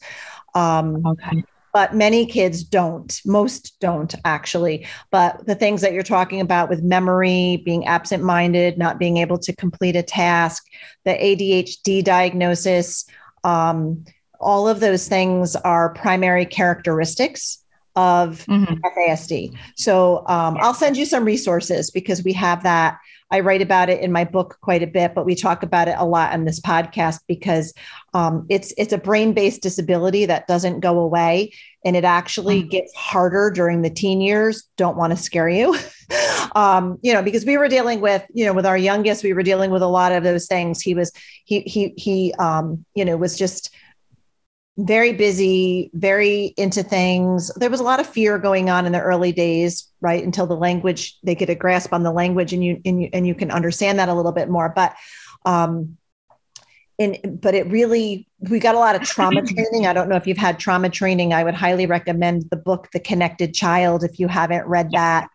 Um, 0.55 1.05
okay. 1.07 1.43
But 1.73 1.95
many 1.95 2.27
kids 2.27 2.63
don't. 2.63 3.21
Most 3.25 3.79
don't 3.81 4.15
actually. 4.25 4.87
But 5.11 5.47
the 5.47 5.55
things 5.55 5.81
that 5.83 5.93
you're 5.93 6.03
talking 6.03 6.41
about 6.41 6.69
with 6.69 6.83
memory, 6.83 7.63
being 7.65 7.87
absent 7.87 8.23
minded, 8.23 8.79
not 8.79 8.99
being 8.99 9.19
able 9.19 9.39
to 9.39 9.55
complete 9.57 9.97
a 9.97 10.03
task, 10.03 10.65
the 11.05 11.13
ADHD 11.13 12.03
diagnosis, 12.03 13.05
um, 13.45 14.05
all 14.41 14.69
of 14.69 14.81
those 14.81 15.09
things 15.09 15.57
are 15.57 15.95
primary 15.95 16.47
characteristics 16.47 17.63
of 17.97 18.47
mm-hmm. 18.47 18.75
FASD. 18.75 19.57
So 19.77 20.19
um, 20.29 20.57
I'll 20.61 20.75
send 20.75 20.97
you 20.97 21.05
some 21.05 21.25
resources 21.25 21.91
because 21.91 22.23
we 22.23 22.33
have 22.35 22.63
that. 22.63 22.99
I 23.31 23.41
write 23.41 23.61
about 23.61 23.91
it 23.91 24.01
in 24.01 24.11
my 24.11 24.25
book 24.25 24.59
quite 24.63 24.83
a 24.83 24.87
bit, 24.87 25.15
but 25.15 25.27
we 25.27 25.35
talk 25.35 25.63
about 25.63 25.89
it 25.89 25.97
a 25.99 26.07
lot 26.07 26.33
on 26.33 26.45
this 26.45 26.61
podcast 26.61 27.21
because 27.27 27.75
um, 28.15 28.47
it's 28.49 28.73
it's 28.79 28.93
a 28.93 28.99
brain 28.99 29.35
based 29.35 29.63
disability 29.63 30.25
that 30.27 30.47
doesn't 30.47 30.81
go 30.81 30.99
away, 30.99 31.53
and 31.85 31.95
it 31.95 32.05
actually 32.05 32.61
mm-hmm. 32.61 32.71
gets 32.71 32.95
harder 32.95 33.51
during 33.51 33.83
the 33.83 33.91
teen 33.91 34.21
years. 34.21 34.65
Don't 34.77 34.97
want 34.97 35.11
to 35.11 35.17
scare 35.17 35.49
you, 35.49 35.77
um, 36.55 36.99
you 37.03 37.13
know, 37.13 37.23
because 37.23 37.45
we 37.45 37.59
were 37.59 37.69
dealing 37.69 38.01
with 38.01 38.25
you 38.33 38.47
know 38.47 38.55
with 38.55 38.67
our 38.67 38.79
youngest, 38.79 39.23
we 39.23 39.35
were 39.35 39.43
dealing 39.43 39.71
with 39.71 39.83
a 39.83 39.89
lot 39.89 40.13
of 40.13 40.25
those 40.25 40.47
things. 40.47 40.81
He 40.81 40.95
was 40.95 41.13
he 41.45 41.61
he 41.61 41.93
he 41.97 42.35
um, 42.39 42.85
you 42.95 43.05
know 43.05 43.17
was 43.17 43.37
just 43.37 43.75
very 44.79 45.13
busy, 45.13 45.91
very 45.93 46.55
into 46.57 46.85
things. 46.85 47.51
There 47.57 47.69
was 47.69 47.81
a 47.81 47.85
lot 47.85 47.99
of 47.99 48.07
fear 48.07 48.39
going 48.39 48.71
on 48.71 48.87
in 48.87 48.93
the 48.93 49.01
early 49.01 49.33
days, 49.33 49.89
right? 50.01 50.23
Until 50.23 50.47
the 50.47 50.57
language, 50.57 51.19
they 51.25 51.35
get 51.35 51.51
a 51.51 51.57
grasp 51.57 51.93
on 51.93 52.05
the 52.05 52.13
language 52.13 52.53
and 52.53 52.65
you 52.65 52.81
and 52.85 53.03
you 53.03 53.11
and 53.13 53.27
you 53.27 53.35
can 53.35 53.51
understand 53.51 53.99
that 53.99 54.09
a 54.09 54.15
little 54.15 54.33
bit 54.33 54.49
more. 54.49 54.73
But 54.75 54.95
um 55.45 55.99
and 56.97 57.41
but 57.41 57.57
it 57.57 57.67
really 57.67 58.29
we 58.39 58.61
got 58.61 58.77
a 58.77 58.79
lot 58.79 58.95
of 58.95 59.03
trauma 59.03 59.43
training. 59.47 59.89
I 59.89 59.93
don't 59.93 60.09
know 60.09 60.17
if 60.17 60.29
you've 60.29 60.39
had 60.39 60.61
trauma 60.61 60.91
training. 60.91 61.33
I 61.33 61.43
would 61.43 61.55
highly 61.55 61.87
recommend 61.87 62.45
the 62.51 62.57
book 62.57 62.89
The 62.93 63.01
Connected 63.01 63.55
Child 63.55 64.05
if 64.05 64.21
you 64.21 64.29
haven't 64.29 64.65
read 64.67 64.93
that. 64.93 65.29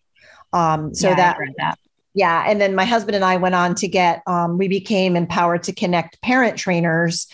Um 0.54 0.96
so 0.96 1.10
yeah, 1.10 1.16
that, 1.16 1.38
that 1.58 1.80
yeah 2.14 2.46
and 2.48 2.62
then 2.62 2.76
my 2.76 2.86
husband 2.86 3.16
and 3.16 3.26
i 3.26 3.38
went 3.38 3.56
on 3.56 3.74
to 3.74 3.88
get 3.88 4.22
um, 4.28 4.60
we 4.60 4.68
became 4.68 5.16
empowered 5.16 5.64
to 5.64 5.74
connect 5.74 6.22
parent 6.22 6.58
trainers 6.58 7.28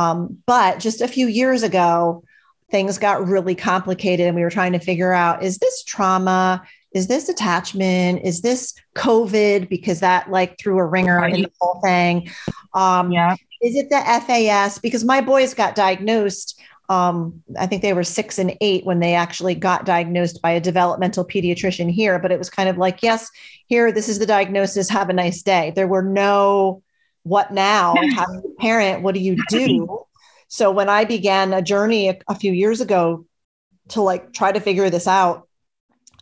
um, 0.00 0.38
but 0.46 0.78
just 0.78 1.00
a 1.00 1.08
few 1.08 1.26
years 1.26 1.62
ago, 1.62 2.24
things 2.70 2.98
got 2.98 3.26
really 3.26 3.54
complicated 3.54 4.26
and 4.26 4.36
we 4.36 4.42
were 4.42 4.50
trying 4.50 4.72
to 4.72 4.78
figure 4.78 5.12
out 5.12 5.42
is 5.42 5.58
this 5.58 5.84
trauma? 5.84 6.62
Is 6.92 7.06
this 7.06 7.28
attachment? 7.28 8.22
Is 8.24 8.40
this 8.40 8.74
COVID? 8.96 9.68
Because 9.68 10.00
that 10.00 10.30
like 10.30 10.58
threw 10.58 10.78
a 10.78 10.86
ringer 10.86 11.18
right. 11.18 11.34
in 11.34 11.42
the 11.42 11.52
whole 11.60 11.80
thing. 11.82 12.30
Um, 12.74 13.12
yeah. 13.12 13.34
Is 13.62 13.76
it 13.76 13.90
the 13.90 14.00
FAS? 14.00 14.78
Because 14.78 15.04
my 15.04 15.20
boys 15.20 15.52
got 15.54 15.74
diagnosed. 15.74 16.58
Um, 16.88 17.42
I 17.58 17.66
think 17.66 17.82
they 17.82 17.92
were 17.92 18.02
six 18.02 18.38
and 18.38 18.56
eight 18.60 18.84
when 18.84 18.98
they 18.98 19.14
actually 19.14 19.54
got 19.54 19.84
diagnosed 19.84 20.42
by 20.42 20.52
a 20.52 20.60
developmental 20.60 21.24
pediatrician 21.24 21.90
here. 21.90 22.18
But 22.18 22.32
it 22.32 22.38
was 22.38 22.50
kind 22.50 22.68
of 22.68 22.78
like, 22.78 23.02
yes, 23.02 23.30
here, 23.66 23.92
this 23.92 24.08
is 24.08 24.18
the 24.18 24.26
diagnosis. 24.26 24.88
Have 24.88 25.10
a 25.10 25.12
nice 25.12 25.42
day. 25.42 25.72
There 25.76 25.86
were 25.86 26.02
no 26.02 26.82
what 27.22 27.52
now? 27.52 27.94
How 28.14 28.26
do 28.26 28.34
you 28.34 28.56
parent? 28.58 29.02
What 29.02 29.14
do 29.14 29.20
you 29.20 29.36
do? 29.48 30.04
So 30.48 30.70
when 30.70 30.88
I 30.88 31.04
began 31.04 31.52
a 31.52 31.62
journey 31.62 32.08
a, 32.08 32.18
a 32.28 32.34
few 32.34 32.52
years 32.52 32.80
ago 32.80 33.26
to 33.88 34.02
like 34.02 34.32
try 34.32 34.52
to 34.52 34.60
figure 34.60 34.90
this 34.90 35.06
out, 35.06 35.48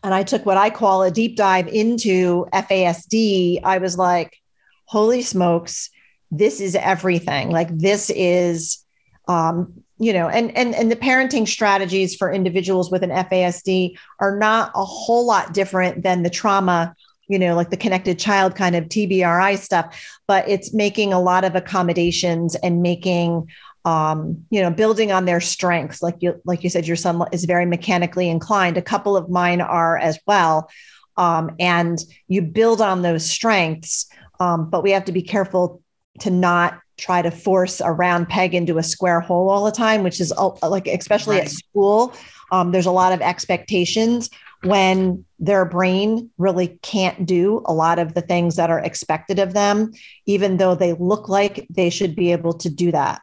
and 0.03 0.15
I 0.15 0.23
took 0.23 0.47
what 0.47 0.57
I 0.57 0.71
call 0.71 1.03
a 1.03 1.11
deep 1.11 1.37
dive 1.37 1.67
into 1.69 2.47
FASD, 2.53 3.61
I 3.65 3.79
was 3.79 3.99
like, 3.99 4.37
holy 4.85 5.23
smokes, 5.23 5.91
this 6.31 6.61
is 6.61 6.77
everything. 6.77 7.51
Like 7.51 7.77
this 7.77 8.11
is 8.11 8.85
um, 9.29 9.85
you 9.99 10.13
know, 10.13 10.29
and 10.29 10.57
and 10.57 10.75
and 10.75 10.91
the 10.91 10.97
parenting 10.97 11.47
strategies 11.47 12.15
for 12.15 12.33
individuals 12.33 12.91
with 12.91 13.03
an 13.03 13.11
FASD 13.11 13.99
are 14.21 14.39
not 14.39 14.71
a 14.75 14.85
whole 14.85 15.27
lot 15.27 15.53
different 15.53 16.03
than 16.03 16.23
the 16.23 16.31
trauma 16.31 16.95
you 17.29 17.39
know, 17.39 17.55
like 17.55 17.71
the 17.71 17.77
connected 17.77 18.19
child 18.19 18.55
kind 18.55 18.75
of 18.75 18.85
TBRI 18.85 19.59
stuff, 19.59 20.19
but 20.27 20.49
it's 20.49 20.73
making 20.73 21.13
a 21.13 21.21
lot 21.21 21.45
of 21.45 21.55
accommodations 21.55 22.55
and 22.57 22.83
making 22.83 23.49
um, 23.85 24.45
you 24.51 24.61
know, 24.61 24.71
building 24.71 25.13
on 25.13 25.25
their 25.25 25.41
strengths. 25.41 26.03
Like 26.03 26.17
you, 26.21 26.41
like 26.45 26.63
you 26.63 26.69
said, 26.69 26.87
your 26.87 26.97
son 26.97 27.23
is 27.33 27.45
very 27.45 27.65
mechanically 27.65 28.29
inclined. 28.29 28.77
A 28.77 28.83
couple 28.83 29.17
of 29.17 29.31
mine 29.31 29.61
are 29.61 29.97
as 29.97 30.19
well. 30.27 30.69
Um, 31.17 31.55
and 31.59 31.99
you 32.27 32.43
build 32.43 32.83
on 32.83 33.03
those 33.03 33.29
strengths. 33.29 34.11
Um, 34.41 34.69
but 34.69 34.83
we 34.83 34.91
have 34.91 35.07
to 35.07 35.13
be 35.13 35.23
careful 35.23 35.83
to 36.21 36.31
not 36.31 36.81
try 36.99 37.23
to 37.23 37.31
force 37.31 37.81
a 37.81 37.91
round 37.91 38.29
peg 38.29 38.55
into 38.55 38.77
a 38.77 38.83
square 38.83 39.21
hole 39.21 39.49
all 39.49 39.65
the 39.65 39.73
time, 39.73 40.03
which 40.03 40.21
is 40.21 40.33
like, 40.63 40.87
especially 40.87 41.37
right. 41.37 41.45
at 41.45 41.51
school, 41.51 42.15
um, 42.51 42.73
there's 42.73 42.87
a 42.87 42.91
lot 42.93 43.13
of 43.13 43.21
expectations 43.21 44.31
when 44.65 45.25
their 45.39 45.65
brain 45.65 46.31
really 46.39 46.79
can't 46.83 47.25
do 47.25 47.63
a 47.67 47.73
lot 47.73 47.99
of 47.99 48.15
the 48.15 48.21
things 48.21 48.57
that 48.57 48.71
are 48.71 48.81
expected 48.81 49.39
of 49.39 49.55
them, 49.55 49.93
even 50.27 50.57
though 50.57 50.75
they 50.75 50.95
look 50.95 51.29
like 51.29 51.67
they 51.71 51.91
should 51.91 52.17
be 52.17 52.33
able 52.33 52.53
to 52.53 52.69
do 52.69 52.91
that. 52.91 53.21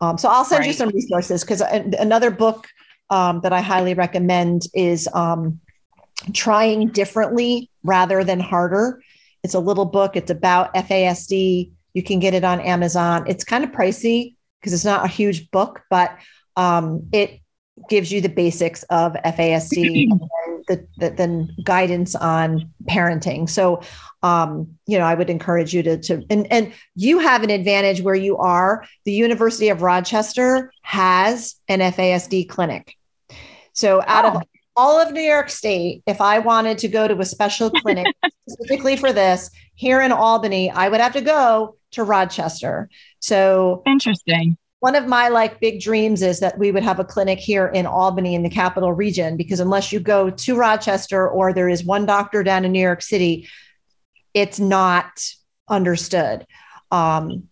Um, 0.00 0.18
so 0.18 0.28
I'll 0.28 0.44
send 0.44 0.60
right. 0.60 0.66
you 0.66 0.72
some 0.72 0.90
resources 0.90 1.42
because 1.42 1.60
another 1.62 2.30
book 2.30 2.66
um, 3.10 3.40
that 3.40 3.52
I 3.52 3.60
highly 3.60 3.94
recommend 3.94 4.66
is 4.74 5.08
um, 5.14 5.60
Trying 6.32 6.88
Differently 6.88 7.70
Rather 7.82 8.24
Than 8.24 8.40
Harder. 8.40 9.02
It's 9.42 9.54
a 9.54 9.60
little 9.60 9.86
book, 9.86 10.16
it's 10.16 10.30
about 10.30 10.74
FASD. 10.74 11.70
You 11.94 12.02
can 12.02 12.18
get 12.18 12.34
it 12.34 12.44
on 12.44 12.60
Amazon. 12.60 13.24
It's 13.26 13.44
kind 13.44 13.62
of 13.62 13.70
pricey 13.70 14.34
because 14.60 14.72
it's 14.72 14.84
not 14.84 15.04
a 15.04 15.08
huge 15.08 15.50
book, 15.50 15.82
but 15.90 16.16
um, 16.56 17.08
it 17.12 17.40
gives 17.88 18.12
you 18.12 18.20
the 18.20 18.28
basics 18.28 18.82
of 18.84 19.12
FASD 19.12 20.10
and 20.10 20.20
the, 20.68 20.86
the, 20.98 21.10
then 21.10 21.54
guidance 21.62 22.14
on 22.14 22.70
parenting. 22.88 23.48
So, 23.48 23.82
um, 24.22 24.76
you 24.86 24.98
know, 24.98 25.04
I 25.04 25.14
would 25.14 25.30
encourage 25.30 25.74
you 25.74 25.82
to, 25.82 25.98
to 25.98 26.24
and, 26.30 26.50
and 26.50 26.72
you 26.94 27.18
have 27.18 27.42
an 27.42 27.50
advantage 27.50 28.00
where 28.00 28.14
you 28.14 28.38
are. 28.38 28.84
The 29.04 29.12
University 29.12 29.68
of 29.68 29.82
Rochester 29.82 30.72
has 30.82 31.56
an 31.68 31.80
FASD 31.80 32.48
clinic. 32.48 32.96
So, 33.72 34.02
out 34.06 34.24
oh. 34.24 34.38
of 34.38 34.42
all 34.76 35.00
of 35.00 35.12
New 35.12 35.20
York 35.20 35.50
State, 35.50 36.02
if 36.06 36.20
I 36.20 36.38
wanted 36.40 36.78
to 36.78 36.88
go 36.88 37.06
to 37.06 37.18
a 37.20 37.24
special 37.24 37.70
clinic 37.82 38.06
specifically 38.48 38.96
for 38.96 39.12
this 39.12 39.50
here 39.74 40.00
in 40.00 40.12
Albany, 40.12 40.70
I 40.70 40.88
would 40.88 41.00
have 41.00 41.12
to 41.12 41.20
go 41.20 41.76
to 41.92 42.04
Rochester. 42.04 42.88
So 43.20 43.82
interesting 43.86 44.56
one 44.84 44.96
of 44.96 45.06
my 45.06 45.28
like 45.28 45.60
big 45.60 45.80
dreams 45.80 46.20
is 46.20 46.40
that 46.40 46.58
we 46.58 46.70
would 46.70 46.82
have 46.82 47.00
a 47.00 47.04
clinic 47.06 47.38
here 47.38 47.68
in 47.68 47.86
Albany 47.86 48.34
in 48.34 48.42
the 48.42 48.50
capital 48.50 48.92
region 48.92 49.34
because 49.34 49.58
unless 49.58 49.90
you 49.92 49.98
go 49.98 50.28
to 50.28 50.56
Rochester 50.56 51.26
or 51.26 51.54
there 51.54 51.70
is 51.70 51.86
one 51.86 52.04
doctor 52.04 52.42
down 52.42 52.66
in 52.66 52.72
New 52.72 52.82
York 52.82 53.00
City, 53.00 53.48
it's 54.34 54.60
not 54.60 55.24
understood. 55.70 56.46
Um, 56.90 57.44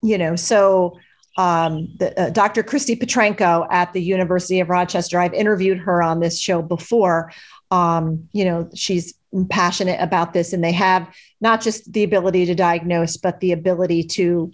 you 0.00 0.16
know, 0.16 0.36
so 0.36 0.96
um, 1.36 1.88
the, 1.98 2.16
uh, 2.16 2.30
Dr. 2.30 2.62
Christie 2.62 2.94
Petrenko 2.94 3.66
at 3.68 3.92
the 3.92 4.00
University 4.00 4.60
of 4.60 4.68
Rochester, 4.68 5.18
I've 5.18 5.34
interviewed 5.34 5.78
her 5.78 6.04
on 6.04 6.20
this 6.20 6.38
show 6.38 6.62
before. 6.62 7.32
Um, 7.72 8.28
you 8.32 8.44
know, 8.44 8.70
she's 8.76 9.12
passionate 9.50 10.00
about 10.00 10.32
this, 10.32 10.52
and 10.52 10.62
they 10.62 10.70
have 10.70 11.12
not 11.40 11.62
just 11.62 11.92
the 11.92 12.04
ability 12.04 12.46
to 12.46 12.54
diagnose, 12.54 13.16
but 13.16 13.40
the 13.40 13.50
ability 13.50 14.04
to 14.04 14.52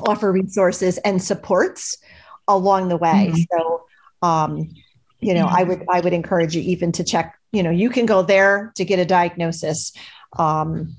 offer 0.00 0.30
resources 0.32 0.98
and 0.98 1.22
supports 1.22 1.98
along 2.46 2.88
the 2.88 2.96
way. 2.96 3.32
Mm-hmm. 3.32 3.58
So, 3.58 3.86
um, 4.22 4.74
you 5.20 5.34
know, 5.34 5.46
I 5.46 5.62
would 5.64 5.84
I 5.90 6.00
would 6.00 6.12
encourage 6.12 6.54
you 6.54 6.62
even 6.62 6.92
to 6.92 7.04
check. 7.04 7.38
You 7.52 7.62
know, 7.62 7.70
you 7.70 7.90
can 7.90 8.06
go 8.06 8.22
there 8.22 8.72
to 8.76 8.84
get 8.84 8.98
a 8.98 9.04
diagnosis. 9.04 9.92
Um, 10.38 10.96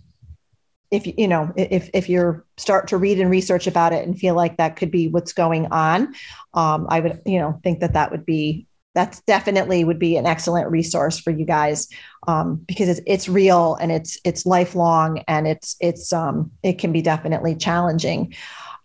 if 0.92 1.06
you 1.06 1.28
know 1.28 1.54
if 1.56 1.90
if 1.94 2.10
you're 2.10 2.46
start 2.58 2.88
to 2.88 2.98
read 2.98 3.20
and 3.20 3.30
research 3.30 3.68
about 3.68 3.94
it 3.94 4.06
and 4.06 4.18
feel 4.18 4.36
like 4.36 4.58
that 4.58 4.76
could 4.76 4.92
be 4.92 5.08
what's 5.08 5.34
going 5.34 5.68
on, 5.68 6.14
um, 6.54 6.88
I 6.90 7.00
would 7.00 7.22
you 7.26 7.40
know 7.40 7.60
think 7.64 7.80
that 7.80 7.94
that 7.94 8.12
would 8.12 8.26
be 8.26 8.68
that's 8.96 9.22
definitely 9.22 9.84
would 9.84 10.00
be 10.00 10.18
an 10.18 10.26
excellent 10.26 10.70
resource 10.70 11.20
for 11.20 11.32
you 11.32 11.46
guys 11.46 11.88
um, 12.28 12.56
because 12.68 12.90
it's, 12.90 13.02
it's 13.06 13.30
real 13.30 13.76
and 13.76 13.92
it's 13.92 14.18
it's 14.26 14.46
lifelong 14.46 15.20
and 15.28 15.48
it's 15.48 15.76
it's 15.80 16.12
um, 16.12 16.52
it 16.64 16.80
can 16.80 16.92
be 16.92 17.02
definitely 17.02 17.56
challenging. 17.56 18.34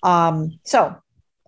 Um, 0.05 0.61
so 0.63 0.97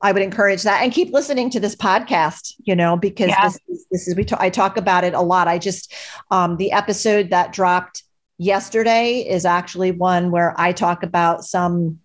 I 0.03 0.13
would 0.13 0.23
encourage 0.23 0.63
that 0.65 0.83
and 0.83 0.93
keep 0.93 1.13
listening 1.13 1.51
to 1.51 1.61
this 1.61 1.77
podcast, 1.77 2.55
you 2.59 2.75
know, 2.75 2.97
because 2.97 3.29
yeah. 3.29 3.45
this, 3.45 3.59
is, 3.69 3.87
this 3.91 4.09
is, 4.09 4.17
we, 4.17 4.25
talk, 4.25 4.41
I 4.41 4.51
talk 4.51 4.77
about 4.77 5.05
it 5.05 5.15
a 5.15 5.21
lot. 5.21 5.49
I 5.49 5.59
just, 5.59 5.95
um, 6.31 6.57
the 6.57 6.73
episode 6.73 7.31
that 7.31 7.53
dropped 7.53 8.03
yesterday 8.39 9.21
is 9.21 9.45
actually 9.45 9.93
one 9.93 10.31
where 10.31 10.59
I 10.59 10.73
talk 10.73 11.03
about 11.03 11.45
some 11.45 12.01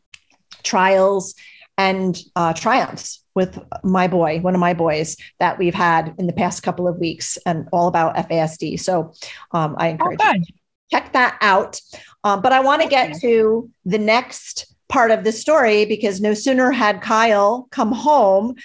trials 0.64 1.36
and 1.78 2.18
uh, 2.36 2.54
triumphs 2.54 3.24
with 3.34 3.58
my 3.84 4.08
boy, 4.08 4.40
one 4.40 4.54
of 4.54 4.60
my 4.60 4.74
boys 4.74 5.18
that 5.40 5.58
we've 5.58 5.74
had 5.74 6.14
in 6.18 6.28
the 6.28 6.34
past 6.34 6.64
couple 6.64 6.88
of 6.88 6.98
weeks, 6.98 7.38
and 7.46 7.68
all 7.72 7.88
about 7.88 8.16
FASD. 8.16 8.80
So 8.80 9.14
um, 9.52 9.76
I 9.78 9.88
encourage 9.90 10.20
oh, 10.22 10.34
you 10.34 10.44
check 10.92 11.14
that 11.14 11.38
out. 11.42 11.80
Um, 12.24 12.42
but 12.42 12.52
I 12.52 12.60
want 12.60 12.82
to 12.82 12.90
get 12.90 13.20
to 13.22 13.70
the 13.86 13.98
next 13.98 14.76
part 14.92 15.10
of 15.10 15.24
the 15.24 15.32
story 15.32 15.86
because 15.86 16.20
no 16.20 16.34
sooner 16.34 16.70
had 16.70 17.02
Kyle 17.02 17.68
come 17.72 17.94
home 17.94 18.56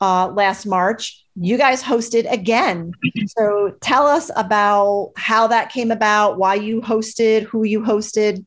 uh, 0.00 0.28
last 0.28 0.66
March, 0.66 1.24
you 1.36 1.56
guys 1.56 1.82
hosted 1.82 2.30
again. 2.30 2.92
So 3.38 3.74
tell 3.80 4.06
us 4.06 4.30
about 4.36 5.12
how 5.16 5.46
that 5.46 5.70
came 5.70 5.90
about, 5.90 6.38
why 6.38 6.56
you 6.56 6.80
hosted, 6.80 7.44
who 7.44 7.62
you 7.62 7.80
hosted. 7.80 8.44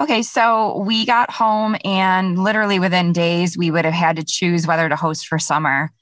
Okay, 0.00 0.22
so 0.22 0.78
we 0.78 1.06
got 1.06 1.30
home, 1.30 1.76
and 1.84 2.42
literally 2.42 2.78
within 2.78 3.12
days, 3.12 3.56
we 3.56 3.70
would 3.70 3.84
have 3.84 3.94
had 3.94 4.16
to 4.16 4.24
choose 4.24 4.66
whether 4.66 4.88
to 4.88 4.96
host 4.96 5.26
for 5.26 5.38
summer. 5.38 5.92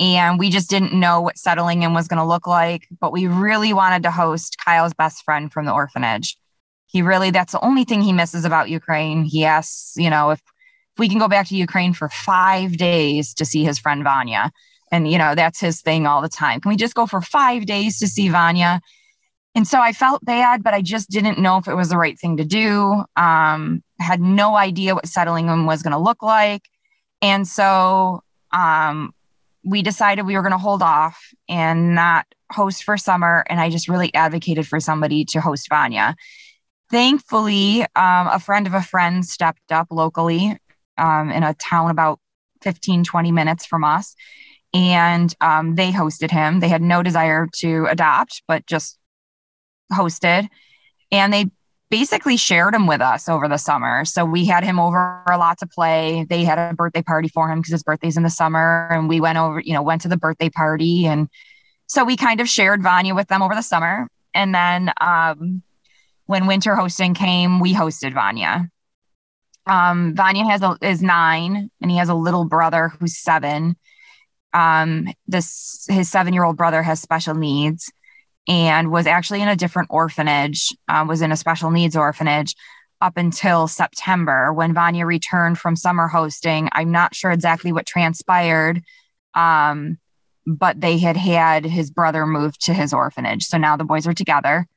And 0.00 0.38
we 0.38 0.50
just 0.50 0.70
didn't 0.70 0.98
know 0.98 1.20
what 1.20 1.38
settling 1.38 1.82
in 1.82 1.94
was 1.94 2.08
going 2.08 2.18
to 2.18 2.26
look 2.26 2.46
like, 2.46 2.88
but 3.00 3.12
we 3.12 3.26
really 3.28 3.72
wanted 3.72 4.02
to 4.04 4.10
host 4.10 4.56
Kyle's 4.64 4.94
best 4.94 5.22
friend 5.24 5.52
from 5.52 5.66
the 5.66 5.72
orphanage. 5.72 6.36
He 6.94 7.02
really, 7.02 7.32
that's 7.32 7.50
the 7.50 7.64
only 7.64 7.82
thing 7.82 8.02
he 8.02 8.12
misses 8.12 8.44
about 8.44 8.70
Ukraine. 8.70 9.24
He 9.24 9.44
asks, 9.44 9.94
you 9.96 10.08
know, 10.08 10.30
if, 10.30 10.38
if 10.38 10.98
we 11.00 11.08
can 11.08 11.18
go 11.18 11.26
back 11.26 11.48
to 11.48 11.56
Ukraine 11.56 11.92
for 11.92 12.08
five 12.08 12.76
days 12.76 13.34
to 13.34 13.44
see 13.44 13.64
his 13.64 13.80
friend 13.80 14.04
Vanya. 14.04 14.52
And, 14.92 15.10
you 15.10 15.18
know, 15.18 15.34
that's 15.34 15.58
his 15.58 15.82
thing 15.82 16.06
all 16.06 16.22
the 16.22 16.28
time. 16.28 16.60
Can 16.60 16.68
we 16.68 16.76
just 16.76 16.94
go 16.94 17.06
for 17.06 17.20
five 17.20 17.66
days 17.66 17.98
to 17.98 18.06
see 18.06 18.28
Vanya? 18.28 18.80
And 19.56 19.66
so 19.66 19.80
I 19.80 19.92
felt 19.92 20.24
bad, 20.24 20.62
but 20.62 20.72
I 20.72 20.82
just 20.82 21.10
didn't 21.10 21.40
know 21.40 21.56
if 21.56 21.66
it 21.66 21.74
was 21.74 21.88
the 21.88 21.96
right 21.96 22.16
thing 22.16 22.36
to 22.36 22.44
do. 22.44 23.02
Um, 23.16 23.82
had 23.98 24.20
no 24.20 24.54
idea 24.54 24.94
what 24.94 25.08
settling 25.08 25.48
him 25.48 25.66
was 25.66 25.82
going 25.82 25.94
to 25.94 25.98
look 25.98 26.22
like. 26.22 26.62
And 27.20 27.44
so 27.48 28.22
um, 28.52 29.12
we 29.64 29.82
decided 29.82 30.26
we 30.26 30.36
were 30.36 30.42
going 30.42 30.52
to 30.52 30.58
hold 30.58 30.80
off 30.80 31.20
and 31.48 31.96
not 31.96 32.24
host 32.52 32.84
for 32.84 32.96
summer. 32.96 33.44
And 33.50 33.58
I 33.60 33.68
just 33.68 33.88
really 33.88 34.14
advocated 34.14 34.68
for 34.68 34.78
somebody 34.78 35.24
to 35.24 35.40
host 35.40 35.68
Vanya. 35.68 36.14
Thankfully, 36.94 37.82
um, 37.82 38.28
a 38.28 38.38
friend 38.38 38.68
of 38.68 38.74
a 38.74 38.80
friend 38.80 39.24
stepped 39.24 39.72
up 39.72 39.88
locally 39.90 40.56
um, 40.96 41.30
in 41.30 41.42
a 41.42 41.52
town 41.54 41.90
about 41.90 42.20
15, 42.62 43.02
20 43.02 43.32
minutes 43.32 43.66
from 43.66 43.82
us. 43.82 44.14
And 44.72 45.34
um, 45.40 45.74
they 45.74 45.90
hosted 45.90 46.30
him. 46.30 46.60
They 46.60 46.68
had 46.68 46.82
no 46.82 47.02
desire 47.02 47.48
to 47.56 47.86
adopt, 47.90 48.42
but 48.46 48.66
just 48.66 48.98
hosted 49.92 50.48
and 51.10 51.32
they 51.32 51.46
basically 51.90 52.36
shared 52.36 52.74
him 52.74 52.86
with 52.86 53.00
us 53.00 53.28
over 53.28 53.46
the 53.48 53.56
summer. 53.56 54.04
So 54.04 54.24
we 54.24 54.44
had 54.44 54.64
him 54.64 54.80
over 54.80 55.22
a 55.28 55.36
lot 55.36 55.58
to 55.58 55.66
play. 55.66 56.26
They 56.28 56.44
had 56.44 56.58
a 56.58 56.74
birthday 56.74 57.02
party 57.02 57.28
for 57.28 57.50
him 57.50 57.58
because 57.58 57.72
his 57.72 57.82
birthday's 57.82 58.16
in 58.16 58.22
the 58.22 58.30
summer. 58.30 58.88
And 58.90 59.08
we 59.08 59.20
went 59.20 59.38
over, 59.38 59.60
you 59.60 59.72
know, 59.72 59.82
went 59.82 60.02
to 60.02 60.08
the 60.08 60.16
birthday 60.16 60.48
party. 60.48 61.06
And 61.06 61.28
so 61.86 62.04
we 62.04 62.16
kind 62.16 62.40
of 62.40 62.48
shared 62.48 62.82
Vanya 62.82 63.14
with 63.14 63.28
them 63.28 63.42
over 63.42 63.54
the 63.54 63.62
summer. 63.62 64.08
And 64.32 64.54
then 64.54 64.92
um, 65.00 65.62
when 66.26 66.46
winter 66.46 66.74
hosting 66.74 67.14
came, 67.14 67.60
we 67.60 67.74
hosted 67.74 68.14
Vanya. 68.14 68.68
Um, 69.66 70.14
Vanya 70.14 70.44
has 70.44 70.62
a, 70.62 70.76
is 70.82 71.02
nine 71.02 71.70
and 71.80 71.90
he 71.90 71.96
has 71.96 72.08
a 72.08 72.14
little 72.14 72.44
brother 72.44 72.88
who's 72.88 73.16
seven. 73.16 73.76
Um, 74.52 75.08
this 75.26 75.86
his 75.88 76.10
seven 76.10 76.32
year 76.32 76.44
old 76.44 76.56
brother 76.56 76.82
has 76.82 77.00
special 77.00 77.34
needs 77.34 77.90
and 78.46 78.90
was 78.90 79.06
actually 79.06 79.42
in 79.42 79.48
a 79.48 79.56
different 79.56 79.88
orphanage, 79.90 80.74
uh, 80.88 81.04
was 81.08 81.22
in 81.22 81.32
a 81.32 81.36
special 81.36 81.70
needs 81.70 81.96
orphanage 81.96 82.54
up 83.00 83.16
until 83.16 83.66
September 83.68 84.52
when 84.52 84.74
Vanya 84.74 85.06
returned 85.06 85.58
from 85.58 85.76
summer 85.76 86.08
hosting. 86.08 86.68
I'm 86.72 86.92
not 86.92 87.14
sure 87.14 87.30
exactly 87.30 87.72
what 87.72 87.86
transpired, 87.86 88.82
um, 89.34 89.98
but 90.46 90.80
they 90.80 90.98
had 90.98 91.16
had 91.16 91.64
his 91.64 91.90
brother 91.90 92.26
moved 92.26 92.66
to 92.66 92.74
his 92.74 92.92
orphanage. 92.92 93.44
So 93.44 93.58
now 93.58 93.76
the 93.76 93.84
boys 93.84 94.06
are 94.06 94.14
together. 94.14 94.68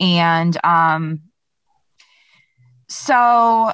And 0.00 0.56
um, 0.64 1.22
so 2.88 3.72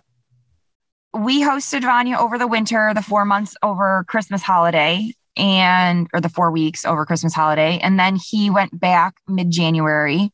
we 1.14 1.42
hosted 1.42 1.82
Vanya 1.82 2.16
over 2.16 2.38
the 2.38 2.46
winter, 2.46 2.92
the 2.94 3.02
four 3.02 3.24
months 3.24 3.56
over 3.62 4.04
Christmas 4.08 4.42
holiday 4.42 5.12
and 5.36 6.08
or 6.12 6.20
the 6.20 6.28
four 6.28 6.50
weeks 6.50 6.84
over 6.84 7.06
Christmas 7.06 7.34
holiday. 7.34 7.78
And 7.78 7.98
then 7.98 8.16
he 8.16 8.50
went 8.50 8.78
back 8.78 9.16
mid 9.26 9.50
January. 9.50 10.32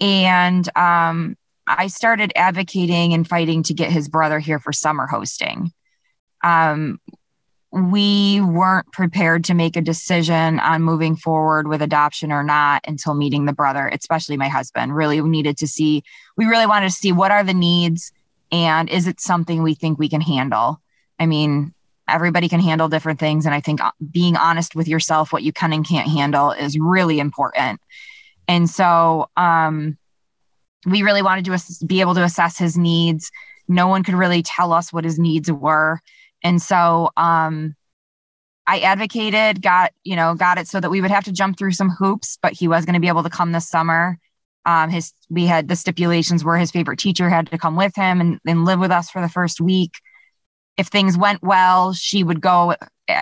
And 0.00 0.68
um, 0.76 1.36
I 1.66 1.86
started 1.88 2.32
advocating 2.34 3.12
and 3.12 3.26
fighting 3.26 3.62
to 3.64 3.74
get 3.74 3.90
his 3.92 4.08
brother 4.08 4.38
here 4.38 4.58
for 4.58 4.72
summer 4.72 5.06
hosting. 5.06 5.72
Um, 6.42 7.00
we 7.72 8.40
weren't 8.40 8.90
prepared 8.92 9.44
to 9.44 9.54
make 9.54 9.76
a 9.76 9.80
decision 9.80 10.58
on 10.58 10.82
moving 10.82 11.14
forward 11.14 11.68
with 11.68 11.82
adoption 11.82 12.32
or 12.32 12.42
not 12.42 12.82
until 12.86 13.14
meeting 13.14 13.44
the 13.44 13.52
brother, 13.52 13.88
especially 13.88 14.36
my 14.36 14.48
husband. 14.48 14.94
Really, 14.94 15.20
needed 15.20 15.56
to 15.58 15.68
see, 15.68 16.02
we 16.36 16.46
really 16.46 16.66
wanted 16.66 16.88
to 16.88 16.94
see 16.94 17.12
what 17.12 17.30
are 17.30 17.44
the 17.44 17.54
needs 17.54 18.12
and 18.52 18.88
is 18.88 19.06
it 19.06 19.20
something 19.20 19.62
we 19.62 19.74
think 19.74 19.98
we 19.98 20.08
can 20.08 20.20
handle? 20.20 20.80
I 21.18 21.26
mean, 21.26 21.72
everybody 22.08 22.48
can 22.48 22.60
handle 22.60 22.88
different 22.88 23.20
things. 23.20 23.46
And 23.46 23.54
I 23.54 23.60
think 23.60 23.82
uh, 23.82 23.92
being 24.10 24.36
honest 24.36 24.74
with 24.74 24.88
yourself, 24.88 25.32
what 25.32 25.42
you 25.42 25.52
can 25.52 25.72
and 25.72 25.86
can't 25.86 26.08
handle, 26.08 26.50
is 26.50 26.78
really 26.78 27.20
important. 27.20 27.80
And 28.48 28.68
so 28.68 29.30
um, 29.36 29.96
we 30.84 31.02
really 31.02 31.22
wanted 31.22 31.44
to 31.44 31.86
be 31.86 32.00
able 32.00 32.14
to 32.14 32.24
assess 32.24 32.58
his 32.58 32.76
needs. 32.76 33.30
No 33.68 33.86
one 33.86 34.02
could 34.02 34.14
really 34.14 34.42
tell 34.42 34.72
us 34.72 34.92
what 34.92 35.04
his 35.04 35.18
needs 35.18 35.50
were. 35.50 36.00
And 36.42 36.60
so 36.60 37.10
um, 37.16 37.74
I 38.66 38.80
advocated, 38.80 39.62
got, 39.62 39.92
you 40.04 40.16
know, 40.16 40.34
got 40.34 40.58
it 40.58 40.68
so 40.68 40.80
that 40.80 40.90
we 40.90 41.00
would 41.00 41.10
have 41.10 41.24
to 41.24 41.32
jump 41.32 41.58
through 41.58 41.72
some 41.72 41.90
hoops, 41.90 42.38
but 42.42 42.52
he 42.52 42.68
was 42.68 42.84
going 42.84 42.94
to 42.94 43.00
be 43.00 43.08
able 43.08 43.22
to 43.22 43.30
come 43.30 43.52
this 43.52 43.68
summer. 43.68 44.18
Um, 44.66 44.90
his 44.90 45.12
we 45.30 45.46
had 45.46 45.68
the 45.68 45.76
stipulations 45.76 46.44
where 46.44 46.58
his 46.58 46.70
favorite 46.70 46.98
teacher 46.98 47.30
had 47.30 47.50
to 47.50 47.58
come 47.58 47.76
with 47.76 47.96
him 47.96 48.20
and, 48.20 48.38
and 48.46 48.64
live 48.64 48.78
with 48.78 48.90
us 48.90 49.10
for 49.10 49.22
the 49.22 49.28
first 49.28 49.60
week 49.60 49.92
if 50.80 50.86
things 50.86 51.18
went 51.18 51.42
well, 51.42 51.92
she 51.92 52.24
would 52.24 52.40
go 52.40 52.74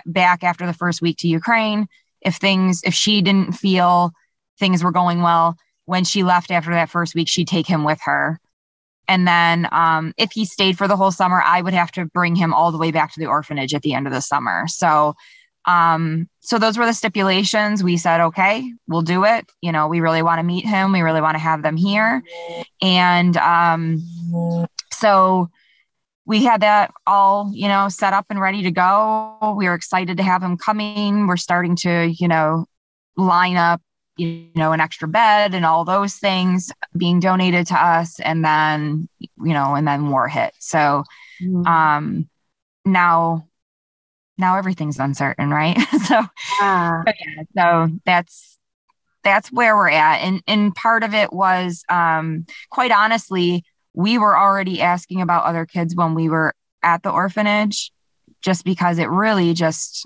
back 0.05 0.45
after 0.45 0.65
the 0.65 0.73
first 0.73 1.01
week 1.01 1.17
to 1.17 1.27
Ukraine. 1.27 1.87
If 2.21 2.35
things, 2.35 2.81
if 2.85 2.93
she 2.93 3.21
didn't 3.21 3.51
feel 3.51 4.13
things 4.59 4.81
were 4.81 4.93
going 4.93 5.21
well, 5.21 5.57
when 5.83 6.05
she 6.05 6.23
left 6.23 6.51
after 6.51 6.71
that 6.71 6.89
first 6.89 7.15
week, 7.15 7.27
she'd 7.27 7.49
take 7.49 7.67
him 7.67 7.83
with 7.83 7.99
her. 8.03 8.39
And 9.09 9.27
then 9.27 9.67
um, 9.71 10.13
if 10.17 10.31
he 10.31 10.45
stayed 10.45 10.77
for 10.77 10.87
the 10.87 10.95
whole 10.95 11.11
summer, 11.11 11.41
I 11.43 11.61
would 11.61 11.73
have 11.73 11.91
to 11.93 12.05
bring 12.05 12.35
him 12.35 12.53
all 12.53 12.71
the 12.71 12.77
way 12.77 12.91
back 12.91 13.11
to 13.13 13.19
the 13.19 13.25
orphanage 13.25 13.73
at 13.73 13.81
the 13.81 13.93
end 13.95 14.05
of 14.05 14.13
the 14.13 14.21
summer. 14.21 14.67
So, 14.67 15.15
um, 15.65 16.29
so 16.41 16.59
those 16.59 16.77
were 16.77 16.85
the 16.85 16.93
stipulations. 16.93 17.83
We 17.83 17.97
said, 17.97 18.21
okay, 18.21 18.71
we'll 18.87 19.01
do 19.01 19.25
it. 19.25 19.51
You 19.61 19.71
know, 19.71 19.87
we 19.87 19.99
really 19.99 20.21
want 20.21 20.39
to 20.39 20.43
meet 20.43 20.63
him. 20.63 20.91
We 20.91 21.01
really 21.01 21.21
want 21.21 21.35
to 21.35 21.39
have 21.39 21.63
them 21.63 21.75
here. 21.75 22.21
And 22.83 23.35
um, 23.37 23.97
so 24.93 25.49
we 26.25 26.43
had 26.43 26.61
that 26.61 26.91
all, 27.07 27.51
you 27.51 27.67
know, 27.67 27.89
set 27.89 28.13
up 28.13 28.27
and 28.29 28.39
ready 28.39 28.61
to 28.61 28.71
go. 28.71 29.55
We 29.57 29.67
were 29.67 29.73
excited 29.73 30.17
to 30.17 30.23
have 30.23 30.43
him 30.43 30.55
coming. 30.55 31.25
We're 31.25 31.37
starting 31.37 31.75
to, 31.77 32.13
you 32.15 32.27
know, 32.27 32.65
line 33.17 33.57
up, 33.57 33.81
you 34.19 34.49
know, 34.55 34.73
an 34.73 34.81
extra 34.81 35.07
bed 35.07 35.53
and 35.53 35.65
all 35.65 35.85
those 35.85 36.15
things 36.15 36.71
being 36.95 37.19
donated 37.19 37.67
to 37.67 37.75
us. 37.75 38.19
And 38.19 38.43
then, 38.43 39.07
you 39.19 39.53
know, 39.53 39.75
and 39.75 39.87
then 39.87 40.09
war 40.09 40.27
hit. 40.27 40.53
So 40.59 41.03
mm-hmm. 41.41 41.65
um 41.65 42.29
now 42.85 43.47
now 44.37 44.57
everything's 44.57 44.99
uncertain, 44.99 45.49
right? 45.49 45.77
so 46.05 46.21
yeah. 46.61 47.03
yeah, 47.05 47.43
so 47.55 47.89
that's 48.05 48.57
that's 49.23 49.51
where 49.51 49.75
we're 49.75 49.89
at. 49.89 50.17
And 50.17 50.41
and 50.47 50.75
part 50.75 51.03
of 51.03 51.13
it 51.13 51.31
was 51.31 51.83
um 51.89 52.45
quite 52.69 52.91
honestly, 52.91 53.63
we 53.93 54.17
were 54.17 54.37
already 54.37 54.81
asking 54.81 55.21
about 55.21 55.45
other 55.45 55.65
kids 55.65 55.95
when 55.95 56.13
we 56.13 56.29
were 56.29 56.53
at 56.83 57.03
the 57.03 57.11
orphanage 57.11 57.91
just 58.41 58.63
because 58.63 58.99
it 58.99 59.09
really 59.09 59.53
just 59.53 60.05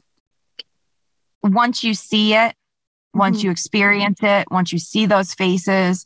once 1.43 1.83
you 1.83 1.93
see 1.93 2.33
it 2.33 2.55
once 3.13 3.37
mm-hmm. 3.37 3.47
you 3.47 3.51
experience 3.51 4.19
it 4.21 4.47
once 4.51 4.71
you 4.71 4.79
see 4.79 5.05
those 5.05 5.33
faces 5.33 6.05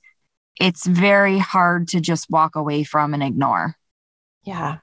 it's 0.59 0.85
very 0.85 1.37
hard 1.37 1.87
to 1.87 1.99
just 1.99 2.29
walk 2.29 2.55
away 2.55 2.83
from 2.83 3.13
and 3.13 3.23
ignore 3.23 3.75
yeah 4.43 4.77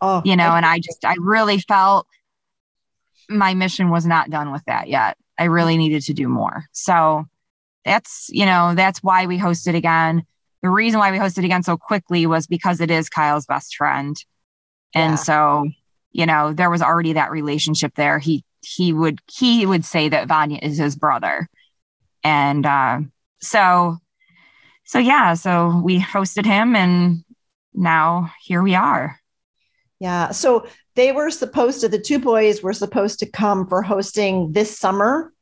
oh 0.00 0.22
you 0.24 0.36
know 0.36 0.50
and 0.50 0.66
i 0.66 0.78
just 0.78 1.04
i 1.04 1.14
really 1.18 1.58
felt 1.58 2.06
my 3.28 3.54
mission 3.54 3.90
was 3.90 4.06
not 4.06 4.30
done 4.30 4.52
with 4.52 4.62
that 4.66 4.88
yet 4.88 5.16
i 5.38 5.44
really 5.44 5.76
needed 5.76 6.02
to 6.02 6.12
do 6.12 6.28
more 6.28 6.64
so 6.72 7.24
that's 7.84 8.28
you 8.30 8.46
know 8.46 8.74
that's 8.74 9.02
why 9.02 9.26
we 9.26 9.38
hosted 9.38 9.74
again 9.74 10.24
the 10.66 10.70
reason 10.70 10.98
why 10.98 11.12
we 11.12 11.18
hosted 11.18 11.44
again 11.44 11.62
so 11.62 11.76
quickly 11.76 12.26
was 12.26 12.48
because 12.48 12.80
it 12.80 12.90
is 12.90 13.08
Kyle's 13.08 13.46
best 13.46 13.76
friend. 13.76 14.16
And 14.94 15.12
yeah. 15.12 15.16
so, 15.16 15.68
you 16.10 16.26
know, 16.26 16.52
there 16.52 16.70
was 16.70 16.82
already 16.82 17.12
that 17.12 17.30
relationship 17.30 17.94
there. 17.94 18.18
He 18.18 18.42
he 18.62 18.92
would 18.92 19.20
he 19.30 19.66
would 19.66 19.84
say 19.84 20.08
that 20.08 20.28
Vanya 20.28 20.58
is 20.62 20.78
his 20.78 20.96
brother. 20.96 21.48
And 22.24 22.66
uh, 22.66 23.00
so 23.40 23.98
so 24.84 24.98
yeah, 24.98 25.34
so 25.34 25.80
we 25.84 26.00
hosted 26.00 26.44
him 26.44 26.76
and 26.76 27.24
now 27.74 28.32
here 28.42 28.62
we 28.62 28.74
are. 28.74 29.20
Yeah. 29.98 30.30
So 30.30 30.66
they 30.94 31.12
were 31.12 31.30
supposed 31.30 31.80
to 31.80 31.88
the 31.88 31.98
two 31.98 32.18
boys 32.18 32.62
were 32.62 32.72
supposed 32.72 33.18
to 33.20 33.26
come 33.26 33.66
for 33.66 33.82
hosting 33.82 34.52
this 34.52 34.78
summer. 34.78 35.32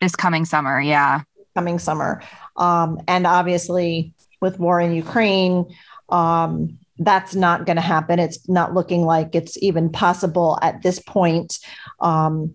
This 0.00 0.16
coming 0.16 0.44
summer, 0.44 0.80
yeah. 0.80 1.22
Coming 1.54 1.78
summer. 1.78 2.22
Um, 2.56 3.00
and 3.06 3.26
obviously 3.26 4.14
with 4.40 4.58
war 4.58 4.80
in 4.80 4.92
Ukraine, 4.92 5.66
um, 6.08 6.78
that's 6.98 7.34
not 7.34 7.66
going 7.66 7.76
to 7.76 7.82
happen. 7.82 8.18
It's 8.18 8.48
not 8.48 8.74
looking 8.74 9.04
like 9.04 9.34
it's 9.34 9.60
even 9.62 9.90
possible 9.90 10.58
at 10.62 10.82
this 10.82 10.98
point. 10.98 11.58
Um, 12.00 12.54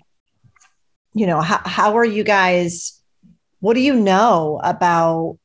you 1.13 1.25
know, 1.25 1.41
how, 1.41 1.61
how 1.65 1.97
are 1.97 2.05
you 2.05 2.23
guys? 2.23 3.01
What 3.59 3.73
do 3.73 3.79
you 3.79 3.95
know 3.95 4.59
about 4.63 5.39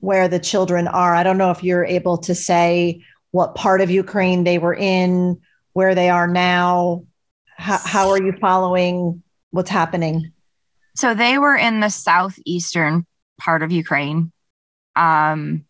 where 0.00 0.28
the 0.28 0.38
children 0.38 0.86
are? 0.88 1.14
I 1.14 1.22
don't 1.22 1.38
know 1.38 1.50
if 1.50 1.64
you're 1.64 1.84
able 1.84 2.18
to 2.18 2.34
say 2.34 3.02
what 3.30 3.54
part 3.54 3.80
of 3.80 3.90
Ukraine 3.90 4.44
they 4.44 4.58
were 4.58 4.74
in, 4.74 5.40
where 5.72 5.94
they 5.94 6.10
are 6.10 6.28
now. 6.28 7.04
How, 7.56 7.78
how 7.78 8.10
are 8.10 8.22
you 8.22 8.32
following 8.40 9.22
what's 9.50 9.70
happening? 9.70 10.32
So 10.96 11.14
they 11.14 11.38
were 11.38 11.56
in 11.56 11.80
the 11.80 11.88
southeastern 11.88 13.06
part 13.40 13.62
of 13.62 13.72
Ukraine. 13.72 14.32
Um, 14.94 15.64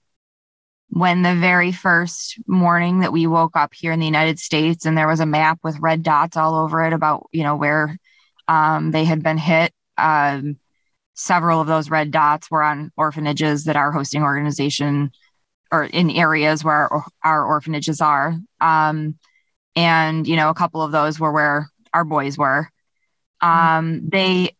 when 0.94 1.22
the 1.22 1.34
very 1.34 1.72
first 1.72 2.38
morning 2.46 3.00
that 3.00 3.12
we 3.12 3.26
woke 3.26 3.56
up 3.56 3.74
here 3.74 3.90
in 3.90 3.98
the 3.98 4.06
United 4.06 4.38
States 4.38 4.86
and 4.86 4.96
there 4.96 5.08
was 5.08 5.18
a 5.18 5.26
map 5.26 5.58
with 5.64 5.80
red 5.80 6.04
dots 6.04 6.36
all 6.36 6.54
over 6.54 6.84
it 6.84 6.92
about, 6.92 7.26
you 7.32 7.42
know, 7.42 7.56
where 7.56 7.98
um, 8.46 8.92
they 8.92 9.04
had 9.04 9.20
been 9.20 9.36
hit. 9.36 9.72
Um, 9.98 10.56
several 11.14 11.60
of 11.60 11.66
those 11.66 11.90
red 11.90 12.12
dots 12.12 12.48
were 12.48 12.62
on 12.62 12.92
orphanages 12.96 13.64
that 13.64 13.74
our 13.74 13.90
hosting 13.90 14.22
organization 14.22 15.10
or 15.72 15.82
in 15.82 16.10
areas 16.10 16.62
where 16.62 16.92
our, 16.92 17.04
our 17.24 17.44
orphanages 17.44 18.00
are. 18.00 18.36
Um, 18.60 19.18
and, 19.74 20.28
you 20.28 20.36
know, 20.36 20.50
a 20.50 20.54
couple 20.54 20.80
of 20.80 20.92
those 20.92 21.18
were 21.18 21.32
where 21.32 21.70
our 21.92 22.04
boys 22.04 22.38
were. 22.38 22.70
Um, 23.40 24.08
they, 24.10 24.54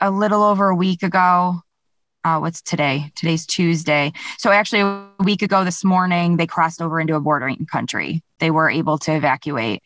a 0.00 0.10
little 0.10 0.42
over 0.42 0.70
a 0.70 0.76
week 0.76 1.04
ago, 1.04 1.60
uh, 2.24 2.38
what's 2.38 2.62
today? 2.62 3.12
Today's 3.14 3.46
Tuesday. 3.46 4.12
So 4.38 4.50
actually, 4.50 4.80
a 4.80 5.08
week 5.20 5.42
ago 5.42 5.64
this 5.64 5.84
morning, 5.84 6.36
they 6.36 6.46
crossed 6.46 6.80
over 6.80 6.98
into 6.98 7.14
a 7.14 7.20
bordering 7.20 7.66
country. 7.70 8.22
They 8.38 8.50
were 8.50 8.70
able 8.70 8.98
to 8.98 9.12
evacuate, 9.14 9.82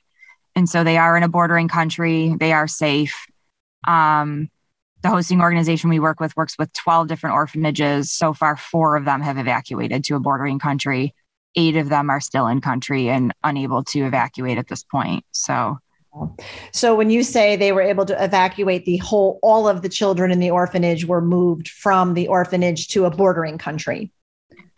and 0.54 0.68
so 0.68 0.84
they 0.84 0.96
are 0.96 1.16
in 1.16 1.22
a 1.22 1.28
bordering 1.28 1.68
country. 1.68 2.34
They 2.38 2.52
are 2.52 2.68
safe. 2.68 3.26
Um, 3.86 4.48
the 5.02 5.10
hosting 5.10 5.40
organization 5.40 5.90
we 5.90 6.00
work 6.00 6.18
with 6.20 6.36
works 6.36 6.56
with 6.58 6.72
12 6.72 7.08
different 7.08 7.34
orphanages. 7.34 8.10
So 8.10 8.32
far, 8.32 8.56
four 8.56 8.96
of 8.96 9.04
them 9.04 9.20
have 9.20 9.38
evacuated 9.38 10.04
to 10.04 10.16
a 10.16 10.20
bordering 10.20 10.58
country. 10.58 11.14
Eight 11.54 11.76
of 11.76 11.88
them 11.88 12.10
are 12.10 12.20
still 12.20 12.46
in 12.48 12.60
country 12.60 13.08
and 13.08 13.32
unable 13.44 13.84
to 13.84 14.00
evacuate 14.00 14.58
at 14.58 14.68
this 14.68 14.82
point. 14.82 15.24
So 15.32 15.78
so 16.72 16.94
when 16.94 17.10
you 17.10 17.22
say 17.22 17.56
they 17.56 17.72
were 17.72 17.82
able 17.82 18.04
to 18.06 18.24
evacuate 18.24 18.84
the 18.84 18.96
whole, 18.98 19.38
all 19.42 19.68
of 19.68 19.82
the 19.82 19.88
children 19.88 20.30
in 20.30 20.40
the 20.40 20.50
orphanage 20.50 21.04
were 21.04 21.20
moved 21.20 21.68
from 21.68 22.14
the 22.14 22.28
orphanage 22.28 22.88
to 22.88 23.04
a 23.04 23.10
bordering 23.10 23.58
country. 23.58 24.10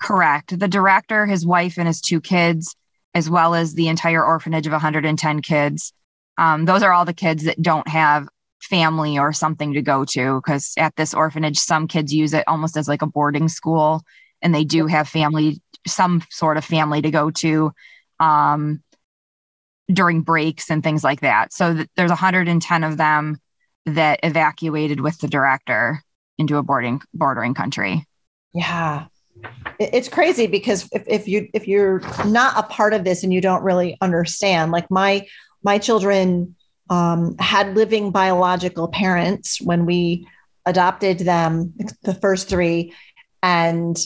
Correct. 0.01 0.59
The 0.59 0.69
director, 0.69 1.27
his 1.27 1.47
wife, 1.47 1.79
and 1.79 1.87
his 1.87 2.01
two 2.01 2.21
kids, 2.21 2.75
as 3.15 3.29
well 3.29 3.55
as 3.55 3.75
the 3.75 3.89
entire 3.89 4.25
orphanage 4.25 4.67
of 4.67 4.73
110 4.73 5.43
kids. 5.43 5.93
Um, 6.39 6.65
those 6.65 6.83
are 6.83 6.93
all 6.93 7.05
the 7.05 7.13
kids 7.13 7.45
that 7.45 7.61
don't 7.61 7.89
have 7.89 8.29
family 8.61 9.19
or 9.19 9.33
something 9.33 9.75
to 9.75 9.83
go 9.83 10.05
to 10.05 10.37
because 10.37 10.73
at 10.77 10.97
this 10.97 11.13
orphanage, 11.13 11.59
some 11.59 11.87
kids 11.87 12.15
use 12.15 12.33
it 12.33 12.45
almost 12.47 12.77
as 12.77 12.89
like 12.89 13.03
a 13.03 13.07
boarding 13.07 13.49
school 13.49 14.03
and 14.43 14.55
they 14.55 14.65
do 14.65 14.87
have 14.87 15.09
family, 15.09 15.61
some 15.87 16.23
sort 16.31 16.57
of 16.57 16.65
family 16.65 17.03
to 17.03 17.11
go 17.11 17.31
to. 17.31 17.73
Um, 18.19 18.83
during 19.93 20.23
breaks 20.23 20.71
and 20.71 20.83
things 20.83 21.05
like 21.05 21.21
that. 21.21 21.53
So 21.53 21.75
th- 21.75 21.89
there's 21.97 22.11
110 22.11 22.85
of 22.85 22.97
them 22.97 23.39
that 23.87 24.21
evacuated 24.23 25.01
with 25.01 25.19
the 25.19 25.29
director 25.29 26.03
into 26.39 26.57
a 26.57 26.63
boarding 26.63 27.01
bordering 27.15 27.55
country. 27.55 28.07
Yeah. 28.53 29.07
It's 29.79 30.09
crazy 30.09 30.47
because 30.47 30.89
if, 30.93 31.05
if 31.07 31.29
you 31.29 31.49
if 31.55 31.67
you're 31.67 32.01
not 32.27 32.59
a 32.59 32.63
part 32.69 32.93
of 32.93 33.05
this 33.05 33.23
and 33.23 33.33
you 33.33 33.41
don't 33.41 33.63
really 33.63 33.97
understand, 34.01 34.71
like 34.71 34.91
my 34.91 35.27
my 35.63 35.79
children 35.79 36.57
um, 36.91 37.37
had 37.39 37.75
living 37.75 38.11
biological 38.11 38.89
parents 38.89 39.61
when 39.61 39.87
we 39.87 40.27
adopted 40.67 41.21
them, 41.21 41.73
the 42.03 42.15
first 42.15 42.49
three, 42.49 42.93
and 43.43 43.97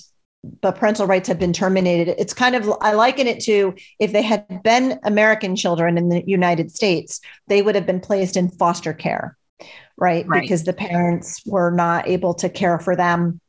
but 0.60 0.76
parental 0.76 1.06
rights 1.06 1.28
have 1.28 1.38
been 1.38 1.52
terminated. 1.52 2.14
It's 2.18 2.34
kind 2.34 2.54
of, 2.54 2.70
I 2.80 2.92
liken 2.92 3.26
it 3.26 3.40
to 3.44 3.74
if 3.98 4.12
they 4.12 4.22
had 4.22 4.62
been 4.62 4.98
American 5.02 5.56
children 5.56 5.96
in 5.96 6.08
the 6.08 6.22
United 6.26 6.70
States, 6.70 7.20
they 7.48 7.62
would 7.62 7.74
have 7.74 7.86
been 7.86 8.00
placed 8.00 8.36
in 8.36 8.50
foster 8.50 8.92
care, 8.92 9.36
right? 9.96 10.26
right. 10.26 10.42
Because 10.42 10.64
the 10.64 10.72
parents 10.72 11.42
were 11.46 11.70
not 11.70 12.08
able 12.08 12.34
to 12.34 12.48
care 12.48 12.78
for 12.78 12.96
them. 12.96 13.40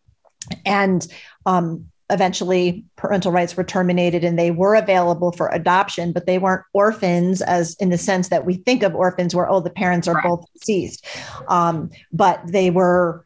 And 0.66 1.06
um, 1.46 1.88
eventually, 2.10 2.86
parental 2.96 3.32
rights 3.32 3.58
were 3.58 3.64
terminated 3.64 4.24
and 4.24 4.38
they 4.38 4.52
were 4.52 4.76
available 4.76 5.32
for 5.32 5.50
adoption, 5.50 6.14
but 6.14 6.26
they 6.26 6.38
weren't 6.38 6.64
orphans, 6.74 7.42
as 7.42 7.76
in 7.80 7.90
the 7.90 7.98
sense 7.98 8.30
that 8.30 8.46
we 8.46 8.56
think 8.56 8.84
of 8.84 8.96
orphans 8.96 9.34
where, 9.34 9.50
oh, 9.50 9.60
the 9.60 9.70
parents 9.70 10.08
are 10.08 10.16
right. 10.16 10.24
both 10.24 10.46
deceased. 10.54 11.06
Um, 11.48 11.90
but 12.14 12.42
they 12.46 12.70
were, 12.70 13.26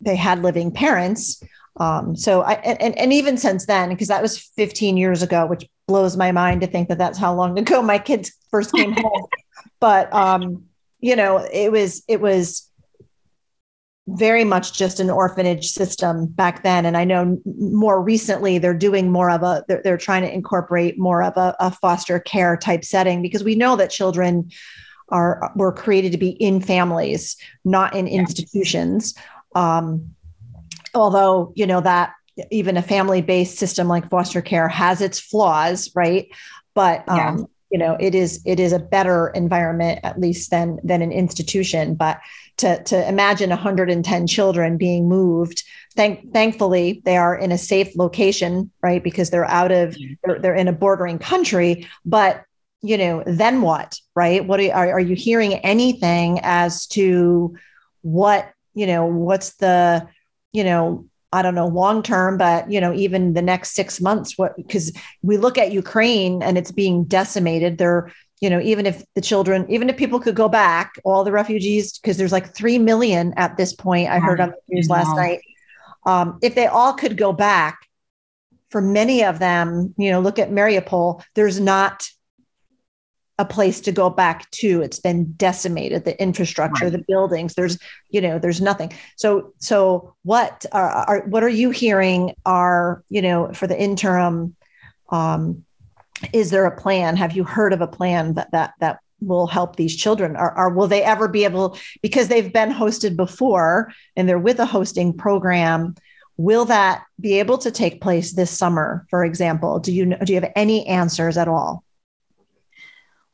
they 0.00 0.16
had 0.16 0.42
living 0.42 0.70
parents 0.70 1.42
um, 1.78 2.16
so 2.16 2.42
I 2.42 2.54
and, 2.54 2.96
and 2.98 3.12
even 3.12 3.36
since 3.36 3.66
then, 3.66 3.90
because 3.90 4.08
that 4.08 4.22
was 4.22 4.38
15 4.38 4.96
years 4.96 5.22
ago, 5.22 5.46
which 5.46 5.68
blows 5.86 6.16
my 6.16 6.32
mind 6.32 6.62
to 6.62 6.66
think 6.66 6.88
that 6.88 6.98
that's 6.98 7.18
how 7.18 7.34
long 7.34 7.58
ago 7.58 7.82
my 7.82 7.98
kids 7.98 8.32
first 8.50 8.72
came 8.72 8.92
home. 8.96 9.26
But 9.80 10.12
um, 10.12 10.64
you 11.00 11.16
know, 11.16 11.38
it 11.52 11.70
was 11.70 12.02
it 12.08 12.20
was 12.20 12.70
very 14.08 14.44
much 14.44 14.72
just 14.72 15.00
an 15.00 15.10
orphanage 15.10 15.66
system 15.66 16.26
back 16.26 16.62
then. 16.62 16.86
And 16.86 16.96
I 16.96 17.04
know 17.04 17.40
more 17.58 18.00
recently 18.00 18.58
they're 18.58 18.72
doing 18.72 19.10
more 19.10 19.30
of 19.30 19.42
a 19.42 19.64
they're, 19.68 19.82
they're 19.82 19.98
trying 19.98 20.22
to 20.22 20.32
incorporate 20.32 20.98
more 20.98 21.22
of 21.22 21.36
a, 21.36 21.56
a 21.58 21.70
foster 21.70 22.20
care 22.20 22.56
type 22.56 22.84
setting 22.84 23.20
because 23.20 23.42
we 23.42 23.56
know 23.56 23.76
that 23.76 23.90
children 23.90 24.50
are 25.08 25.52
were 25.56 25.72
created 25.72 26.12
to 26.12 26.18
be 26.18 26.30
in 26.30 26.60
families, 26.60 27.36
not 27.64 27.94
in 27.94 28.06
yeah. 28.06 28.20
institutions. 28.20 29.14
Um, 29.54 30.15
although 30.96 31.52
you 31.54 31.66
know 31.66 31.80
that 31.80 32.14
even 32.50 32.76
a 32.76 32.82
family-based 32.82 33.56
system 33.56 33.88
like 33.88 34.10
foster 34.10 34.42
care 34.42 34.68
has 34.68 35.00
its 35.00 35.18
flaws 35.18 35.90
right? 35.94 36.28
But 36.74 37.08
um, 37.08 37.16
yeah. 37.16 37.44
you 37.70 37.78
know 37.78 37.96
it 37.98 38.14
is 38.14 38.42
it 38.44 38.60
is 38.60 38.72
a 38.72 38.78
better 38.78 39.28
environment 39.28 40.00
at 40.02 40.20
least 40.20 40.50
than 40.50 40.78
than 40.84 41.02
an 41.02 41.12
institution. 41.12 41.94
But 41.94 42.20
to 42.58 42.82
to 42.84 43.08
imagine 43.08 43.50
110 43.50 44.26
children 44.26 44.76
being 44.76 45.08
moved 45.08 45.64
thank 45.94 46.32
thankfully 46.32 47.02
they 47.04 47.16
are 47.16 47.36
in 47.36 47.52
a 47.52 47.58
safe 47.58 47.96
location 47.96 48.70
right? 48.82 49.02
Because 49.02 49.30
they're 49.30 49.50
out 49.50 49.72
of 49.72 49.96
they're, 50.24 50.38
they're 50.38 50.54
in 50.54 50.68
a 50.68 50.72
bordering 50.72 51.18
country. 51.18 51.86
But 52.04 52.44
you 52.82 52.98
know 52.98 53.22
then 53.26 53.62
what 53.62 53.98
right? 54.14 54.46
What 54.46 54.60
are, 54.60 54.72
are, 54.72 54.92
are 54.92 55.00
you 55.00 55.16
hearing 55.16 55.54
anything 55.54 56.40
as 56.42 56.86
to 56.88 57.56
what 58.02 58.52
you 58.74 58.86
know 58.86 59.06
what's 59.06 59.54
the 59.54 60.06
you 60.56 60.64
know, 60.64 61.04
I 61.32 61.42
don't 61.42 61.54
know, 61.54 61.66
long 61.66 62.02
term, 62.02 62.38
but 62.38 62.70
you 62.72 62.80
know, 62.80 62.94
even 62.94 63.34
the 63.34 63.42
next 63.42 63.74
six 63.74 64.00
months, 64.00 64.38
what 64.38 64.56
because 64.56 64.90
we 65.20 65.36
look 65.36 65.58
at 65.58 65.70
Ukraine 65.70 66.42
and 66.42 66.56
it's 66.56 66.72
being 66.72 67.04
decimated. 67.04 67.76
They're, 67.76 68.10
you 68.40 68.48
know, 68.48 68.60
even 68.60 68.86
if 68.86 69.04
the 69.14 69.20
children, 69.20 69.66
even 69.68 69.90
if 69.90 69.98
people 69.98 70.18
could 70.18 70.34
go 70.34 70.48
back, 70.48 70.94
all 71.04 71.24
the 71.24 71.32
refugees, 71.32 71.98
because 71.98 72.16
there's 72.16 72.32
like 72.32 72.54
three 72.54 72.78
million 72.78 73.34
at 73.36 73.58
this 73.58 73.74
point. 73.74 74.08
I 74.08 74.18
heard 74.18 74.40
on 74.40 74.50
the 74.50 74.74
news 74.74 74.88
last 74.88 75.14
night. 75.14 75.40
Um, 76.06 76.38
if 76.40 76.54
they 76.54 76.68
all 76.68 76.94
could 76.94 77.18
go 77.18 77.34
back, 77.34 77.80
for 78.70 78.80
many 78.80 79.22
of 79.22 79.38
them, 79.38 79.94
you 79.98 80.10
know, 80.10 80.20
look 80.20 80.38
at 80.38 80.50
Mariupol, 80.50 81.22
there's 81.34 81.60
not 81.60 82.08
a 83.38 83.44
place 83.44 83.80
to 83.82 83.92
go 83.92 84.08
back 84.08 84.50
to. 84.50 84.80
It's 84.80 84.98
been 84.98 85.32
decimated 85.32 86.04
the 86.04 86.20
infrastructure 86.20 86.86
right. 86.86 86.92
the 86.92 87.04
buildings. 87.06 87.54
There's 87.54 87.78
you 88.10 88.20
know 88.20 88.38
there's 88.38 88.60
nothing. 88.60 88.92
So 89.16 89.52
so 89.58 90.14
what 90.22 90.64
are, 90.72 90.90
are 90.90 91.20
what 91.26 91.44
are 91.44 91.48
you 91.48 91.70
hearing 91.70 92.34
are 92.44 93.02
you 93.08 93.22
know 93.22 93.52
for 93.52 93.66
the 93.66 93.78
interim 93.78 94.56
um 95.10 95.64
is 96.32 96.50
there 96.50 96.64
a 96.64 96.76
plan? 96.76 97.16
Have 97.16 97.36
you 97.36 97.44
heard 97.44 97.72
of 97.72 97.82
a 97.82 97.86
plan 97.86 98.34
that 98.34 98.50
that 98.52 98.74
that 98.80 99.00
will 99.20 99.46
help 99.46 99.76
these 99.76 99.96
children? 99.96 100.36
Or, 100.36 100.56
or 100.56 100.70
will 100.70 100.88
they 100.88 101.02
ever 101.02 101.28
be 101.28 101.44
able 101.44 101.78
because 102.02 102.28
they've 102.28 102.52
been 102.52 102.70
hosted 102.70 103.16
before 103.16 103.92
and 104.14 104.28
they're 104.28 104.38
with 104.38 104.60
a 104.60 104.66
hosting 104.66 105.12
program 105.12 105.94
will 106.38 106.66
that 106.66 107.02
be 107.18 107.38
able 107.38 107.56
to 107.56 107.70
take 107.70 108.02
place 108.02 108.34
this 108.34 108.50
summer 108.50 109.06
for 109.10 109.24
example? 109.24 109.78
Do 109.78 109.92
you 109.92 110.06
know 110.06 110.18
do 110.24 110.32
you 110.32 110.40
have 110.40 110.52
any 110.56 110.86
answers 110.86 111.36
at 111.36 111.48
all 111.48 111.84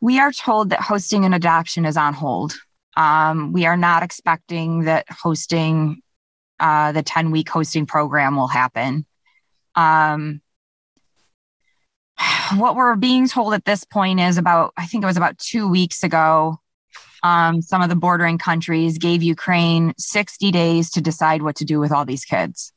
We 0.02 0.18
are 0.18 0.32
told 0.32 0.70
that 0.70 0.80
hosting 0.80 1.24
an 1.24 1.32
adoption 1.32 1.86
is 1.86 1.96
on 1.96 2.12
hold. 2.12 2.54
Um, 2.96 3.52
we 3.52 3.66
are 3.66 3.76
not 3.76 4.02
expecting 4.02 4.80
that 4.82 5.06
hosting 5.08 6.02
uh, 6.58 6.90
the 6.90 7.04
10 7.04 7.30
week 7.30 7.48
hosting 7.48 7.86
program 7.86 8.34
will 8.34 8.48
happen. 8.48 9.06
Um, 9.76 10.42
what 12.56 12.74
we're 12.74 12.96
being 12.96 13.28
told 13.28 13.54
at 13.54 13.64
this 13.64 13.84
point 13.84 14.18
is 14.18 14.38
about, 14.38 14.72
I 14.76 14.86
think 14.86 15.04
it 15.04 15.06
was 15.06 15.16
about 15.16 15.38
two 15.38 15.68
weeks 15.68 16.02
ago, 16.02 16.58
um, 17.22 17.62
some 17.62 17.80
of 17.80 17.88
the 17.88 17.94
bordering 17.94 18.38
countries 18.38 18.98
gave 18.98 19.22
Ukraine 19.22 19.94
60 19.98 20.50
days 20.50 20.90
to 20.90 21.00
decide 21.00 21.42
what 21.42 21.54
to 21.56 21.64
do 21.64 21.78
with 21.78 21.92
all 21.92 22.04
these 22.04 22.24
kids. 22.24 22.72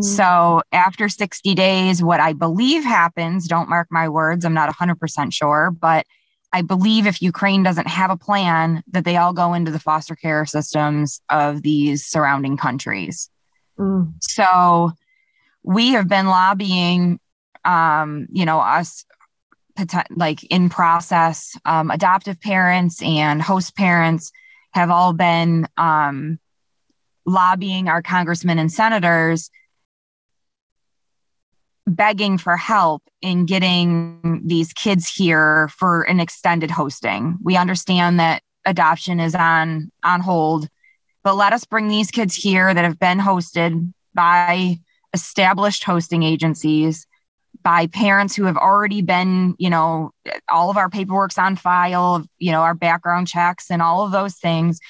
So 0.00 0.62
after 0.72 1.08
60 1.08 1.54
days, 1.54 2.02
what 2.02 2.20
I 2.20 2.34
believe 2.34 2.84
happens, 2.84 3.48
don't 3.48 3.68
mark 3.68 3.88
my 3.90 4.08
words, 4.08 4.44
I'm 4.44 4.52
not 4.52 4.74
100% 4.74 5.32
sure, 5.32 5.70
but 5.70 6.06
I 6.52 6.62
believe 6.62 7.06
if 7.06 7.22
Ukraine 7.22 7.62
doesn't 7.62 7.88
have 7.88 8.10
a 8.10 8.16
plan, 8.16 8.82
that 8.88 9.04
they 9.04 9.16
all 9.16 9.32
go 9.32 9.54
into 9.54 9.70
the 9.70 9.78
foster 9.78 10.14
care 10.14 10.44
systems 10.44 11.20
of 11.30 11.62
these 11.62 12.04
surrounding 12.04 12.56
countries. 12.56 13.30
Mm. 13.78 14.12
So 14.20 14.92
we 15.62 15.92
have 15.92 16.08
been 16.08 16.26
lobbying, 16.26 17.18
um, 17.64 18.26
you 18.30 18.44
know, 18.44 18.60
us 18.60 19.04
like 20.10 20.44
in 20.44 20.68
process, 20.68 21.56
um, 21.64 21.90
adoptive 21.90 22.40
parents 22.40 23.02
and 23.02 23.42
host 23.42 23.76
parents 23.76 24.30
have 24.72 24.90
all 24.90 25.12
been 25.12 25.66
um, 25.76 26.38
lobbying 27.26 27.88
our 27.88 28.02
congressmen 28.02 28.58
and 28.58 28.72
senators 28.72 29.50
begging 31.86 32.36
for 32.36 32.56
help 32.56 33.02
in 33.22 33.46
getting 33.46 34.42
these 34.44 34.72
kids 34.72 35.08
here 35.08 35.68
for 35.68 36.02
an 36.02 36.20
extended 36.20 36.70
hosting. 36.70 37.38
We 37.42 37.56
understand 37.56 38.18
that 38.18 38.42
adoption 38.64 39.20
is 39.20 39.34
on 39.34 39.90
on 40.04 40.20
hold, 40.20 40.68
but 41.22 41.36
let 41.36 41.52
us 41.52 41.64
bring 41.64 41.88
these 41.88 42.10
kids 42.10 42.34
here 42.34 42.72
that 42.72 42.84
have 42.84 42.98
been 42.98 43.18
hosted 43.18 43.92
by 44.14 44.78
established 45.14 45.84
hosting 45.84 46.22
agencies, 46.22 47.06
by 47.62 47.86
parents 47.86 48.34
who 48.34 48.44
have 48.44 48.56
already 48.56 49.02
been, 49.02 49.54
you 49.58 49.70
know, 49.70 50.10
all 50.48 50.70
of 50.70 50.76
our 50.76 50.90
paperwork's 50.90 51.38
on 51.38 51.56
file, 51.56 52.24
you 52.38 52.50
know, 52.50 52.62
our 52.62 52.74
background 52.74 53.28
checks 53.28 53.70
and 53.70 53.80
all 53.80 54.04
of 54.04 54.10
those 54.10 54.34
things. 54.34 54.80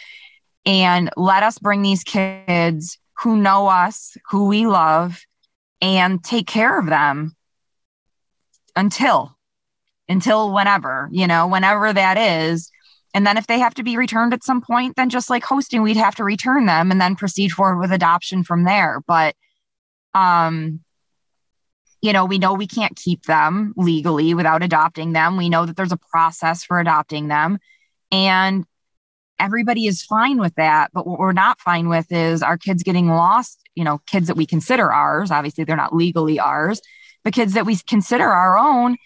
And 0.64 1.10
let 1.16 1.42
us 1.42 1.58
bring 1.58 1.82
these 1.82 2.02
kids 2.02 2.98
who 3.18 3.36
know 3.36 3.66
us, 3.66 4.16
who 4.30 4.48
we 4.48 4.66
love, 4.66 5.20
and 5.80 6.22
take 6.22 6.46
care 6.46 6.78
of 6.78 6.86
them 6.86 7.36
until 8.74 9.36
until 10.08 10.52
whenever 10.52 11.08
you 11.12 11.26
know 11.26 11.46
whenever 11.46 11.92
that 11.92 12.18
is. 12.18 12.70
And 13.14 13.26
then 13.26 13.38
if 13.38 13.46
they 13.46 13.58
have 13.58 13.74
to 13.74 13.82
be 13.82 13.96
returned 13.96 14.34
at 14.34 14.44
some 14.44 14.60
point 14.60 14.96
then 14.96 15.08
just 15.10 15.30
like 15.30 15.44
hosting 15.44 15.82
we'd 15.82 15.96
have 15.96 16.14
to 16.16 16.24
return 16.24 16.66
them 16.66 16.90
and 16.90 17.00
then 17.00 17.16
proceed 17.16 17.48
forward 17.48 17.78
with 17.78 17.92
adoption 17.92 18.44
from 18.44 18.64
there. 18.64 19.00
But 19.06 19.34
um 20.14 20.80
you 22.02 22.12
know 22.12 22.24
we 22.24 22.38
know 22.38 22.54
we 22.54 22.66
can't 22.66 22.96
keep 22.96 23.24
them 23.24 23.72
legally 23.76 24.34
without 24.34 24.62
adopting 24.62 25.12
them. 25.12 25.36
We 25.36 25.48
know 25.48 25.66
that 25.66 25.76
there's 25.76 25.92
a 25.92 25.98
process 26.10 26.64
for 26.64 26.78
adopting 26.78 27.28
them. 27.28 27.58
And 28.12 28.64
everybody 29.38 29.86
is 29.86 30.02
fine 30.02 30.38
with 30.38 30.54
that 30.54 30.90
but 30.92 31.06
what 31.06 31.18
we're 31.18 31.32
not 31.32 31.60
fine 31.60 31.88
with 31.88 32.10
is 32.10 32.42
our 32.42 32.56
kids 32.56 32.82
getting 32.82 33.08
lost 33.08 33.66
you 33.76 33.84
know, 33.84 34.00
kids 34.06 34.26
that 34.26 34.36
we 34.36 34.46
consider 34.46 34.92
ours. 34.92 35.30
Obviously, 35.30 35.62
they're 35.62 35.76
not 35.76 35.94
legally 35.94 36.40
ours, 36.40 36.80
but 37.22 37.34
kids 37.34 37.52
that 37.52 37.66
we 37.66 37.76
consider 37.86 38.24
our 38.28 38.58
own 38.58 38.96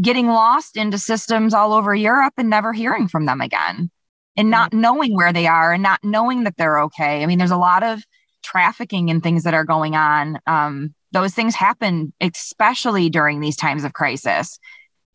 getting 0.00 0.26
lost 0.26 0.76
into 0.76 0.98
systems 0.98 1.54
all 1.54 1.72
over 1.72 1.94
Europe 1.94 2.34
and 2.36 2.50
never 2.50 2.72
hearing 2.72 3.08
from 3.08 3.26
them 3.26 3.40
again 3.40 3.90
and 4.36 4.50
not 4.50 4.72
knowing 4.74 5.14
where 5.14 5.32
they 5.32 5.46
are 5.46 5.72
and 5.72 5.82
not 5.82 6.00
knowing 6.02 6.44
that 6.44 6.56
they're 6.58 6.80
okay. 6.80 7.22
I 7.22 7.26
mean, 7.26 7.38
there's 7.38 7.50
a 7.50 7.56
lot 7.56 7.82
of 7.82 8.02
trafficking 8.42 9.10
and 9.10 9.22
things 9.22 9.44
that 9.44 9.54
are 9.54 9.64
going 9.64 9.94
on. 9.94 10.38
Um, 10.46 10.94
those 11.12 11.32
things 11.32 11.54
happen, 11.54 12.12
especially 12.20 13.08
during 13.08 13.40
these 13.40 13.56
times 13.56 13.84
of 13.84 13.94
crisis. 13.94 14.58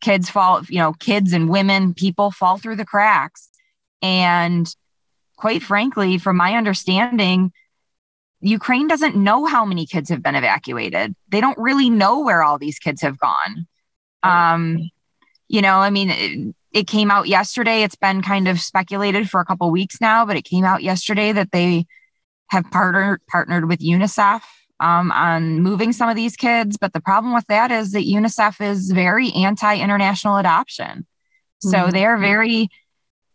Kids 0.00 0.28
fall, 0.28 0.62
you 0.68 0.78
know, 0.78 0.94
kids 0.94 1.32
and 1.32 1.48
women, 1.48 1.94
people 1.94 2.32
fall 2.32 2.58
through 2.58 2.76
the 2.76 2.84
cracks. 2.84 3.48
And 4.02 4.68
quite 5.36 5.62
frankly, 5.62 6.18
from 6.18 6.36
my 6.36 6.54
understanding, 6.54 7.52
Ukraine 8.40 8.88
doesn't 8.88 9.16
know 9.16 9.46
how 9.46 9.64
many 9.64 9.86
kids 9.86 10.10
have 10.10 10.22
been 10.22 10.34
evacuated. 10.34 11.14
They 11.28 11.40
don't 11.40 11.58
really 11.58 11.88
know 11.88 12.20
where 12.20 12.42
all 12.42 12.58
these 12.58 12.78
kids 12.78 13.02
have 13.02 13.18
gone. 13.18 13.66
Um, 14.24 14.90
you 15.48 15.62
know, 15.62 15.76
I 15.76 15.90
mean, 15.90 16.10
it, 16.10 16.54
it 16.72 16.86
came 16.86 17.10
out 17.10 17.28
yesterday. 17.28 17.82
It's 17.82 17.96
been 17.96 18.22
kind 18.22 18.48
of 18.48 18.60
speculated 18.60 19.30
for 19.30 19.40
a 19.40 19.44
couple 19.44 19.70
weeks 19.70 20.00
now, 20.00 20.26
but 20.26 20.36
it 20.36 20.42
came 20.42 20.64
out 20.64 20.82
yesterday 20.82 21.32
that 21.32 21.52
they 21.52 21.86
have 22.50 22.70
partnered 22.70 23.20
partnered 23.28 23.68
with 23.68 23.80
UNICEF 23.80 24.42
um, 24.80 25.12
on 25.12 25.60
moving 25.60 25.92
some 25.92 26.08
of 26.08 26.16
these 26.16 26.36
kids. 26.36 26.76
But 26.76 26.92
the 26.92 27.00
problem 27.00 27.34
with 27.34 27.46
that 27.46 27.70
is 27.70 27.92
that 27.92 28.04
UNICEF 28.04 28.60
is 28.60 28.90
very 28.90 29.30
anti 29.32 29.76
international 29.76 30.36
adoption. 30.36 31.06
So 31.60 31.78
mm-hmm. 31.78 31.90
they're 31.90 32.18
very 32.18 32.68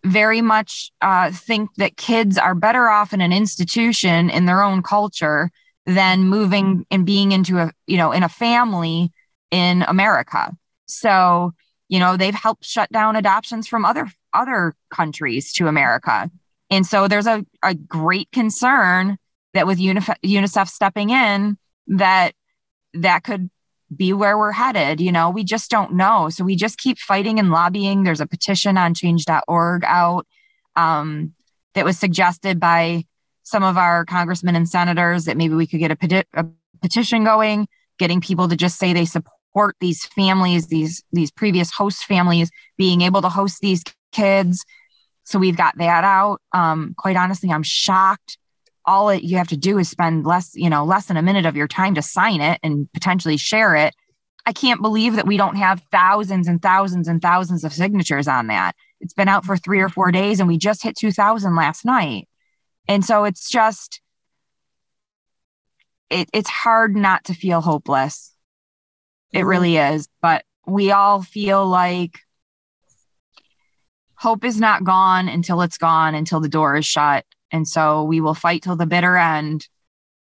very 0.06 0.42
much 0.42 0.92
uh, 1.02 1.32
think 1.32 1.74
that 1.76 1.98
kids 1.98 2.38
are 2.38 2.56
better 2.56 2.90
off 2.90 3.14
in 3.14 3.22
an 3.22 3.34
institution 3.34 4.30
in 4.30 4.46
their 4.46 4.62
own 4.62 4.82
culture 4.82 5.52
than 5.86 6.26
moving 6.26 6.86
and 6.92 7.06
being 7.06 7.32
into 7.32 7.58
a 7.58 7.72
you 7.88 7.98
know 7.98 8.12
in 8.12 8.24
a 8.24 8.30
family 8.30 9.12
in 9.52 9.84
America. 9.84 10.56
So 10.86 11.54
you 11.90 12.00
know 12.00 12.18
they've 12.18 12.36
helped 12.36 12.66
shut 12.66 12.92
down 12.92 13.16
adoptions 13.16 13.68
from 13.68 13.86
other 13.86 14.08
other 14.34 14.76
countries 14.90 15.54
to 15.54 15.68
America, 15.68 16.30
and 16.70 16.86
so 16.86 17.08
there's 17.08 17.28
a, 17.28 17.46
a 17.64 17.74
great 17.74 18.32
concern 18.32 19.18
that 19.54 19.68
with 19.68 19.80
UNICEF 19.80 20.68
stepping 20.68 21.10
in 21.10 21.58
that 21.88 22.34
that 22.94 23.24
could 23.24 23.50
be 23.96 24.14
where 24.14 24.38
we're 24.38 24.52
headed. 24.52 25.00
You 25.00 25.12
know, 25.12 25.30
we 25.30 25.44
just 25.44 25.70
don't 25.70 25.94
know. 25.94 26.30
So 26.30 26.44
we 26.44 26.56
just 26.56 26.78
keep 26.78 26.98
fighting 27.00 27.40
and 27.40 27.52
lobbying. 27.52 28.04
There's 28.04 28.22
a 28.22 28.28
petition 28.28 28.78
on 28.78 28.94
change.org 28.94 29.84
out 29.86 30.26
um, 30.76 31.34
that 31.74 31.86
was 31.86 31.98
suggested 31.98 32.60
by 32.60 33.06
some 33.44 33.64
of 33.64 33.78
our 33.78 34.04
congressmen 34.06 34.56
and 34.56 34.68
senators 34.68 35.26
that 35.26 35.38
maybe 35.38 35.54
we 35.54 35.68
could 35.68 35.80
get 35.80 35.92
a, 35.92 35.96
peti- 35.96 36.28
a 36.34 36.46
petition 36.82 37.24
going, 37.24 37.68
getting 37.98 38.20
people 38.20 38.48
to 38.50 38.56
just 38.56 38.78
say 38.78 38.92
they 38.92 39.06
support 39.06 39.76
these 39.80 40.06
families, 40.06 40.68
these 40.68 41.04
these 41.12 41.32
previous 41.32 41.72
host 41.72 42.06
families 42.06 42.52
being 42.78 43.02
able 43.02 43.22
to 43.22 43.30
host 43.30 43.60
these 43.62 43.84
kids. 44.12 44.66
So 45.24 45.40
we've 45.40 45.58
got 45.58 45.78
that 45.78 46.04
out. 46.04 46.42
Um, 46.54 46.94
quite 46.98 47.16
honestly, 47.16 47.50
I'm 47.50 47.64
shocked 47.64 48.38
all 48.88 49.10
it, 49.10 49.24
you 49.24 49.38
have 49.38 49.50
to 49.50 49.58
do 49.58 49.78
is 49.78 49.90
spend 49.90 50.26
less, 50.26 50.52
you 50.56 50.70
know, 50.70 50.86
less 50.86 51.06
than 51.08 51.18
a 51.18 51.22
minute 51.22 51.46
of 51.46 51.58
your 51.58 51.68
time 51.68 51.94
to 51.96 52.02
sign 52.02 52.40
it 52.40 52.60
and 52.64 52.92
potentially 52.94 53.38
share 53.38 53.76
it. 53.76 53.94
I 54.46 54.54
can't 54.54 54.82
believe 54.82 55.18
that 55.18 55.28
we 55.28 55.36
don't 55.36 55.58
have 55.58 55.84
thousands 55.92 56.48
and 56.48 56.62
thousands 56.62 57.10
and 57.10 57.22
thousands 57.22 57.66
of 57.66 57.74
signatures 57.74 58.30
on 58.30 58.48
that. 58.48 58.76
It's 59.02 59.14
been 59.14 59.28
out 59.28 59.44
for 59.44 59.58
three 59.58 59.82
or 59.82 59.90
four 59.90 60.10
days 60.12 60.40
and 60.40 60.48
we 60.48 60.58
just 60.58 60.82
hit 60.82 60.96
2000 60.98 61.54
last 61.54 61.84
night. 61.84 62.30
And 62.88 63.04
so 63.04 63.26
it's 63.26 63.50
just, 63.50 64.00
it, 66.10 66.30
it's 66.34 66.50
hard 66.50 66.96
not 66.96 67.26
to 67.26 67.34
feel 67.34 67.60
hopeless. 67.60 68.34
It 69.34 69.40
mm-hmm. 69.40 69.48
really 69.48 69.78
is. 69.78 70.08
But 70.22 70.46
we 70.66 70.92
all 70.92 71.22
feel 71.22 71.68
like 71.68 72.20
hope 74.16 74.46
is 74.46 74.60
not 74.60 74.86
gone 74.86 75.28
until 75.28 75.62
it's 75.62 75.78
gone, 75.78 76.16
until 76.16 76.40
the 76.40 76.50
door 76.50 76.78
is 76.78 76.86
shut. 76.86 77.26
And 77.52 77.68
so 77.68 78.04
we 78.04 78.22
will 78.22 78.34
fight 78.34 78.64
till 78.64 78.76
the 78.76 78.86
bitter 78.86 79.18
end, 79.18 79.68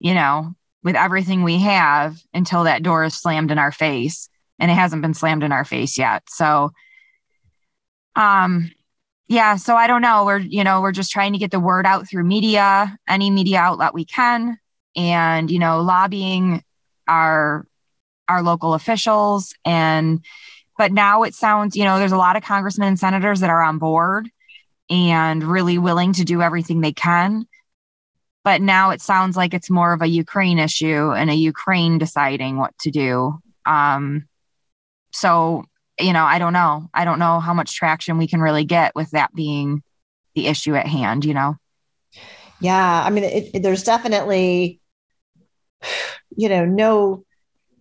you 0.00 0.14
know, 0.14 0.54
with 0.82 0.96
everything 0.96 1.42
we 1.42 1.58
have 1.58 2.18
until 2.34 2.64
that 2.64 2.82
door 2.82 3.04
is 3.04 3.14
slammed 3.14 3.50
in 3.50 3.58
our 3.58 3.72
face. 3.72 4.28
And 4.58 4.70
it 4.70 4.74
hasn't 4.74 5.02
been 5.02 5.14
slammed 5.14 5.42
in 5.42 5.52
our 5.52 5.64
face 5.64 5.98
yet. 5.98 6.22
So, 6.28 6.72
um, 8.16 8.70
yeah, 9.28 9.56
so 9.56 9.76
I 9.76 9.86
don't 9.86 10.02
know. 10.02 10.24
We're, 10.24 10.38
you 10.38 10.62
know, 10.62 10.80
we're 10.80 10.92
just 10.92 11.10
trying 11.10 11.32
to 11.32 11.38
get 11.38 11.50
the 11.50 11.60
word 11.60 11.86
out 11.86 12.08
through 12.08 12.24
media, 12.24 12.96
any 13.08 13.30
media 13.30 13.58
outlet 13.58 13.94
we 13.94 14.04
can, 14.04 14.58
and, 14.94 15.50
you 15.50 15.58
know, 15.58 15.80
lobbying 15.80 16.62
our 17.08 17.66
our 18.28 18.42
local 18.42 18.74
officials 18.74 19.54
and 19.64 20.24
but 20.78 20.92
now 20.92 21.22
it 21.22 21.34
sounds 21.34 21.76
you 21.76 21.84
know 21.84 21.98
there's 21.98 22.12
a 22.12 22.16
lot 22.16 22.36
of 22.36 22.42
congressmen 22.42 22.88
and 22.88 22.98
senators 22.98 23.40
that 23.40 23.50
are 23.50 23.62
on 23.62 23.78
board 23.78 24.30
and 24.92 25.42
really 25.42 25.78
willing 25.78 26.12
to 26.12 26.22
do 26.22 26.42
everything 26.42 26.82
they 26.82 26.92
can. 26.92 27.46
But 28.44 28.60
now 28.60 28.90
it 28.90 29.00
sounds 29.00 29.38
like 29.38 29.54
it's 29.54 29.70
more 29.70 29.94
of 29.94 30.02
a 30.02 30.06
Ukraine 30.06 30.58
issue 30.58 31.12
and 31.12 31.30
a 31.30 31.34
Ukraine 31.34 31.96
deciding 31.96 32.58
what 32.58 32.76
to 32.80 32.90
do. 32.90 33.40
Um, 33.64 34.28
so, 35.12 35.64
you 35.98 36.12
know, 36.12 36.24
I 36.24 36.38
don't 36.38 36.52
know. 36.52 36.90
I 36.92 37.06
don't 37.06 37.18
know 37.18 37.40
how 37.40 37.54
much 37.54 37.74
traction 37.74 38.18
we 38.18 38.26
can 38.26 38.42
really 38.42 38.64
get 38.64 38.94
with 38.94 39.10
that 39.12 39.34
being 39.34 39.82
the 40.34 40.46
issue 40.46 40.74
at 40.74 40.86
hand, 40.86 41.24
you 41.24 41.32
know? 41.32 41.56
Yeah. 42.60 43.02
I 43.02 43.08
mean, 43.08 43.24
it, 43.24 43.50
it, 43.54 43.62
there's 43.62 43.84
definitely, 43.84 44.78
you 46.36 46.50
know, 46.50 46.66
no 46.66 47.24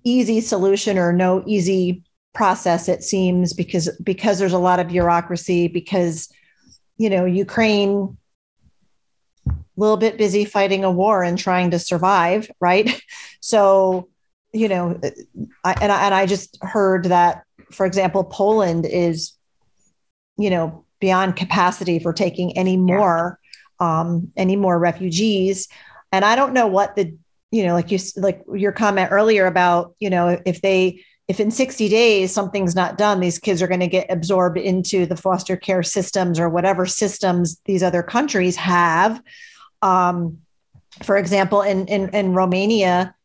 easy 0.05 0.39
solution 0.39 0.97
or 0.97 1.11
no 1.11 1.43
easy 1.45 2.03
process 2.33 2.87
it 2.87 3.03
seems 3.03 3.51
because 3.51 3.89
because 4.01 4.39
there's 4.39 4.53
a 4.53 4.57
lot 4.57 4.79
of 4.79 4.87
bureaucracy 4.87 5.67
because 5.67 6.29
you 7.01 7.09
know 7.09 7.25
ukraine 7.25 8.17
a 9.47 9.53
little 9.75 9.97
bit 9.97 10.17
busy 10.17 10.45
fighting 10.45 10.83
a 10.83 10.91
war 10.91 11.23
and 11.23 11.37
trying 11.37 11.71
to 11.71 11.79
survive 11.79 12.49
right? 12.59 13.01
So 13.43 14.07
you 14.53 14.67
know 14.67 14.99
I, 15.63 15.73
and, 15.81 15.91
I, 15.91 16.05
and 16.05 16.13
i 16.13 16.25
just 16.27 16.59
heard 16.61 17.05
that 17.05 17.43
for 17.71 17.87
example 17.87 18.23
poland 18.23 18.85
is 18.85 19.33
you 20.37 20.49
know 20.51 20.85
beyond 20.99 21.37
capacity 21.37 21.97
for 21.97 22.13
taking 22.13 22.55
any 22.55 22.77
more 22.77 23.39
um, 23.79 24.31
any 24.37 24.55
more 24.55 24.77
refugees. 24.77 25.67
And 26.11 26.23
i 26.23 26.35
don't 26.35 26.53
know 26.53 26.67
what 26.67 26.95
the 26.95 27.17
you 27.49 27.65
know 27.65 27.73
like 27.73 27.89
you 27.91 27.99
like 28.17 28.43
your 28.53 28.71
comment 28.71 29.09
earlier 29.11 29.47
about 29.47 29.95
you 29.99 30.09
know 30.09 30.39
if 30.45 30.61
they 30.61 31.03
if 31.31 31.39
in 31.39 31.49
60 31.49 31.87
days 31.87 32.33
something's 32.33 32.75
not 32.75 32.97
done 32.97 33.21
these 33.21 33.39
kids 33.39 33.61
are 33.61 33.67
going 33.67 33.79
to 33.79 33.87
get 33.87 34.11
absorbed 34.11 34.57
into 34.57 35.05
the 35.05 35.15
foster 35.15 35.55
care 35.55 35.81
systems 35.81 36.39
or 36.41 36.49
whatever 36.49 36.85
systems 36.85 37.61
these 37.65 37.83
other 37.83 38.03
countries 38.03 38.57
have. 38.57 39.21
Um, 39.81 40.39
for 41.03 41.15
example 41.15 41.61
in, 41.61 41.87
in 41.87 42.09
in 42.09 42.33
romania 42.33 43.15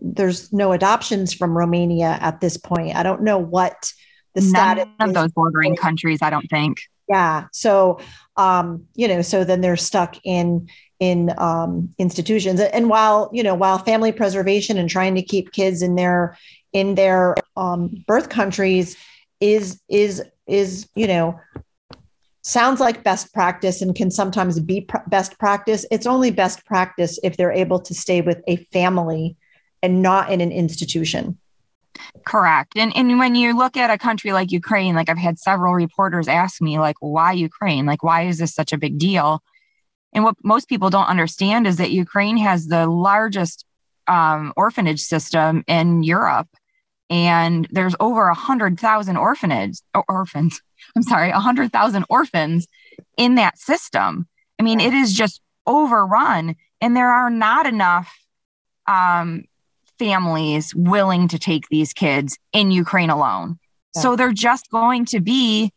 there's 0.00 0.50
no 0.52 0.72
adoptions 0.72 1.34
from 1.34 1.56
romania 1.56 2.18
at 2.20 2.40
this 2.40 2.56
point. 2.56 2.96
I 2.96 3.02
don't 3.02 3.22
know 3.22 3.38
what 3.38 3.92
the 4.34 4.40
None 4.40 4.48
status 4.48 4.86
of 5.00 5.12
those 5.12 5.32
bordering 5.32 5.76
countries, 5.76 6.20
I 6.22 6.30
don't 6.30 6.48
think. 6.48 6.78
yeah 7.08 7.46
so 7.52 8.00
um 8.36 8.86
you 9.00 9.06
know 9.06 9.20
so 9.22 9.44
then 9.44 9.60
they're 9.60 9.76
stuck 9.76 10.16
in 10.24 10.66
in 10.98 11.32
um 11.38 11.90
institutions. 11.98 12.58
And 12.60 12.88
while 12.88 13.28
you 13.36 13.42
know 13.42 13.54
while 13.54 13.78
family 13.78 14.12
preservation 14.12 14.78
and 14.78 14.88
trying 14.88 15.14
to 15.16 15.22
keep 15.22 15.52
kids 15.52 15.82
in 15.82 15.94
their 15.96 16.36
in 16.72 16.94
their 16.94 17.34
um 17.56 18.04
birth 18.06 18.28
countries 18.28 18.96
is 19.40 19.80
is 19.88 20.22
is 20.46 20.88
you 20.94 21.06
know 21.06 21.38
sounds 22.42 22.80
like 22.80 23.04
best 23.04 23.32
practice 23.34 23.82
and 23.82 23.94
can 23.94 24.10
sometimes 24.10 24.58
be 24.60 24.82
pr- 24.82 24.98
best 25.08 25.38
practice 25.38 25.84
it's 25.90 26.06
only 26.06 26.30
best 26.30 26.64
practice 26.64 27.18
if 27.22 27.36
they're 27.36 27.52
able 27.52 27.78
to 27.78 27.94
stay 27.94 28.20
with 28.20 28.40
a 28.48 28.56
family 28.72 29.36
and 29.82 30.02
not 30.02 30.30
in 30.30 30.40
an 30.40 30.52
institution 30.52 31.38
Correct. 32.24 32.76
And 32.76 32.94
and 32.96 33.18
when 33.18 33.34
you 33.34 33.56
look 33.56 33.76
at 33.76 33.90
a 33.90 33.98
country 33.98 34.32
like 34.32 34.52
Ukraine, 34.52 34.94
like 34.94 35.08
I've 35.08 35.18
had 35.18 35.38
several 35.38 35.74
reporters 35.74 36.28
ask 36.28 36.60
me, 36.60 36.78
like, 36.78 36.96
why 37.00 37.32
Ukraine? 37.32 37.86
Like, 37.86 38.02
why 38.02 38.22
is 38.22 38.38
this 38.38 38.54
such 38.54 38.72
a 38.72 38.78
big 38.78 38.98
deal? 38.98 39.42
And 40.12 40.24
what 40.24 40.36
most 40.42 40.68
people 40.68 40.90
don't 40.90 41.06
understand 41.06 41.66
is 41.66 41.76
that 41.76 41.90
Ukraine 41.90 42.36
has 42.38 42.66
the 42.66 42.86
largest 42.86 43.64
um, 44.08 44.52
orphanage 44.56 45.00
system 45.00 45.64
in 45.66 46.02
Europe, 46.02 46.48
and 47.10 47.66
there's 47.70 47.96
over 48.00 48.28
a 48.28 48.34
hundred 48.34 48.78
thousand 48.78 49.16
orphanages 49.16 49.82
or 49.94 50.04
orphans. 50.08 50.62
I'm 50.96 51.02
sorry, 51.02 51.30
a 51.30 51.40
hundred 51.40 51.72
thousand 51.72 52.06
orphans 52.08 52.66
in 53.16 53.34
that 53.34 53.58
system. 53.58 54.26
I 54.58 54.62
mean, 54.62 54.80
it 54.80 54.94
is 54.94 55.12
just 55.12 55.40
overrun, 55.66 56.56
and 56.80 56.96
there 56.96 57.10
are 57.10 57.30
not 57.30 57.66
enough 57.66 58.16
um, 58.86 59.44
families 59.98 60.74
willing 60.74 61.28
to 61.28 61.38
take 61.38 61.68
these 61.68 61.92
kids 61.92 62.38
in 62.52 62.70
Ukraine 62.70 63.10
alone. 63.10 63.58
Yeah. 63.94 64.02
So 64.02 64.16
they're 64.16 64.32
just 64.32 64.70
going 64.70 65.04
to 65.06 65.20
be, 65.20 65.72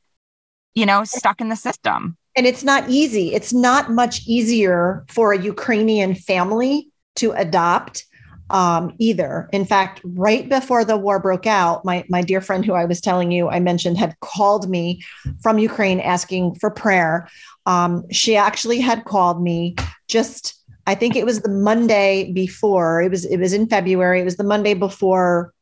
you 0.76 0.86
know, 0.86 1.04
stuck 1.04 1.42
in 1.42 1.50
the 1.50 1.56
system. 1.56 2.18
and 2.36 2.46
it's 2.46 2.64
not 2.64 2.90
easy 2.90 3.34
it's 3.34 3.54
not 3.54 3.92
much 3.92 4.26
easier 4.28 5.06
for 5.08 5.34
a 5.34 5.40
ukrainian 5.40 6.16
family 6.16 6.88
to 7.16 7.32
adopt 7.34 8.06
um, 8.54 8.94
either 9.00 9.50
in 9.52 9.66
fact 9.66 10.00
right 10.06 10.48
before 10.48 10.86
the 10.86 10.96
war 10.96 11.20
broke 11.20 11.46
out 11.46 11.84
my, 11.84 12.06
my 12.08 12.22
dear 12.22 12.40
friend 12.40 12.64
who 12.64 12.74
i 12.74 12.86
was 12.86 13.02
telling 13.02 13.32
you 13.32 13.50
i 13.50 13.60
mentioned 13.60 13.98
had 13.98 14.18
called 14.22 14.70
me 14.70 15.04
from 15.42 15.60
ukraine 15.60 16.00
asking 16.00 16.56
for 16.56 16.70
prayer 16.70 17.28
um, 17.66 18.10
she 18.12 18.38
actually 18.38 18.80
had 18.80 19.04
called 19.06 19.42
me 19.44 19.76
just 20.08 20.64
i 20.88 20.96
think 20.96 21.16
it 21.16 21.26
was 21.26 21.42
the 21.42 21.50
monday 21.50 22.32
before 22.32 23.02
it 23.02 23.10
was 23.12 23.26
it 23.26 23.38
was 23.38 23.54
in 23.54 23.68
february 23.68 24.22
it 24.22 24.26
was 24.26 24.38
the 24.38 24.44
monday 24.44 24.74
before 24.74 25.54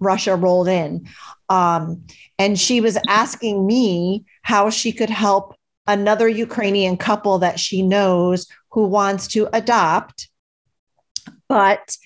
russia 0.00 0.36
rolled 0.36 0.68
in 0.68 1.06
um, 1.50 2.04
and 2.38 2.58
she 2.60 2.80
was 2.80 2.98
asking 3.08 3.66
me 3.66 4.24
how 4.42 4.68
she 4.70 4.92
could 4.92 5.08
help 5.08 5.54
another 5.88 6.28
Ukrainian 6.28 6.96
couple 6.96 7.38
that 7.38 7.58
she 7.58 7.82
knows 7.82 8.46
who 8.70 8.86
wants 8.86 9.26
to 9.28 9.48
adopt. 9.52 10.28
But 11.48 11.96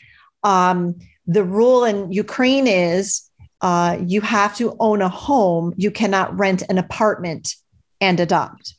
um, 0.42 0.98
the 1.26 1.44
rule 1.44 1.84
in 1.84 2.12
Ukraine 2.12 2.66
is 2.66 3.28
uh, 3.60 3.98
you 4.04 4.20
have 4.20 4.56
to 4.56 4.76
own 4.80 5.02
a 5.02 5.08
home. 5.08 5.72
You 5.76 5.90
cannot 5.90 6.36
rent 6.38 6.62
an 6.68 6.78
apartment 6.78 7.54
and 8.00 8.18
adopt. 8.18 8.74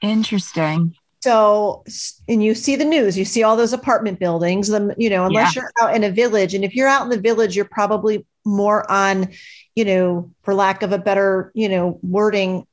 Interesting. 0.00 0.94
So, 1.20 1.84
and 2.28 2.44
you 2.44 2.54
see 2.54 2.76
the 2.76 2.84
news, 2.84 3.16
you 3.16 3.24
see 3.24 3.42
all 3.42 3.56
those 3.56 3.72
apartment 3.72 4.20
buildings, 4.20 4.68
the, 4.68 4.94
you 4.98 5.08
know, 5.08 5.24
unless 5.24 5.56
you're 5.56 5.70
out 5.80 5.94
in 5.94 6.04
a 6.04 6.10
village. 6.10 6.52
And 6.52 6.64
if 6.64 6.74
you're 6.74 6.88
out 6.88 7.02
in 7.02 7.08
the 7.08 7.18
village, 7.18 7.56
you're 7.56 7.64
probably 7.64 8.26
more 8.44 8.90
on, 8.92 9.30
you 9.74 9.86
know, 9.86 10.30
for 10.42 10.52
lack 10.52 10.82
of 10.82 10.92
a 10.92 10.98
better, 10.98 11.50
you 11.54 11.70
know, 11.70 11.98
wording, 12.02 12.66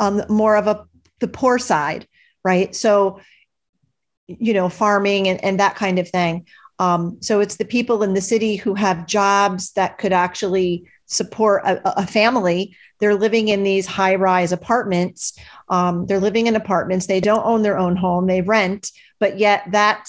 on 0.00 0.16
the, 0.16 0.28
more 0.28 0.56
of 0.56 0.66
a 0.66 0.84
the 1.20 1.28
poor 1.28 1.60
side, 1.60 2.08
right? 2.44 2.74
So, 2.74 3.20
you 4.26 4.52
know, 4.52 4.68
farming 4.68 5.28
and, 5.28 5.42
and 5.44 5.60
that 5.60 5.76
kind 5.76 6.00
of 6.00 6.08
thing. 6.08 6.46
Um, 6.82 7.18
so 7.20 7.40
it's 7.40 7.56
the 7.56 7.64
people 7.76 8.02
in 8.02 8.14
the 8.14 8.20
city 8.20 8.56
who 8.56 8.74
have 8.74 9.06
jobs 9.06 9.72
that 9.72 9.98
could 9.98 10.12
actually 10.12 10.84
support 11.06 11.62
a, 11.64 12.00
a 12.00 12.06
family. 12.06 12.74
They're 12.98 13.14
living 13.14 13.48
in 13.48 13.62
these 13.62 13.86
high 13.86 14.16
rise 14.16 14.50
apartments. 14.50 15.38
Um, 15.68 16.06
they're 16.06 16.26
living 16.28 16.48
in 16.48 16.56
apartments. 16.56 17.06
They 17.06 17.20
don't 17.20 17.46
own 17.46 17.62
their 17.62 17.78
own 17.78 17.94
home. 17.94 18.26
They 18.26 18.42
rent, 18.42 18.90
but 19.20 19.38
yet 19.38 19.60
that 19.70 20.06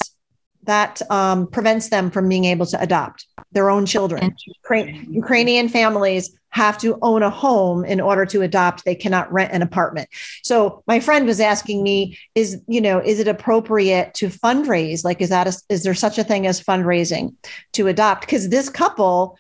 that 0.64 1.02
um, 1.12 1.48
prevents 1.48 1.90
them 1.90 2.10
from 2.10 2.30
being 2.30 2.46
able 2.46 2.66
to 2.66 2.82
adopt 2.82 3.28
their 3.52 3.70
own 3.70 3.86
children. 3.86 4.34
Ukra- 4.66 5.14
Ukrainian 5.14 5.68
families 5.68 6.32
have 6.54 6.78
to 6.78 6.98
own 7.02 7.24
a 7.24 7.30
home 7.30 7.84
in 7.84 8.00
order 8.00 8.26
to 8.28 8.44
adopt. 8.44 8.86
They 8.86 8.96
cannot 8.96 9.32
rent 9.34 9.52
an 9.52 9.64
apartment. 9.64 10.08
So 10.44 10.84
my 10.88 11.00
friend 11.00 11.26
was 11.26 11.40
asking 11.40 11.82
me, 11.82 12.18
is 12.36 12.62
you 12.68 12.80
know, 12.80 13.00
is 13.00 13.20
it 13.20 13.28
appropriate 13.28 14.14
to 14.16 14.30
fundraise? 14.30 15.04
Like, 15.04 15.20
is 15.20 15.30
that 15.30 15.48
a, 15.48 15.54
is 15.70 15.84
there 15.84 15.96
such 15.96 16.18
a 16.20 16.24
thing 16.24 16.46
as 16.46 16.62
fundraising 16.62 17.36
to 17.74 17.88
adopt? 17.88 18.22
Because 18.22 18.50
this 18.50 18.70
couple, 18.70 19.38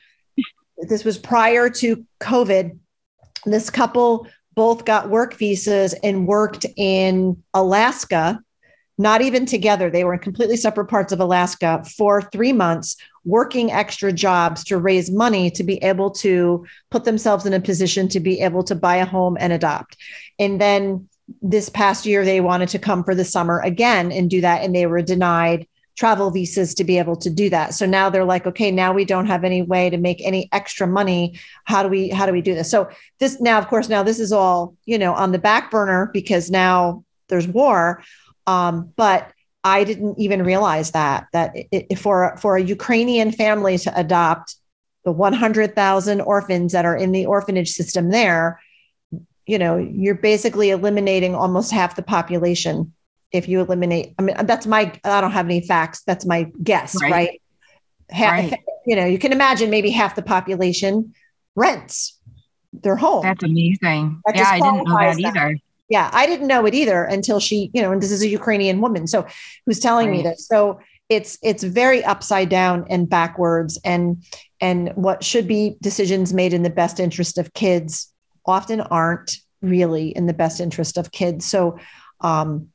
this 0.77 1.03
was 1.03 1.17
prior 1.19 1.69
to 1.69 2.05
COVID. 2.19 2.79
This 3.45 3.69
couple 3.69 4.27
both 4.55 4.83
got 4.83 5.09
work 5.09 5.35
visas 5.35 5.93
and 6.03 6.27
worked 6.27 6.65
in 6.75 7.43
Alaska 7.53 8.39
not 8.97 9.21
even 9.21 9.45
together. 9.45 9.89
They 9.89 10.03
were 10.03 10.13
in 10.13 10.19
completely 10.19 10.57
separate 10.57 10.85
parts 10.85 11.11
of 11.11 11.19
Alaska 11.19 11.83
for 11.97 12.21
three 12.21 12.53
months, 12.53 12.95
working 13.25 13.71
extra 13.71 14.11
jobs 14.11 14.63
to 14.65 14.77
raise 14.77 15.09
money 15.09 15.49
to 15.51 15.63
be 15.63 15.81
able 15.83 16.11
to 16.11 16.65
put 16.91 17.05
themselves 17.05 17.45
in 17.45 17.53
a 17.53 17.59
position 17.59 18.07
to 18.09 18.19
be 18.19 18.41
able 18.41 18.63
to 18.63 18.75
buy 18.75 18.97
a 18.97 19.05
home 19.05 19.37
and 19.39 19.53
adopt. 19.53 19.97
And 20.39 20.59
then 20.59 21.07
this 21.41 21.69
past 21.69 22.05
year, 22.05 22.25
they 22.25 22.41
wanted 22.41 22.69
to 22.69 22.79
come 22.79 23.03
for 23.03 23.15
the 23.15 23.25
summer 23.25 23.59
again 23.61 24.11
and 24.11 24.29
do 24.29 24.41
that. 24.41 24.63
And 24.63 24.75
they 24.75 24.85
were 24.85 25.01
denied 25.01 25.67
travel 25.95 26.31
visas 26.31 26.73
to 26.73 26.83
be 26.83 26.97
able 26.97 27.15
to 27.15 27.29
do 27.29 27.49
that. 27.51 27.73
So 27.73 27.85
now 27.85 28.09
they're 28.09 28.25
like, 28.25 28.47
okay, 28.47 28.71
now 28.71 28.93
we 28.93 29.05
don't 29.05 29.27
have 29.27 29.43
any 29.43 29.61
way 29.61 29.89
to 29.89 29.97
make 29.97 30.21
any 30.25 30.49
extra 30.51 30.87
money. 30.87 31.39
How 31.65 31.83
do 31.83 31.89
we, 31.89 32.09
how 32.09 32.25
do 32.25 32.31
we 32.31 32.41
do 32.41 32.55
this? 32.55 32.71
So 32.71 32.89
this 33.19 33.39
now, 33.39 33.59
of 33.59 33.67
course, 33.67 33.89
now 33.89 34.01
this 34.01 34.19
is 34.19 34.31
all, 34.31 34.75
you 34.85 34.97
know, 34.97 35.13
on 35.13 35.31
the 35.31 35.39
back 35.39 35.69
burner 35.69 36.09
because 36.11 36.49
now 36.49 37.03
there's 37.29 37.47
war. 37.47 38.03
Um, 38.47 38.91
but 38.95 39.31
I 39.63 39.83
didn't 39.83 40.19
even 40.19 40.43
realize 40.43 40.91
that 40.91 41.27
that 41.31 41.51
it, 41.71 41.97
for 41.97 42.35
for 42.37 42.57
a 42.57 42.61
Ukrainian 42.61 43.31
family 43.31 43.77
to 43.79 43.97
adopt 43.97 44.55
the 45.05 45.11
100,000 45.11 46.21
orphans 46.21 46.71
that 46.71 46.85
are 46.85 46.95
in 46.95 47.11
the 47.11 47.25
orphanage 47.25 47.71
system 47.71 48.09
there, 48.09 48.61
you 49.45 49.59
know, 49.59 49.77
you're 49.77 50.15
basically 50.15 50.69
eliminating 50.69 51.35
almost 51.35 51.71
half 51.71 51.95
the 51.95 52.03
population 52.03 52.93
if 53.31 53.47
you 53.47 53.59
eliminate. 53.59 54.13
I 54.17 54.21
mean, 54.21 54.35
that's 54.45 54.65
my 54.65 54.93
I 55.03 55.21
don't 55.21 55.31
have 55.31 55.45
any 55.45 55.61
facts. 55.61 56.03
That's 56.05 56.25
my 56.25 56.51
guess, 56.61 57.01
right? 57.01 57.11
right? 57.11 57.41
Half, 58.09 58.31
right. 58.31 58.59
You 58.85 58.95
know, 58.95 59.05
you 59.05 59.17
can 59.17 59.31
imagine 59.31 59.69
maybe 59.69 59.89
half 59.89 60.15
the 60.15 60.21
population 60.21 61.13
rents 61.55 62.19
their 62.73 62.95
home. 62.95 63.23
That's 63.23 63.43
amazing. 63.43 64.21
That 64.25 64.35
yeah, 64.35 64.49
I 64.49 64.59
didn't 64.59 64.87
know 64.87 64.97
that 64.97 65.19
either 65.19 65.57
yeah 65.89 66.09
i 66.13 66.25
didn't 66.25 66.47
know 66.47 66.65
it 66.65 66.73
either 66.73 67.03
until 67.03 67.39
she 67.39 67.69
you 67.73 67.81
know 67.81 67.91
and 67.91 68.01
this 68.01 68.11
is 68.11 68.21
a 68.21 68.27
ukrainian 68.27 68.81
woman 68.81 69.07
so 69.07 69.25
who's 69.65 69.79
telling 69.79 70.09
right. 70.09 70.17
me 70.17 70.23
this? 70.23 70.47
So 70.47 70.79
it's 71.09 71.37
it's 71.43 71.63
very 71.63 72.03
upside 72.03 72.49
down 72.49 72.85
and 72.89 73.09
backwards 73.09 73.79
and 73.83 74.23
and 74.61 74.91
what 74.95 75.23
should 75.23 75.47
be 75.47 75.77
decisions 75.81 76.33
made 76.33 76.53
in 76.53 76.63
the 76.63 76.69
best 76.69 76.99
interest 76.99 77.37
of 77.37 77.53
kids 77.53 78.11
often 78.45 78.81
aren't 78.81 79.37
really 79.61 80.09
in 80.09 80.25
the 80.25 80.33
best 80.33 80.59
interest 80.59 80.97
of 80.97 81.11
kids. 81.11 81.45
So 81.45 81.77
um 82.21 82.69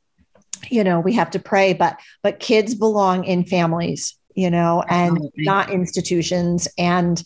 you 0.70 0.82
know 0.84 1.00
we 1.00 1.12
have 1.14 1.30
to 1.30 1.38
pray 1.38 1.72
but 1.72 1.98
but 2.22 2.40
kids 2.40 2.74
belong 2.74 3.24
in 3.24 3.44
families 3.44 4.16
you 4.34 4.50
know 4.50 4.82
and 4.88 5.30
not 5.36 5.70
institutions 5.70 6.66
and 6.76 7.22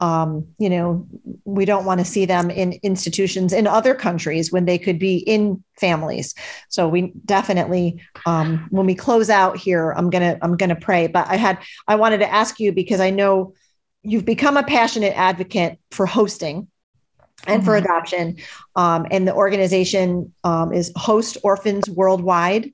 um, 0.00 0.46
you 0.58 0.68
know, 0.68 1.06
we 1.44 1.64
don't 1.64 1.84
want 1.84 2.00
to 2.00 2.04
see 2.04 2.26
them 2.26 2.50
in 2.50 2.74
institutions 2.82 3.52
in 3.52 3.66
other 3.66 3.94
countries 3.94 4.52
when 4.52 4.66
they 4.66 4.78
could 4.78 4.98
be 4.98 5.16
in 5.16 5.62
families. 5.78 6.34
So 6.68 6.88
we 6.88 7.12
definitely, 7.24 8.02
um, 8.26 8.66
when 8.70 8.86
we 8.86 8.94
close 8.94 9.30
out 9.30 9.56
here, 9.56 9.92
I'm 9.92 10.10
gonna 10.10 10.38
I'm 10.42 10.56
gonna 10.56 10.76
pray. 10.76 11.06
But 11.06 11.28
I 11.28 11.36
had 11.36 11.58
I 11.88 11.96
wanted 11.96 12.18
to 12.18 12.32
ask 12.32 12.60
you 12.60 12.72
because 12.72 13.00
I 13.00 13.10
know 13.10 13.54
you've 14.02 14.24
become 14.24 14.56
a 14.56 14.62
passionate 14.62 15.16
advocate 15.16 15.78
for 15.90 16.06
hosting 16.06 16.68
and 17.46 17.64
for 17.64 17.72
mm-hmm. 17.72 17.84
adoption. 17.84 18.36
Um, 18.74 19.06
and 19.10 19.26
the 19.26 19.34
organization 19.34 20.34
um, 20.44 20.72
is 20.72 20.92
Host 20.96 21.38
Orphans 21.42 21.88
Worldwide. 21.88 22.72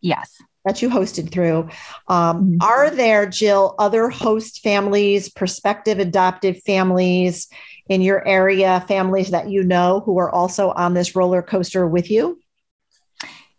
Yes. 0.00 0.36
That 0.64 0.80
you 0.80 0.88
hosted 0.88 1.32
through. 1.32 1.68
Um, 2.06 2.44
mm-hmm. 2.44 2.56
Are 2.62 2.90
there, 2.90 3.26
Jill, 3.26 3.74
other 3.78 4.08
host 4.08 4.62
families, 4.62 5.28
prospective 5.28 5.98
adoptive 5.98 6.62
families 6.62 7.48
in 7.88 8.00
your 8.00 8.26
area, 8.26 8.84
families 8.86 9.30
that 9.30 9.50
you 9.50 9.64
know 9.64 10.00
who 10.04 10.18
are 10.18 10.30
also 10.30 10.70
on 10.70 10.94
this 10.94 11.16
roller 11.16 11.42
coaster 11.42 11.86
with 11.88 12.10
you? 12.10 12.40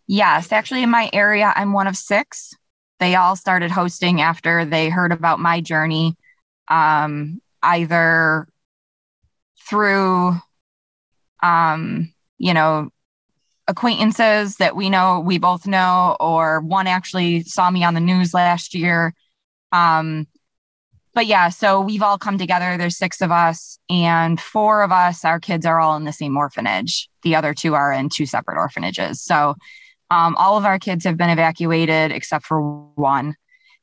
Yes, 0.06 0.50
actually, 0.50 0.82
in 0.82 0.90
my 0.90 1.10
area, 1.12 1.52
I'm 1.54 1.72
one 1.72 1.86
of 1.86 1.96
six. 1.96 2.54
They 3.00 3.16
all 3.16 3.36
started 3.36 3.70
hosting 3.70 4.22
after 4.22 4.64
they 4.64 4.88
heard 4.88 5.12
about 5.12 5.40
my 5.40 5.60
journey, 5.60 6.16
um, 6.68 7.42
either 7.62 8.48
through 9.68 10.36
um, 11.44 12.12
you 12.38 12.54
know, 12.54 12.90
acquaintances 13.66 14.56
that 14.56 14.76
we 14.76 14.90
know 14.90 15.20
we 15.20 15.38
both 15.38 15.66
know, 15.66 16.16
or 16.20 16.60
one 16.60 16.86
actually 16.86 17.42
saw 17.44 17.70
me 17.70 17.84
on 17.84 17.94
the 17.94 18.00
news 18.00 18.34
last 18.34 18.74
year. 18.74 19.14
Um, 19.72 20.26
but 21.14 21.26
yeah, 21.26 21.48
so 21.48 21.80
we've 21.80 22.02
all 22.02 22.18
come 22.18 22.38
together. 22.38 22.76
There's 22.76 22.98
six 22.98 23.20
of 23.20 23.30
us, 23.30 23.78
and 23.88 24.40
four 24.40 24.82
of 24.82 24.90
us, 24.90 25.24
our 25.24 25.38
kids 25.38 25.64
are 25.64 25.80
all 25.80 25.96
in 25.96 26.04
the 26.04 26.12
same 26.12 26.36
orphanage. 26.36 27.08
The 27.22 27.36
other 27.36 27.54
two 27.54 27.74
are 27.74 27.92
in 27.92 28.08
two 28.08 28.26
separate 28.26 28.58
orphanages. 28.58 29.22
So 29.22 29.54
um, 30.10 30.34
all 30.36 30.58
of 30.58 30.64
our 30.64 30.78
kids 30.78 31.04
have 31.04 31.16
been 31.16 31.30
evacuated 31.30 32.10
except 32.10 32.44
for 32.44 32.60
one. 32.96 33.36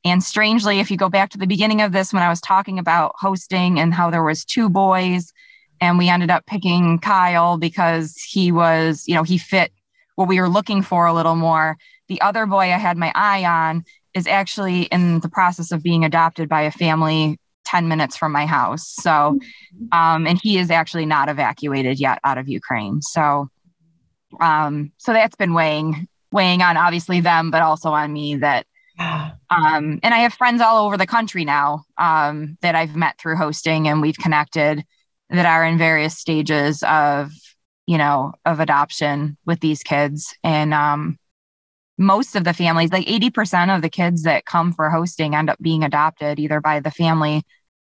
And 0.04 0.24
strangely, 0.24 0.80
if 0.80 0.92
you 0.92 0.98
go 0.98 1.10
back 1.10 1.30
to 1.32 1.38
the 1.38 1.48
beginning 1.48 1.82
of 1.82 1.92
this, 1.92 2.12
when 2.12 2.24
I 2.24 2.30
was 2.30 2.42
talking 2.42 2.80
about 2.80 3.14
hosting 3.18 3.80
and 3.80 3.94
how 3.94 4.10
there 4.10 4.24
was 4.24 4.44
two 4.44 4.70
boys 4.70 5.32
and 5.82 5.98
we 5.98 6.10
ended 6.10 6.30
up 6.30 6.46
picking 6.46 7.00
Kyle 7.00 7.58
because 7.58 8.16
he 8.16 8.52
was, 8.52 9.04
you 9.08 9.16
know, 9.16 9.24
he 9.24 9.40
fit 9.40 9.74
what 10.16 10.28
we 10.28 10.40
were 10.40 10.48
looking 10.48 10.84
for 10.84 11.08
a 11.08 11.14
little 11.14 11.36
more. 11.36 11.76
The 12.08 12.22
other 12.22 12.46
boy 12.46 12.66
I 12.66 12.78
had 12.78 12.98
my 12.98 13.12
eye 13.16 13.44
on 13.44 13.84
is 14.14 14.28
actually 14.28 14.84
in 14.84 15.20
the 15.22 15.30
process 15.30 15.72
of 15.72 15.82
being 15.82 16.06
adopted 16.06 16.48
by 16.48 16.62
a 16.62 16.72
family 16.72 17.40
10 17.66 17.88
minutes 17.88 18.16
from 18.16 18.32
my 18.32 18.46
house. 18.46 18.88
So, 18.88 19.40
um, 19.92 20.28
and 20.28 20.40
he 20.42 20.58
is 20.58 20.70
actually 20.70 21.06
not 21.06 21.30
evacuated 21.30 22.00
yet 22.00 22.20
out 22.24 22.38
of 22.38 22.48
Ukraine. 22.48 23.02
So, 23.02 23.50
um, 24.40 24.92
so 24.98 25.14
that's 25.14 25.36
been 25.36 25.54
weighing, 25.54 26.08
weighing 26.32 26.62
on 26.62 26.78
obviously 26.78 27.22
them, 27.22 27.50
but 27.50 27.62
also 27.62 27.92
on 27.92 28.14
me 28.14 28.36
that, 28.36 28.68
um, 29.00 30.00
and 30.04 30.14
I 30.14 30.20
have 30.20 30.34
friends 30.34 30.62
all 30.62 30.86
over 30.86 30.98
the 30.98 31.08
country 31.08 31.46
now, 31.46 31.86
um, 31.98 32.58
that 32.62 32.76
I've 32.76 32.96
met 32.96 33.18
through 33.18 33.38
hosting 33.38 33.88
and 33.88 34.02
we've 34.02 34.18
connected 34.18 34.84
that 35.32 35.46
are 35.46 35.66
in 35.66 35.78
various 35.78 36.18
stages 36.18 36.84
of 36.84 37.32
you 37.88 37.98
know 37.98 38.34
of 38.46 38.60
adoption 38.60 39.38
with 39.46 39.60
these 39.60 39.84
kids. 39.84 40.36
And 40.44 40.74
um 40.74 41.18
most 41.98 42.36
of 42.36 42.44
the 42.44 42.54
families 42.54 42.92
like 42.92 43.06
80% 43.06 43.76
of 43.76 43.82
the 43.82 43.90
kids 43.90 44.24
that 44.24 44.46
come 44.46 44.74
for 44.74 44.90
hosting 44.90 45.36
end 45.36 45.50
up 45.50 45.60
being 45.62 45.84
adopted 45.84 46.40
either 46.40 46.60
by 46.60 46.80
the 46.80 46.90
family 46.90 47.44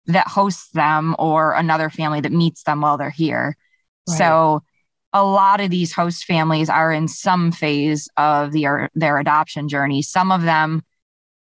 that 0.05 0.27
hosts 0.27 0.69
them 0.71 1.13
or 1.19 1.53
another 1.53 1.89
family 1.89 2.21
that 2.21 2.31
meets 2.31 2.63
them 2.63 2.79
while 2.81 2.97
they're 2.97 3.09
here. 3.09 3.57
Right. 4.07 4.17
so 4.17 4.63
a 5.11 5.23
lot 5.23 5.59
of 5.59 5.69
these 5.69 5.91
host 5.91 6.25
families 6.25 6.69
are 6.69 6.93
in 6.93 7.07
some 7.07 7.51
phase 7.51 8.07
of 8.15 8.51
the, 8.51 8.89
their 8.93 9.17
adoption 9.17 9.67
journey. 9.67 10.01
Some 10.01 10.31
of 10.31 10.43
them 10.43 10.83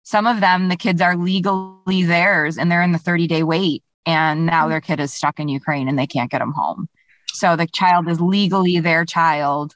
some 0.03 0.27
of 0.27 0.39
them 0.41 0.69
the 0.69 0.75
kids 0.75 1.01
are 1.01 1.15
legally 1.15 2.03
theirs 2.03 2.57
and 2.57 2.71
they're 2.71 2.81
in 2.81 2.91
the 2.91 2.97
30 2.97 3.27
day 3.27 3.43
wait 3.43 3.83
and 4.05 4.45
now 4.45 4.67
their 4.67 4.81
kid 4.81 4.99
is 4.99 5.13
stuck 5.13 5.39
in 5.39 5.47
Ukraine 5.47 5.87
and 5.87 5.97
they 5.97 6.07
can't 6.07 6.31
get 6.31 6.39
them 6.39 6.53
home. 6.53 6.89
So 7.33 7.55
the 7.55 7.67
child 7.67 8.07
is 8.07 8.19
legally 8.19 8.79
their 8.79 9.05
child, 9.05 9.75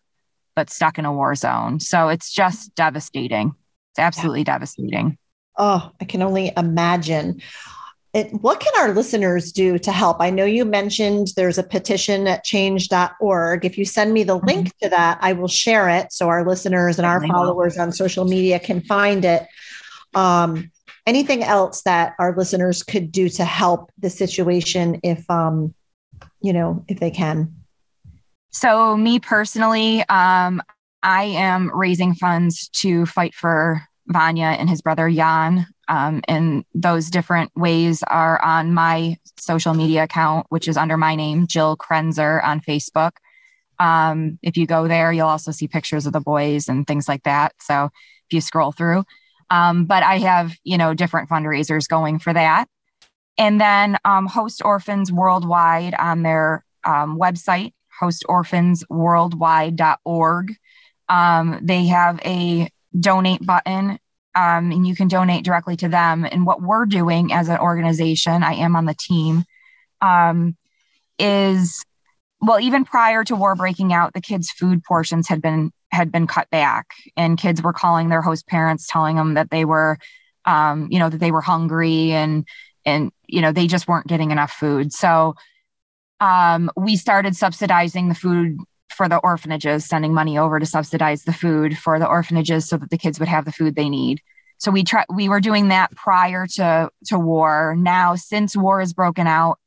but 0.56 0.70
stuck 0.70 0.98
in 0.98 1.06
a 1.06 1.14
war 1.14 1.36
zone. 1.36 1.80
So 1.80 2.10
it's 2.10 2.32
just 2.32 2.76
devastating. 2.76 3.54
It's 3.92 4.00
absolutely 4.00 4.42
yeah. 4.42 4.54
devastating. 4.54 5.18
Oh, 5.58 5.92
I 6.02 6.06
can 6.06 6.22
only 6.22 6.52
imagine. 6.58 7.42
It, 8.14 8.32
what 8.42 8.60
can 8.60 8.74
our 8.80 8.94
listeners 8.94 9.52
do 9.52 9.78
to 9.80 9.92
help? 9.92 10.18
I 10.22 10.30
know 10.30 10.46
you 10.46 10.66
mentioned 10.66 11.30
there's 11.36 11.58
a 11.58 11.64
petition 11.64 12.28
at 12.28 12.44
change.org. 12.44 13.66
If 13.66 13.78
you 13.78 13.86
send 13.86 14.14
me 14.14 14.24
the 14.24 14.38
mm-hmm. 14.38 14.48
link 14.48 14.78
to 14.82 14.90
that, 14.90 15.18
I 15.22 15.34
will 15.34 15.48
share 15.48 15.90
it 15.90 16.12
so 16.12 16.30
our 16.30 16.46
listeners 16.46 16.98
and 16.98 17.06
our 17.06 17.26
followers 17.28 17.78
on 17.78 17.92
social 17.92 18.26
media 18.26 18.60
can 18.60 18.82
find 18.82 19.26
it. 19.26 19.46
Um, 20.14 20.72
anything 21.06 21.44
else 21.44 21.82
that 21.84 22.16
our 22.20 22.36
listeners 22.36 22.84
could 22.84 23.12
do 23.12 23.30
to 23.30 23.46
help 23.46 23.92
the 24.00 24.10
situation 24.10 25.00
if 25.04 25.30
um 25.30 25.74
you 26.42 26.54
know 26.54 26.84
if 26.88 27.00
they 27.00 27.12
can? 27.12 27.54
So 28.52 28.96
me 28.96 29.20
personally 29.20 30.04
um 30.10 30.62
i 31.04 31.24
am 31.24 31.72
raising 31.78 32.16
funds 32.16 32.70
to 32.70 33.06
fight 33.06 33.34
for 33.34 33.82
vanya 34.08 34.46
and 34.46 34.70
his 34.70 34.82
brother 34.82 35.10
jan 35.10 35.68
um, 35.88 36.22
and 36.28 36.66
those 36.74 37.12
different 37.12 37.52
ways 37.56 38.02
are 38.04 38.42
on 38.44 38.74
my 38.74 39.18
social 39.38 39.74
media 39.74 40.04
account 40.04 40.48
which 40.50 40.68
is 40.68 40.78
under 40.78 40.98
my 40.98 41.16
name 41.16 41.48
jill 41.48 41.78
krenzer 41.78 42.44
on 42.44 42.60
facebook. 42.60 43.12
Um, 43.78 44.40
if 44.42 44.56
you 44.56 44.66
go 44.66 44.88
there 44.88 45.12
you'll 45.12 45.28
also 45.28 45.52
see 45.52 45.68
pictures 45.68 46.06
of 46.06 46.14
the 46.14 46.22
boys 46.22 46.70
and 46.70 46.88
things 46.88 47.08
like 47.10 47.24
that. 47.24 47.54
So 47.60 47.86
if 47.86 48.34
you 48.34 48.42
scroll 48.42 48.72
through 48.72 49.04
um, 49.50 49.86
but 49.86 50.04
I 50.04 50.20
have, 50.20 50.56
you 50.64 50.78
know, 50.78 50.94
different 50.94 51.28
fundraisers 51.30 51.88
going 51.88 52.20
for 52.20 52.34
that. 52.34 52.68
And 53.38 53.60
then 53.60 53.98
um, 54.06 54.28
Host 54.28 54.62
Orphans 54.64 55.12
Worldwide 55.12 55.94
on 55.94 56.24
their 56.24 56.64
um, 56.84 57.20
website, 57.20 57.74
hostorphansworldwide.org. 58.02 60.56
Um, 61.08 61.60
they 61.62 61.86
have 61.88 62.20
a 62.26 62.70
donate 62.98 63.46
button 63.46 64.00
um, 64.36 64.72
and 64.72 64.88
you 64.88 64.96
can 64.96 65.08
donate 65.08 65.46
directly 65.46 65.76
to 65.78 65.88
them. 65.88 66.28
And 66.30 66.46
what 66.46 66.62
we're 66.62 66.86
doing 66.86 67.34
as 67.34 67.50
an 67.50 67.58
organization, 67.58 68.44
I 68.44 68.56
am 68.56 68.76
on 68.76 68.86
the 68.86 68.96
team, 68.96 69.46
um, 70.02 70.58
is 71.18 71.84
well, 72.42 72.60
even 72.60 72.86
prior 72.86 73.24
to 73.24 73.36
war 73.36 73.56
breaking 73.56 73.94
out, 73.94 74.14
the 74.14 74.22
kids' 74.22 74.52
food 74.52 74.84
portions 74.84 75.28
had 75.28 75.42
been 75.42 75.72
had 75.96 76.12
been 76.12 76.28
cut 76.28 76.50
back 76.50 76.94
and 77.18 77.38
kids 77.38 77.62
were 77.62 77.74
calling 77.74 78.10
their 78.10 78.22
host 78.22 78.46
parents 78.48 78.88
telling 78.88 79.16
them 79.16 79.34
that 79.34 79.50
they 79.50 79.66
were 79.66 79.98
um, 80.46 80.88
you 80.92 81.00
know 81.00 81.10
that 81.10 81.20
they 81.20 81.32
were 81.32 81.42
hungry 81.42 82.12
and 82.12 82.46
and 82.86 83.12
you 83.28 83.42
know 83.42 83.52
they 83.52 83.68
just 83.68 83.88
weren't 83.88 84.08
getting 84.08 84.32
enough 84.32 84.52
food. 84.52 84.94
So 84.94 85.36
um, 86.20 86.70
we 86.78 86.96
started 86.96 87.36
subsidizing 87.36 88.10
the 88.10 88.16
food 88.16 88.58
for 88.96 89.10
the 89.10 89.18
orphanages 89.18 89.86
sending 89.86 90.14
money 90.14 90.38
over 90.38 90.60
to 90.60 90.66
subsidize 90.66 91.24
the 91.24 91.34
food 91.34 91.78
for 91.78 92.00
the 92.00 92.08
orphanages 92.08 92.68
so 92.68 92.78
that 92.78 92.90
the 92.90 92.98
kids 92.98 93.20
would 93.20 93.28
have 93.28 93.46
the 93.46 93.52
food 93.52 93.76
they 93.76 93.90
need. 93.90 94.22
So 94.58 94.72
we 94.72 94.84
try 94.84 95.04
we 95.14 95.28
were 95.28 95.42
doing 95.42 95.70
that 95.70 95.92
prior 95.96 96.48
to 96.56 96.90
to 97.08 97.20
war. 97.20 97.76
Now 97.78 98.16
since 98.16 98.56
war 98.56 98.80
has 98.80 98.94
broken 98.94 99.28
out 99.28 99.60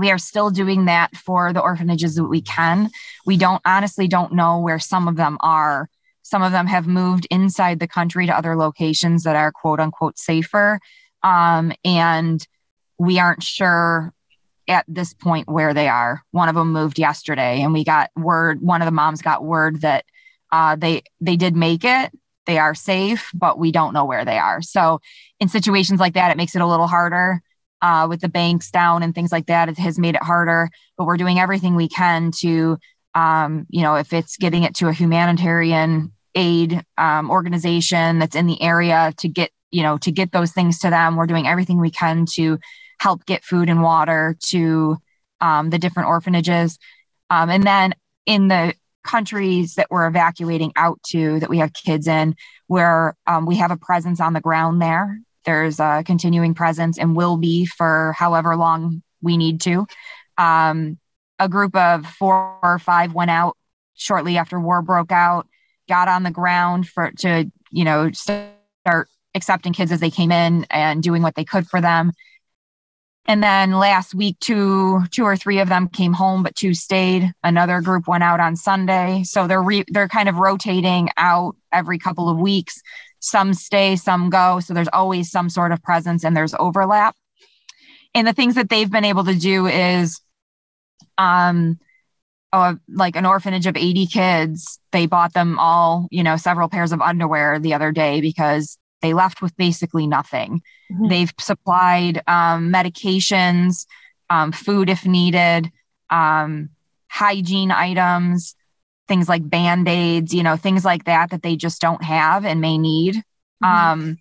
we 0.00 0.10
are 0.10 0.18
still 0.18 0.48
doing 0.48 0.86
that 0.86 1.14
for 1.14 1.52
the 1.52 1.60
orphanages 1.60 2.14
that 2.14 2.24
we 2.24 2.40
can. 2.40 2.90
We 3.26 3.36
don't 3.36 3.60
honestly 3.66 4.08
don't 4.08 4.32
know 4.32 4.58
where 4.58 4.78
some 4.78 5.06
of 5.06 5.16
them 5.16 5.36
are. 5.40 5.90
Some 6.22 6.42
of 6.42 6.52
them 6.52 6.66
have 6.66 6.86
moved 6.86 7.26
inside 7.30 7.78
the 7.78 7.86
country 7.86 8.24
to 8.26 8.36
other 8.36 8.56
locations 8.56 9.24
that 9.24 9.36
are 9.36 9.52
quote 9.52 9.78
unquote 9.78 10.18
safer. 10.18 10.80
Um, 11.22 11.72
and 11.84 12.44
we 12.98 13.18
aren't 13.18 13.42
sure 13.42 14.14
at 14.66 14.86
this 14.88 15.12
point 15.12 15.48
where 15.48 15.74
they 15.74 15.88
are. 15.88 16.22
One 16.30 16.48
of 16.48 16.54
them 16.54 16.72
moved 16.72 16.98
yesterday, 16.98 17.60
and 17.60 17.74
we 17.74 17.84
got 17.84 18.10
word. 18.16 18.62
One 18.62 18.80
of 18.80 18.86
the 18.86 18.92
moms 18.92 19.20
got 19.20 19.44
word 19.44 19.82
that 19.82 20.06
uh, 20.50 20.76
they 20.76 21.02
they 21.20 21.36
did 21.36 21.56
make 21.56 21.84
it. 21.84 22.10
They 22.46 22.56
are 22.56 22.74
safe, 22.74 23.30
but 23.34 23.58
we 23.58 23.70
don't 23.70 23.92
know 23.92 24.06
where 24.06 24.24
they 24.24 24.38
are. 24.38 24.62
So, 24.62 25.00
in 25.40 25.48
situations 25.48 26.00
like 26.00 26.14
that, 26.14 26.30
it 26.30 26.38
makes 26.38 26.56
it 26.56 26.62
a 26.62 26.66
little 26.66 26.86
harder 26.86 27.42
uh, 27.82 28.06
with 28.08 28.20
the 28.20 28.28
banks 28.28 28.70
down 28.70 29.02
and 29.02 29.14
things 29.14 29.32
like 29.32 29.46
that. 29.46 29.68
It 29.68 29.78
has 29.78 29.98
made 29.98 30.14
it 30.14 30.22
harder, 30.22 30.70
but 30.96 31.06
we're 31.06 31.16
doing 31.16 31.38
everything 31.38 31.74
we 31.74 31.88
can 31.88 32.30
to, 32.40 32.78
um, 33.14 33.66
you 33.70 33.82
know, 33.82 33.96
if 33.96 34.12
it's 34.12 34.36
getting 34.36 34.64
it 34.64 34.74
to 34.76 34.88
a 34.88 34.92
humanitarian 34.92 36.12
aid 36.34 36.84
um, 36.96 37.30
organization 37.30 38.18
that's 38.18 38.36
in 38.36 38.46
the 38.46 38.60
area 38.62 39.12
to 39.18 39.28
get, 39.28 39.50
you 39.70 39.82
know, 39.82 39.98
to 39.98 40.12
get 40.12 40.32
those 40.32 40.52
things 40.52 40.78
to 40.80 40.90
them. 40.90 41.16
We're 41.16 41.26
doing 41.26 41.46
everything 41.46 41.80
we 41.80 41.90
can 41.90 42.26
to 42.34 42.58
help 42.98 43.24
get 43.24 43.44
food 43.44 43.68
and 43.68 43.82
water 43.82 44.36
to 44.48 44.98
um, 45.40 45.70
the 45.70 45.78
different 45.78 46.08
orphanages. 46.08 46.78
Um, 47.30 47.50
and 47.50 47.64
then 47.64 47.94
in 48.26 48.48
the 48.48 48.74
countries 49.02 49.74
that 49.74 49.90
we're 49.90 50.06
evacuating 50.06 50.72
out 50.76 51.02
to 51.02 51.40
that 51.40 51.48
we 51.48 51.58
have 51.58 51.72
kids 51.72 52.06
in 52.06 52.36
where 52.66 53.16
um, 53.26 53.46
we 53.46 53.56
have 53.56 53.70
a 53.70 53.76
presence 53.76 54.20
on 54.20 54.34
the 54.34 54.40
ground 54.40 54.82
there 54.82 55.18
there's 55.44 55.80
a 55.80 56.02
continuing 56.04 56.54
presence 56.54 56.98
and 56.98 57.16
will 57.16 57.36
be 57.36 57.66
for 57.66 58.14
however 58.16 58.56
long 58.56 59.02
we 59.22 59.36
need 59.36 59.60
to. 59.62 59.86
Um, 60.38 60.98
a 61.38 61.48
group 61.48 61.74
of 61.74 62.06
four 62.06 62.58
or 62.62 62.78
five 62.78 63.14
went 63.14 63.30
out 63.30 63.56
shortly 63.94 64.36
after 64.36 64.60
war 64.60 64.82
broke 64.82 65.12
out, 65.12 65.46
got 65.88 66.08
on 66.08 66.22
the 66.22 66.30
ground 66.30 66.88
for 66.88 67.10
to 67.18 67.50
you 67.70 67.84
know 67.84 68.10
start 68.12 69.08
accepting 69.34 69.72
kids 69.72 69.92
as 69.92 70.00
they 70.00 70.10
came 70.10 70.32
in 70.32 70.66
and 70.70 71.02
doing 71.02 71.22
what 71.22 71.34
they 71.34 71.44
could 71.44 71.66
for 71.66 71.80
them. 71.80 72.12
And 73.26 73.42
then 73.42 73.72
last 73.72 74.14
week, 74.14 74.38
two 74.40 75.04
two 75.10 75.24
or 75.24 75.36
three 75.36 75.60
of 75.60 75.68
them 75.68 75.88
came 75.88 76.12
home, 76.12 76.42
but 76.42 76.56
two 76.56 76.74
stayed. 76.74 77.30
Another 77.44 77.80
group 77.80 78.08
went 78.08 78.24
out 78.24 78.40
on 78.40 78.56
Sunday, 78.56 79.22
so 79.24 79.46
they're 79.46 79.62
re- 79.62 79.84
they're 79.88 80.08
kind 80.08 80.28
of 80.28 80.36
rotating 80.36 81.10
out 81.16 81.54
every 81.72 81.98
couple 81.98 82.28
of 82.28 82.38
weeks. 82.38 82.82
Some 83.20 83.54
stay, 83.54 83.96
some 83.96 84.30
go. 84.30 84.60
So 84.60 84.74
there's 84.74 84.88
always 84.92 85.30
some 85.30 85.48
sort 85.48 85.72
of 85.72 85.82
presence, 85.82 86.24
and 86.24 86.36
there's 86.36 86.54
overlap. 86.58 87.14
And 88.14 88.26
the 88.26 88.32
things 88.32 88.56
that 88.56 88.68
they've 88.68 88.90
been 88.90 89.04
able 89.04 89.24
to 89.24 89.34
do 89.34 89.66
is, 89.66 90.20
um, 91.18 91.78
uh, 92.52 92.74
like 92.88 93.16
an 93.16 93.26
orphanage 93.26 93.66
of 93.66 93.76
80 93.76 94.06
kids. 94.06 94.80
They 94.92 95.06
bought 95.06 95.34
them 95.34 95.58
all, 95.58 96.08
you 96.10 96.22
know, 96.22 96.36
several 96.36 96.68
pairs 96.68 96.92
of 96.92 97.00
underwear 97.00 97.58
the 97.58 97.74
other 97.74 97.92
day 97.92 98.20
because 98.20 98.76
they 99.02 99.14
left 99.14 99.40
with 99.40 99.56
basically 99.56 100.06
nothing. 100.06 100.60
Mm-hmm. 100.92 101.08
They've 101.08 101.32
supplied 101.38 102.22
um, 102.26 102.72
medications, 102.72 103.86
um, 104.28 104.52
food 104.52 104.88
if 104.88 105.06
needed, 105.06 105.70
um, 106.10 106.70
hygiene 107.08 107.70
items, 107.70 108.54
things 109.10 109.28
like 109.28 109.50
band 109.50 109.88
aids, 109.88 110.32
you 110.32 110.44
know, 110.44 110.56
things 110.56 110.84
like 110.84 111.02
that 111.02 111.30
that 111.30 111.42
they 111.42 111.56
just 111.56 111.80
don't 111.80 112.04
have 112.04 112.44
and 112.44 112.60
may 112.60 112.78
need. 112.78 113.16
Mm-hmm. 113.16 113.64
Um, 113.66 114.18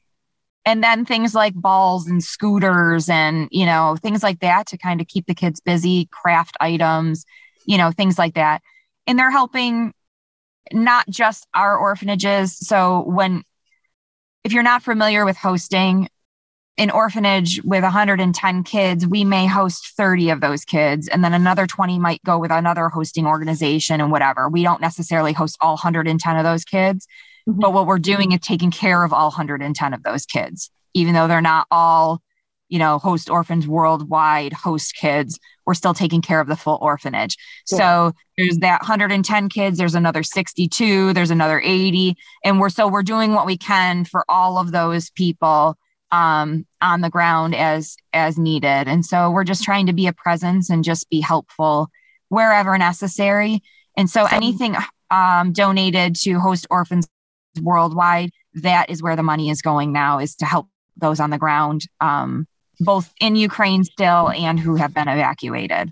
and 0.66 0.84
then 0.84 1.06
things 1.06 1.36
like 1.36 1.54
balls 1.54 2.08
and 2.08 2.24
scooters 2.24 3.08
and, 3.08 3.48
you 3.52 3.68
know, 3.68 3.98
things 4.02 4.24
like 4.24 4.40
that 4.40 4.66
to 4.68 4.80
kind 4.80 5.00
of 5.00 5.06
keep 5.06 5.28
the 5.28 5.36
kids 5.36 5.62
busy, 5.62 6.10
craft 6.12 6.58
items, 6.60 7.24
you 7.68 7.78
know, 7.78 7.92
things 7.92 8.18
like 8.18 8.34
that. 8.34 8.64
And 9.06 9.20
they're 9.20 9.30
helping 9.30 9.94
not 10.74 11.08
just 11.08 11.48
our 11.54 11.78
orphanages. 11.78 12.58
So 12.58 13.04
when 13.04 13.44
if 14.44 14.54
you're 14.54 14.64
not 14.64 14.82
familiar 14.82 15.24
with 15.24 15.38
hosting, 15.38 16.10
an 16.80 16.90
orphanage 16.90 17.62
with 17.66 17.84
110 17.84 18.64
kids, 18.64 19.06
we 19.06 19.26
may 19.26 19.46
host 19.46 19.90
30 19.98 20.30
of 20.30 20.40
those 20.40 20.64
kids, 20.64 21.10
and 21.10 21.24
then 21.24 21.34
another 21.34 21.68
20 21.68 22.00
might 22.00 22.24
go 22.24 22.40
with 22.40 22.52
another 22.52 22.88
hosting 22.88 23.28
organization 23.28 24.00
and 24.00 24.12
whatever. 24.12 24.48
We 24.48 24.64
don't 24.64 24.80
necessarily 24.80 25.34
host 25.34 25.58
all 25.60 25.74
110 25.74 26.38
of 26.38 26.44
those 26.46 26.64
kids, 26.64 27.06
mm-hmm. 27.48 27.60
but 27.60 27.74
what 27.74 27.86
we're 27.86 28.00
doing 28.00 28.32
is 28.32 28.40
taking 28.40 28.72
care 28.72 29.04
of 29.04 29.12
all 29.12 29.28
110 29.28 29.94
of 29.94 30.04
those 30.04 30.26
kids, 30.26 30.72
even 30.94 31.14
though 31.14 31.28
they're 31.28 31.42
not 31.42 31.68
all, 31.70 32.22
you 32.70 32.80
know, 32.80 32.98
host 32.98 33.30
orphans 33.30 33.68
worldwide, 33.68 34.54
host 34.54 34.96
kids. 34.96 35.38
We're 35.66 35.74
still 35.74 35.94
taking 35.94 36.22
care 36.22 36.40
of 36.40 36.48
the 36.48 36.56
full 36.56 36.80
orphanage. 36.82 37.36
Yeah. 37.70 37.78
So 37.78 38.14
there's 38.38 38.60
that 38.60 38.82
110 38.82 39.50
kids, 39.50 39.78
there's 39.78 39.96
another 39.96 40.24
62, 40.24 41.12
there's 41.12 41.30
another 41.30 41.62
80. 41.62 42.16
And 42.46 42.58
we're 42.58 42.70
so 42.70 42.88
we're 42.88 43.04
doing 43.04 43.34
what 43.34 43.46
we 43.46 43.58
can 43.58 44.06
for 44.06 44.24
all 44.30 44.58
of 44.58 44.72
those 44.72 45.10
people 45.10 45.78
um, 46.12 46.66
on 46.82 47.02
the 47.02 47.10
ground 47.10 47.56
as 47.56 47.96
as 48.14 48.38
needed. 48.38 48.88
And 48.88 49.06
so 49.06 49.30
we're 49.32 49.44
just 49.44 49.64
trying 49.64 49.86
to 49.88 49.94
be 49.94 50.08
a 50.08 50.14
presence 50.14 50.70
and 50.70 50.84
just 50.84 51.10
be 51.10 51.22
helpful 51.22 51.90
wherever 52.30 52.78
necessary. 52.78 53.62
And 53.98 54.10
so 54.10 54.26
anything 54.26 54.76
um, 55.12 55.52
donated 55.52 56.16
to 56.18 56.40
host 56.40 56.68
orphans 56.70 57.08
worldwide, 57.62 58.32
that 58.56 58.90
is 58.90 59.04
where 59.04 59.16
the 59.16 59.24
money 59.24 59.50
is 59.50 59.62
going 59.62 59.92
now, 59.92 60.20
is 60.20 60.36
to 60.38 60.46
help 60.46 60.68
those 60.98 61.20
on 61.20 61.30
the 61.30 61.38
ground, 61.38 61.86
um, 62.00 62.48
both 62.80 63.12
in 63.20 63.36
Ukraine 63.36 63.84
still 63.84 64.30
and 64.30 64.60
who 64.60 64.76
have 64.76 64.94
been 64.94 65.08
evacuated. 65.08 65.92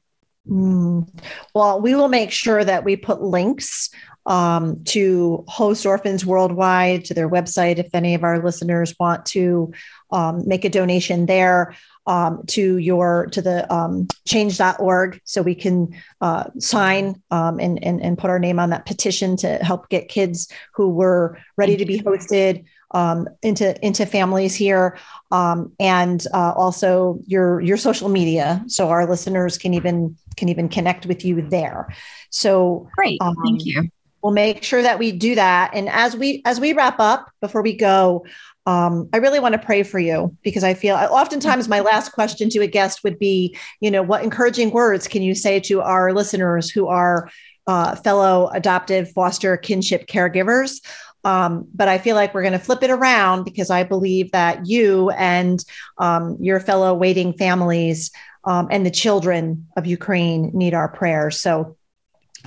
Mm. 0.50 1.08
Well, 1.54 1.82
we 1.82 1.96
will 1.96 2.08
make 2.08 2.32
sure 2.32 2.64
that 2.64 2.84
we 2.84 2.96
put 2.96 3.22
links 3.22 3.90
um, 4.28 4.84
to 4.84 5.44
host 5.48 5.86
orphans 5.86 6.26
worldwide 6.26 7.06
to 7.06 7.14
their 7.14 7.30
website 7.30 7.80
if 7.80 7.88
any 7.94 8.14
of 8.14 8.24
our 8.24 8.44
listeners 8.44 8.94
want 9.00 9.26
to 9.26 9.72
um, 10.12 10.48
make 10.48 10.66
a 10.66 10.70
donation 10.70 11.26
there 11.26 11.74
um, 12.06 12.44
to 12.48 12.78
your 12.78 13.28
to 13.32 13.42
the 13.42 13.74
um, 13.74 14.08
change.org 14.28 15.22
so 15.24 15.42
we 15.42 15.56
can 15.56 15.94
uh, 16.22 16.44
sign 16.60 17.22
um, 17.32 17.60
and, 17.60 17.82
and, 17.84 18.02
and 18.02 18.18
put 18.18 18.30
our 18.30 18.40
name 18.40 18.60
on 18.60 18.70
that 18.70 18.86
petition 18.86 19.38
to 19.38 19.58
help 19.58 19.90
get 19.90 20.10
kids 20.10 20.52
who 20.74 20.90
were 20.90 21.38
ready 21.58 21.78
to 21.78 21.86
be 21.86 22.00
hosted 22.00 22.66
um, 22.92 23.28
into 23.42 23.78
into 23.86 24.06
families 24.06 24.56
here 24.56 24.98
um, 25.32 25.74
and 25.80 26.26
uh, 26.34 26.54
also 26.56 27.20
your 27.28 27.60
your 27.62 27.78
social 27.78 28.08
media 28.08 28.64
so 28.68 28.90
our 28.90 29.06
listeners 29.06 29.58
can 29.58 29.74
even 29.74 30.18
can 30.38 30.50
even 30.50 30.70
connect 30.70 31.06
with 31.06 31.26
you 31.26 31.42
there. 31.50 31.94
So 32.30 32.90
great. 32.96 33.22
Um, 33.22 33.36
thank 33.44 33.66
you 33.66 33.90
we'll 34.22 34.34
make 34.34 34.64
sure 34.64 34.82
that 34.82 35.00
we 35.00 35.12
do 35.12 35.36
that 35.36 35.72
and 35.74 35.90
as 35.90 36.16
we 36.16 36.42
as 36.46 36.60
we 36.60 36.74
wrap 36.74 37.00
up 37.00 37.30
before 37.42 37.62
we 37.62 37.74
go 37.76 38.26
um, 38.68 39.08
I 39.14 39.18
really 39.18 39.40
want 39.40 39.54
to 39.54 39.60
pray 39.60 39.82
for 39.84 39.98
you 39.98 40.36
because 40.44 40.66
I 40.66 40.74
feel 40.74 40.96
oftentimes 40.96 41.70
my 41.70 41.80
last 41.80 42.12
question 42.12 42.50
to 42.50 42.60
a 42.60 42.68
guest 42.68 43.02
would 43.02 43.18
be, 43.18 43.56
you 43.80 43.90
know, 43.90 44.04
what 44.04 44.24
encouraging 44.26 44.72
words 44.72 45.08
can 45.08 45.22
you 45.22 45.36
say 45.36 45.62
to 45.62 45.80
our 45.80 46.12
listeners 46.14 46.70
who 46.70 46.88
are 46.88 47.30
uh, 47.68 47.96
fellow 47.96 48.50
adoptive 48.50 49.10
foster 49.14 49.56
kinship 49.56 50.08
caregivers? 50.08 50.82
Um, 51.24 51.66
but 51.74 51.88
I 51.88 51.98
feel 51.98 52.18
like 52.18 52.34
we're 52.34 52.42
going 52.42 52.52
to 52.52 52.60
flip 52.60 52.84
it 52.84 52.90
around 52.90 53.46
because 53.46 53.70
I 53.70 53.84
believe 53.84 54.34
that 54.34 54.66
you 54.66 55.12
and 55.12 55.64
um, 55.98 56.36
your 56.42 56.60
fellow 56.60 56.94
waiting 56.94 57.32
families 57.32 58.12
um, 58.44 58.68
and 58.70 58.86
the 58.86 58.92
children 58.92 59.66
of 59.78 59.86
Ukraine 59.86 60.52
need 60.54 60.74
our 60.74 60.90
prayers. 60.90 61.40
So 61.40 61.77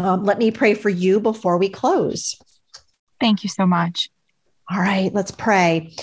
um, 0.04 0.24
let 0.24 0.38
me 0.38 0.50
pray 0.50 0.74
for 0.74 0.88
you 0.88 1.20
before 1.20 1.58
we 1.58 1.68
close. 1.68 2.36
Thank 3.20 3.42
you 3.42 3.48
so 3.48 3.66
much. 3.66 4.08
All 4.70 4.78
right, 4.80 5.12
let's 5.12 5.30
pray. 5.30 5.94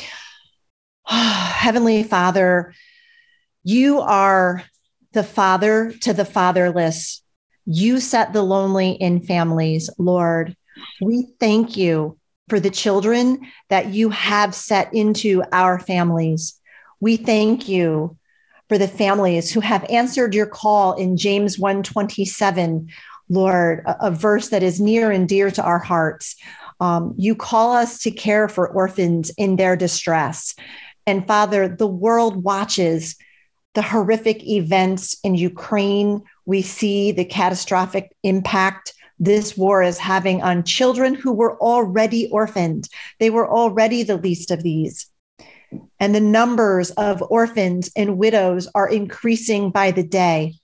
Heavenly 1.06 2.04
Father, 2.04 2.74
you 3.64 4.00
are 4.02 4.64
the 5.14 5.24
father 5.24 5.94
to 6.02 6.14
the 6.14 6.26
fatherless. 6.26 7.24
You 7.66 8.00
set 8.00 8.34
the 8.34 8.44
lonely 8.44 8.92
in 8.92 9.22
families, 9.22 9.90
Lord. 9.98 10.56
We 11.02 11.28
thank 11.40 11.76
you 11.76 12.18
for 12.50 12.60
the 12.60 12.70
children 12.70 13.42
that 13.70 13.88
you 13.88 14.10
have 14.10 14.56
set 14.56 14.94
into 14.94 15.44
our 15.52 15.80
families. 15.80 16.60
We 17.00 17.18
thank 17.18 17.68
you 17.68 18.18
for 18.70 18.78
the 18.78 18.88
families 18.88 19.52
who 19.52 19.60
have 19.60 19.86
answered 19.90 20.34
your 20.34 20.46
call 20.46 20.94
in 20.94 21.18
James 21.18 21.58
127, 21.58 22.90
Lord, 23.30 23.84
a, 23.86 24.08
a 24.08 24.12
verse 24.12 24.50
that 24.50 24.64
is 24.64 24.80
near 24.80 25.12
and 25.12 25.28
dear 25.28 25.52
to 25.52 25.64
our 25.64 25.80
hearts. 25.80 26.36
Um, 26.80 27.16
you 27.18 27.36
call 27.36 27.74
us 27.74 28.00
to 28.00 28.12
care 28.12 28.48
for 28.48 28.68
orphans 28.68 29.32
in 29.38 29.56
their 29.56 29.76
distress. 29.76 30.56
And 31.06 31.26
Father, 31.26 31.68
the 31.68 31.88
world 31.88 32.44
watches 32.44 33.16
the 33.74 33.82
horrific 33.82 34.44
events 34.44 35.18
in 35.24 35.36
Ukraine. 35.36 36.24
We 36.46 36.62
see 36.62 37.12
the 37.12 37.26
catastrophic 37.26 38.16
impact 38.24 38.94
this 39.20 39.58
war 39.58 39.82
is 39.82 39.98
having 39.98 40.44
on 40.44 40.64
children 40.64 41.16
who 41.16 41.34
were 41.34 41.60
already 41.60 42.30
orphaned. 42.30 42.88
They 43.20 43.30
were 43.30 43.50
already 43.50 44.04
the 44.04 44.18
least 44.18 44.52
of 44.52 44.62
these. 44.62 45.08
And 46.00 46.14
the 46.14 46.20
numbers 46.20 46.92
of 46.92 47.24
orphans 47.30 47.90
and 47.96 48.18
widows 48.18 48.68
are 48.76 48.88
increasing 48.88 49.72
by 49.72 49.92
the 49.92 50.04
day. 50.04 50.56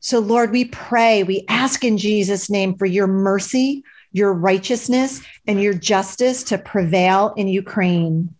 So, 0.00 0.18
Lord, 0.18 0.50
we 0.50 0.64
pray, 0.64 1.22
we 1.22 1.44
ask 1.48 1.84
in 1.84 1.98
Jesus' 1.98 2.48
name 2.48 2.76
for 2.76 2.86
your 2.86 3.06
mercy, 3.06 3.84
your 4.12 4.32
righteousness 4.32 5.22
and 5.46 5.62
your 5.62 5.74
justice 5.74 6.42
to 6.44 6.58
prevail 6.58 7.34
in 7.36 7.48
Ukraine. 7.48 8.34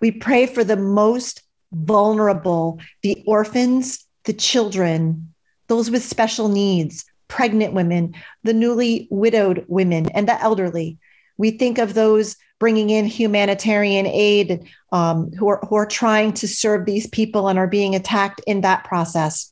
We 0.00 0.10
pray 0.10 0.46
for 0.46 0.64
the 0.64 0.76
most 0.76 1.42
vulnerable, 1.70 2.80
the 3.02 3.22
orphans, 3.26 4.04
the 4.24 4.32
children, 4.32 5.34
those 5.68 5.90
with 5.90 6.02
special 6.02 6.48
needs, 6.48 7.04
pregnant 7.28 7.74
women, 7.74 8.14
the 8.42 8.54
newly 8.54 9.06
widowed 9.10 9.64
women, 9.68 10.06
and 10.14 10.26
the 10.26 10.40
elderly. 10.40 10.98
We 11.36 11.52
think 11.52 11.78
of 11.78 11.94
those 11.94 12.36
bringing 12.58 12.90
in 12.90 13.04
humanitarian 13.04 14.06
aid 14.06 14.68
um, 14.92 15.30
who, 15.32 15.48
are, 15.48 15.60
who 15.68 15.76
are 15.76 15.86
trying 15.86 16.32
to 16.34 16.48
serve 16.48 16.86
these 16.86 17.06
people 17.08 17.48
and 17.48 17.58
are 17.58 17.66
being 17.66 17.94
attacked 17.94 18.40
in 18.46 18.62
that 18.62 18.84
process. 18.84 19.51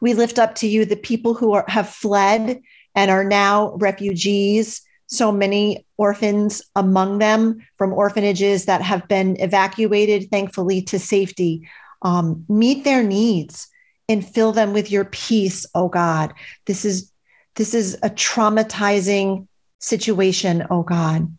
We 0.00 0.14
lift 0.14 0.38
up 0.38 0.54
to 0.56 0.68
you 0.68 0.84
the 0.84 0.96
people 0.96 1.34
who 1.34 1.52
are, 1.52 1.64
have 1.68 1.88
fled 1.88 2.60
and 2.94 3.10
are 3.10 3.24
now 3.24 3.74
refugees. 3.76 4.82
So 5.06 5.32
many 5.32 5.86
orphans 5.96 6.62
among 6.76 7.18
them 7.18 7.66
from 7.76 7.92
orphanages 7.92 8.66
that 8.66 8.82
have 8.82 9.08
been 9.08 9.40
evacuated, 9.40 10.30
thankfully, 10.30 10.82
to 10.82 10.98
safety. 10.98 11.68
Um, 12.02 12.44
meet 12.48 12.84
their 12.84 13.02
needs 13.02 13.68
and 14.08 14.26
fill 14.26 14.52
them 14.52 14.72
with 14.72 14.90
your 14.90 15.04
peace, 15.04 15.66
oh 15.74 15.88
God. 15.88 16.32
This 16.66 16.84
is 16.84 17.12
this 17.56 17.74
is 17.74 17.94
a 18.02 18.10
traumatizing 18.10 19.48
situation, 19.80 20.66
oh 20.70 20.82
God. 20.82 21.32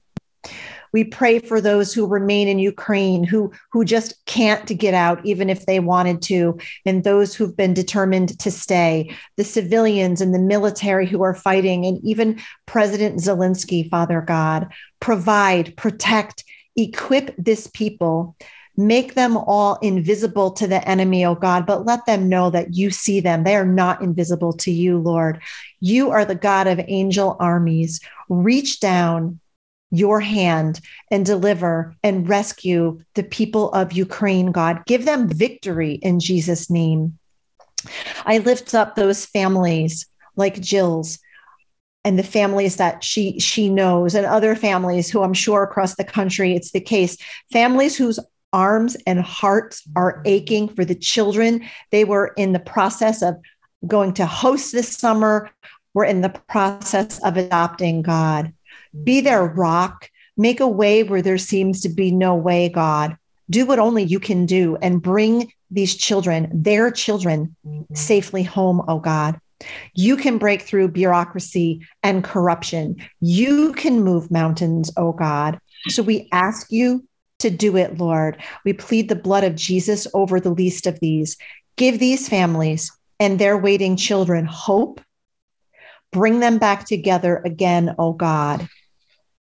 We 0.93 1.03
pray 1.03 1.39
for 1.39 1.61
those 1.61 1.93
who 1.93 2.07
remain 2.07 2.47
in 2.47 2.59
Ukraine, 2.59 3.23
who, 3.23 3.51
who 3.71 3.85
just 3.85 4.25
can't 4.25 4.65
get 4.77 4.93
out, 4.93 5.25
even 5.25 5.49
if 5.49 5.65
they 5.65 5.79
wanted 5.79 6.21
to, 6.23 6.57
and 6.85 7.03
those 7.03 7.35
who've 7.35 7.55
been 7.55 7.73
determined 7.73 8.39
to 8.39 8.51
stay, 8.51 9.15
the 9.37 9.43
civilians 9.43 10.21
and 10.21 10.33
the 10.33 10.39
military 10.39 11.07
who 11.07 11.21
are 11.23 11.35
fighting, 11.35 11.85
and 11.85 11.99
even 12.03 12.39
President 12.65 13.19
Zelensky, 13.19 13.89
Father 13.89 14.21
God. 14.21 14.71
Provide, 14.99 15.75
protect, 15.77 16.43
equip 16.75 17.35
this 17.37 17.67
people 17.67 18.35
Make 18.79 19.13
them 19.13 19.35
all 19.35 19.77
invisible 19.81 20.51
to 20.51 20.65
the 20.65 20.87
enemy, 20.87 21.25
oh 21.25 21.35
God, 21.35 21.65
but 21.65 21.85
let 21.85 22.05
them 22.05 22.29
know 22.29 22.49
that 22.49 22.75
you 22.75 22.91
see 22.91 23.19
them. 23.19 23.43
They 23.43 23.57
are 23.57 23.65
not 23.65 24.01
invisible 24.01 24.53
to 24.53 24.71
you, 24.71 24.99
Lord. 24.99 25.41
You 25.81 26.11
are 26.11 26.23
the 26.23 26.33
God 26.33 26.65
of 26.65 26.79
angel 26.87 27.35
armies. 27.41 27.99
Reach 28.29 28.79
down 28.79 29.41
your 29.91 30.19
hand 30.19 30.81
and 31.09 31.25
deliver 31.25 31.95
and 32.03 32.27
rescue 32.29 32.99
the 33.15 33.23
people 33.23 33.71
of 33.71 33.93
Ukraine, 33.93 34.51
God. 34.51 34.85
Give 34.85 35.05
them 35.05 35.27
victory 35.27 35.93
in 35.93 36.19
Jesus' 36.19 36.69
name. 36.69 37.17
I 38.25 38.39
lift 38.39 38.75
up 38.75 38.95
those 38.95 39.25
families 39.25 40.05
like 40.35 40.61
Jill's 40.61 41.19
and 42.05 42.17
the 42.17 42.23
families 42.23 42.77
that 42.77 43.03
she 43.03 43.39
she 43.39 43.69
knows 43.69 44.15
and 44.15 44.25
other 44.25 44.55
families 44.55 45.09
who 45.09 45.21
I'm 45.21 45.33
sure 45.33 45.63
across 45.63 45.95
the 45.95 46.05
country 46.05 46.55
it's 46.55 46.71
the 46.71 46.79
case 46.79 47.17
families 47.51 47.97
whose 47.97 48.19
arms 48.53 48.97
and 49.05 49.19
hearts 49.19 49.83
are 49.95 50.21
aching 50.25 50.67
for 50.69 50.85
the 50.85 50.95
children. 50.95 51.65
They 51.91 52.05
were 52.05 52.33
in 52.37 52.53
the 52.53 52.59
process 52.59 53.21
of 53.21 53.35
going 53.85 54.13
to 54.13 54.25
host 54.25 54.71
this 54.71 54.89
summer. 54.97 55.49
We're 55.93 56.05
in 56.05 56.21
the 56.21 56.41
process 56.47 57.19
of 57.23 57.37
adopting 57.37 58.01
God. 58.01 58.53
Be 59.03 59.21
their 59.21 59.45
rock. 59.45 60.09
Make 60.37 60.59
a 60.59 60.67
way 60.67 61.03
where 61.03 61.21
there 61.21 61.37
seems 61.37 61.81
to 61.81 61.89
be 61.89 62.11
no 62.11 62.35
way, 62.35 62.69
God. 62.69 63.17
Do 63.49 63.65
what 63.65 63.79
only 63.79 64.03
you 64.03 64.19
can 64.19 64.45
do 64.45 64.77
and 64.81 65.01
bring 65.01 65.51
these 65.71 65.95
children, 65.95 66.49
their 66.53 66.91
children, 66.91 67.55
safely 67.93 68.43
home, 68.43 68.83
oh 68.87 68.99
God. 68.99 69.39
You 69.93 70.15
can 70.15 70.37
break 70.37 70.61
through 70.61 70.89
bureaucracy 70.89 71.85
and 72.03 72.23
corruption. 72.23 72.95
You 73.19 73.73
can 73.73 74.01
move 74.01 74.31
mountains, 74.31 74.91
oh 74.97 75.11
God. 75.11 75.59
So 75.89 76.01
we 76.03 76.29
ask 76.31 76.71
you 76.71 77.05
to 77.39 77.49
do 77.49 77.75
it, 77.77 77.97
Lord. 77.97 78.41
We 78.65 78.73
plead 78.73 79.09
the 79.09 79.15
blood 79.15 79.43
of 79.43 79.55
Jesus 79.55 80.07
over 80.13 80.39
the 80.39 80.51
least 80.51 80.87
of 80.87 80.99
these. 80.99 81.37
Give 81.75 81.99
these 81.99 82.29
families 82.29 82.91
and 83.19 83.37
their 83.39 83.57
waiting 83.57 83.95
children 83.95 84.45
hope. 84.45 85.01
Bring 86.11 86.39
them 86.39 86.57
back 86.57 86.85
together 86.85 87.41
again, 87.45 87.95
oh 87.99 88.13
God. 88.13 88.67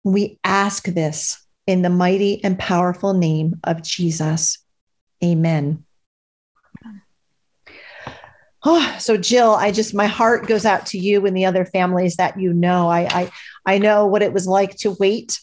We 0.06 0.38
ask 0.44 0.84
this 0.84 1.44
in 1.66 1.82
the 1.82 1.90
mighty 1.90 2.40
and 2.44 2.56
powerful 2.56 3.12
name 3.12 3.58
of 3.64 3.82
Jesus. 3.82 4.58
Amen. 5.24 5.84
Oh, 8.64 8.96
so 9.00 9.16
Jill, 9.16 9.50
I 9.50 9.72
just 9.72 9.94
my 9.94 10.06
heart 10.06 10.46
goes 10.46 10.64
out 10.64 10.86
to 10.86 10.98
you 10.98 11.26
and 11.26 11.36
the 11.36 11.46
other 11.46 11.64
families 11.64 12.16
that 12.18 12.38
you 12.38 12.52
know. 12.52 12.88
I 12.88 13.00
I, 13.00 13.30
I 13.66 13.78
know 13.78 14.06
what 14.06 14.22
it 14.22 14.32
was 14.32 14.46
like 14.46 14.76
to 14.76 14.92
wait 14.92 15.40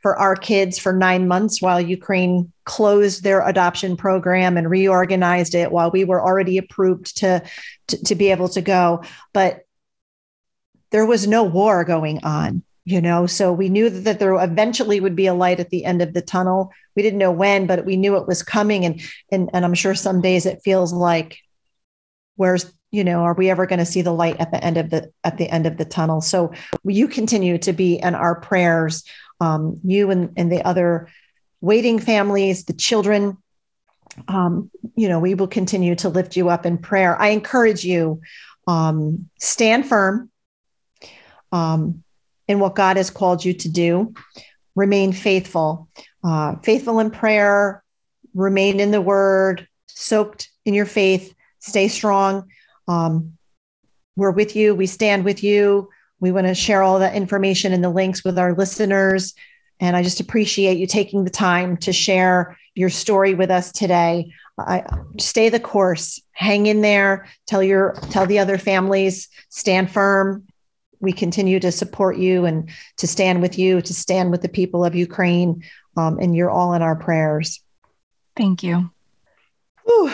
for 0.00 0.14
our 0.14 0.36
kids 0.36 0.78
for 0.78 0.92
nine 0.92 1.26
months 1.26 1.62
while 1.62 1.80
Ukraine 1.80 2.52
closed 2.64 3.22
their 3.22 3.40
adoption 3.48 3.96
program 3.96 4.58
and 4.58 4.68
reorganized 4.68 5.54
it 5.54 5.72
while 5.72 5.90
we 5.90 6.04
were 6.04 6.22
already 6.22 6.58
approved 6.58 7.16
to, 7.18 7.42
to, 7.86 8.04
to 8.04 8.14
be 8.14 8.30
able 8.30 8.48
to 8.50 8.60
go. 8.60 9.04
But 9.32 9.60
there 10.90 11.06
was 11.06 11.26
no 11.26 11.44
war 11.44 11.84
going 11.84 12.24
on 12.24 12.62
you 12.90 13.00
know? 13.00 13.26
So 13.26 13.52
we 13.52 13.68
knew 13.68 13.88
that 13.88 14.18
there 14.18 14.34
eventually 14.42 15.00
would 15.00 15.14
be 15.14 15.26
a 15.26 15.34
light 15.34 15.60
at 15.60 15.70
the 15.70 15.84
end 15.84 16.02
of 16.02 16.12
the 16.12 16.22
tunnel. 16.22 16.72
We 16.96 17.02
didn't 17.02 17.18
know 17.18 17.32
when 17.32 17.66
but 17.66 17.84
we 17.84 17.96
knew 17.96 18.16
it 18.16 18.26
was 18.26 18.42
coming. 18.42 18.84
And 18.84 19.00
and, 19.30 19.50
and 19.52 19.64
i'm 19.64 19.74
sure 19.74 19.94
some 19.94 20.20
days 20.20 20.46
it 20.46 20.62
feels 20.64 20.92
like 20.92 21.38
where's 22.36 22.72
you 22.90 23.04
know 23.04 23.20
are 23.20 23.34
we 23.34 23.50
ever 23.50 23.66
going 23.66 23.78
to 23.78 23.84
see 23.84 24.02
the 24.02 24.12
light 24.12 24.40
at 24.40 24.50
the 24.50 24.62
end 24.64 24.76
of 24.76 24.90
the 24.90 25.12
at 25.22 25.38
the 25.38 25.48
end 25.48 25.66
of 25.66 25.76
the 25.76 25.84
tunnel? 25.84 26.20
So 26.20 26.52
you 26.84 27.06
continue 27.06 27.58
to 27.58 27.72
be 27.72 27.94
in 27.94 28.14
our 28.14 28.40
prayers 28.40 29.04
um, 29.40 29.80
you 29.84 30.10
and, 30.10 30.32
and 30.36 30.50
the 30.52 30.66
other 30.66 31.08
waiting 31.60 31.98
families, 31.98 32.64
the 32.64 32.72
children. 32.72 33.38
Um, 34.28 34.70
you 34.96 35.08
know, 35.08 35.20
we 35.20 35.34
will 35.34 35.48
continue 35.48 35.94
to 35.96 36.08
lift 36.08 36.36
you 36.36 36.48
up 36.48 36.66
in 36.66 36.78
prayer. 36.78 37.18
I 37.20 37.28
encourage 37.28 37.84
you, 37.84 38.20
um, 38.66 39.30
stand 39.38 39.86
firm. 39.86 40.30
Um, 41.52 42.02
in 42.50 42.58
what 42.58 42.74
God 42.74 42.96
has 42.96 43.10
called 43.10 43.44
you 43.44 43.54
to 43.54 43.68
do. 43.68 44.12
Remain 44.74 45.12
faithful, 45.12 45.88
uh, 46.24 46.56
faithful 46.56 46.98
in 46.98 47.12
prayer. 47.12 47.84
Remain 48.34 48.80
in 48.80 48.90
the 48.90 49.00
Word, 49.00 49.68
soaked 49.86 50.50
in 50.64 50.74
your 50.74 50.86
faith. 50.86 51.32
Stay 51.60 51.86
strong. 51.86 52.48
Um, 52.88 53.38
we're 54.16 54.32
with 54.32 54.56
you. 54.56 54.74
We 54.74 54.86
stand 54.86 55.24
with 55.24 55.44
you. 55.44 55.90
We 56.18 56.32
want 56.32 56.48
to 56.48 56.54
share 56.54 56.82
all 56.82 56.98
that 56.98 57.14
information 57.14 57.72
and 57.72 57.84
the 57.84 57.88
links 57.88 58.24
with 58.24 58.36
our 58.36 58.52
listeners. 58.52 59.34
And 59.78 59.96
I 59.96 60.02
just 60.02 60.18
appreciate 60.18 60.76
you 60.76 60.86
taking 60.88 61.22
the 61.22 61.30
time 61.30 61.76
to 61.78 61.92
share 61.92 62.58
your 62.74 62.90
story 62.90 63.34
with 63.34 63.50
us 63.50 63.70
today. 63.70 64.32
I, 64.58 64.84
stay 65.18 65.48
the 65.50 65.60
course, 65.60 66.20
hang 66.32 66.66
in 66.66 66.80
there, 66.82 67.28
tell 67.46 67.62
your 67.62 67.94
tell 68.10 68.26
the 68.26 68.40
other 68.40 68.58
families, 68.58 69.28
stand 69.48 69.90
firm. 69.90 70.46
We 71.00 71.12
continue 71.12 71.60
to 71.60 71.72
support 71.72 72.16
you 72.18 72.44
and 72.44 72.68
to 72.98 73.06
stand 73.06 73.42
with 73.42 73.58
you, 73.58 73.80
to 73.82 73.94
stand 73.94 74.30
with 74.30 74.42
the 74.42 74.48
people 74.48 74.84
of 74.84 74.94
Ukraine. 74.94 75.62
Um, 75.96 76.18
and 76.18 76.36
you're 76.36 76.50
all 76.50 76.74
in 76.74 76.82
our 76.82 76.96
prayers. 76.96 77.62
Thank 78.36 78.62
you. 78.62 78.90
Whew. 79.84 80.12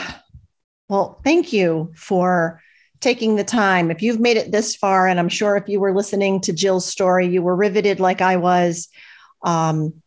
Well, 0.89 1.21
thank 1.25 1.53
you 1.53 1.93
for 1.97 2.63
taking 3.01 3.37
the 3.37 3.45
time. 3.45 3.91
If 3.91 4.03
you've 4.03 4.21
made 4.21 4.37
it 4.37 4.53
this 4.53 4.75
far, 4.75 5.07
and 5.07 5.19
I'm 5.19 5.29
sure 5.29 5.57
if 5.57 5.69
you 5.69 5.81
were 5.81 5.95
listening 5.95 6.41
to 6.43 6.53
Jill's 6.53 6.87
story, 6.87 7.27
you 7.27 7.43
were 7.43 7.57
riveted 7.57 8.01
like 8.01 8.21
I 8.21 8.37
was. 8.37 8.89
Um, 9.43 10.03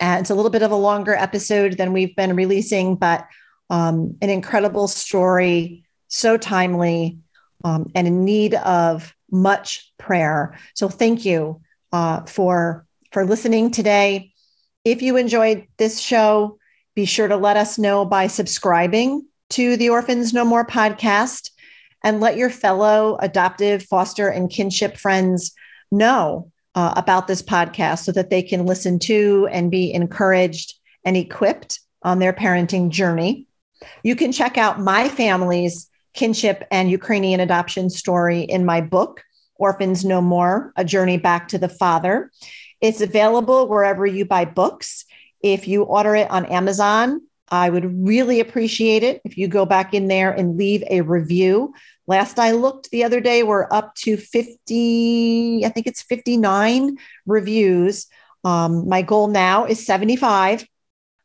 and 0.00 0.20
it's 0.20 0.30
a 0.30 0.34
little 0.34 0.50
bit 0.50 0.62
of 0.62 0.70
a 0.70 0.76
longer 0.76 1.14
episode 1.14 1.76
than 1.76 1.92
we've 1.92 2.16
been 2.16 2.34
releasing, 2.34 2.96
but 2.96 3.26
um, 3.68 4.16
an 4.22 4.30
incredible 4.30 4.88
story, 4.88 5.84
so 6.08 6.36
timely, 6.36 7.18
um, 7.62 7.90
and 7.94 8.06
in 8.06 8.24
need 8.24 8.54
of 8.54 9.14
much 9.30 9.92
prayer. 9.98 10.58
So 10.74 10.88
thank 10.88 11.24
you 11.24 11.60
uh, 11.92 12.24
for 12.26 12.86
for 13.12 13.24
listening 13.24 13.70
today. 13.70 14.32
If 14.84 15.02
you 15.02 15.16
enjoyed 15.16 15.66
this 15.76 16.00
show, 16.00 16.58
be 16.94 17.04
sure 17.04 17.28
to 17.28 17.36
let 17.36 17.56
us 17.56 17.78
know 17.78 18.04
by 18.04 18.26
subscribing 18.26 19.26
to 19.50 19.76
the 19.76 19.90
Orphans 19.90 20.32
No 20.32 20.44
More 20.44 20.64
podcast 20.64 21.50
and 22.02 22.20
let 22.20 22.36
your 22.36 22.50
fellow 22.50 23.16
adoptive, 23.20 23.82
foster, 23.82 24.28
and 24.28 24.50
kinship 24.50 24.96
friends 24.96 25.52
know 25.90 26.50
uh, 26.74 26.94
about 26.96 27.26
this 27.26 27.42
podcast 27.42 28.04
so 28.04 28.12
that 28.12 28.30
they 28.30 28.42
can 28.42 28.64
listen 28.64 28.98
to 29.00 29.48
and 29.50 29.70
be 29.70 29.92
encouraged 29.92 30.74
and 31.04 31.16
equipped 31.16 31.80
on 32.02 32.18
their 32.18 32.32
parenting 32.32 32.90
journey. 32.90 33.46
You 34.02 34.16
can 34.16 34.32
check 34.32 34.56
out 34.56 34.80
my 34.80 35.08
family's 35.08 35.89
kinship 36.14 36.66
and 36.70 36.90
Ukrainian 36.90 37.40
adoption 37.40 37.90
story 37.90 38.42
in 38.42 38.64
my 38.64 38.80
book, 38.80 39.22
Orphans 39.56 40.04
No 40.04 40.20
More 40.20 40.72
A 40.76 40.84
Journey 40.84 41.18
Back 41.18 41.48
to 41.48 41.58
the 41.58 41.68
Father. 41.68 42.30
It's 42.80 43.00
available 43.00 43.68
wherever 43.68 44.06
you 44.06 44.24
buy 44.24 44.44
books. 44.44 45.04
If 45.42 45.68
you 45.68 45.82
order 45.82 46.14
it 46.16 46.30
on 46.30 46.46
Amazon, 46.46 47.22
I 47.50 47.68
would 47.68 48.06
really 48.06 48.40
appreciate 48.40 49.02
it 49.02 49.20
if 49.24 49.36
you 49.36 49.48
go 49.48 49.66
back 49.66 49.92
in 49.92 50.08
there 50.08 50.30
and 50.30 50.56
leave 50.56 50.84
a 50.88 51.00
review. 51.00 51.74
Last 52.06 52.38
I 52.38 52.52
looked 52.52 52.90
the 52.90 53.04
other 53.04 53.20
day, 53.20 53.42
we're 53.42 53.68
up 53.70 53.94
to 53.96 54.16
50, 54.16 55.64
I 55.64 55.68
think 55.68 55.86
it's 55.86 56.02
59 56.02 56.96
reviews. 57.26 58.06
Um, 58.44 58.88
my 58.88 59.02
goal 59.02 59.28
now 59.28 59.66
is 59.66 59.84
75, 59.84 60.66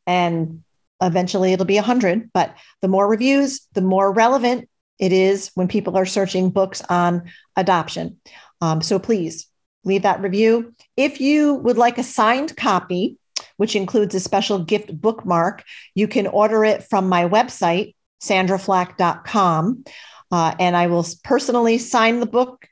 and 0.08 0.64
eventually 1.02 1.54
it'll 1.54 1.66
be 1.66 1.76
100. 1.76 2.32
But 2.34 2.56
the 2.82 2.88
more 2.88 3.08
reviews, 3.08 3.62
the 3.74 3.82
more 3.82 4.12
relevant 4.12 4.68
it 5.00 5.12
is 5.12 5.52
when 5.56 5.68
people 5.68 5.98
are 5.98 6.06
searching 6.06 6.50
books 6.50 6.82
on 6.90 7.32
adoption. 7.56 8.18
Um, 8.62 8.82
so 8.82 9.00
please 9.00 9.48
leave 9.84 10.04
that 10.04 10.22
review. 10.22 10.74
If 10.98 11.20
you 11.22 11.56
would 11.56 11.78
like 11.78 11.98
a 11.98 12.04
signed 12.04 12.56
copy, 12.56 13.18
which 13.58 13.76
includes 13.76 14.16
a 14.16 14.20
special 14.20 14.60
gift 14.60 15.00
bookmark. 15.00 15.64
You 15.94 16.08
can 16.08 16.28
order 16.28 16.64
it 16.66 16.84
from 16.84 17.10
my 17.10 17.28
website, 17.28 17.96
sandraflach.com. 18.22 19.86
Uh, 20.32 20.56
and 20.60 20.76
I 20.76 20.88
will 20.88 21.06
personally 21.24 21.78
sign 21.78 22.20
the 22.20 22.26
book 22.26 22.68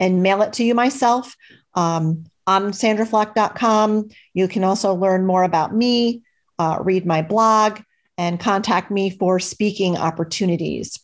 and 0.00 0.22
mail 0.22 0.42
it 0.42 0.54
to 0.54 0.64
you 0.64 0.74
myself 0.74 1.34
um, 1.74 2.24
on 2.46 2.72
sandraflach.com. 2.72 4.08
You 4.34 4.48
can 4.48 4.64
also 4.64 4.94
learn 4.94 5.26
more 5.26 5.44
about 5.44 5.74
me, 5.74 6.22
uh, 6.58 6.78
read 6.80 7.06
my 7.06 7.22
blog, 7.22 7.80
and 8.16 8.38
contact 8.38 8.90
me 8.90 9.10
for 9.10 9.40
speaking 9.40 9.96
opportunities. 9.96 10.98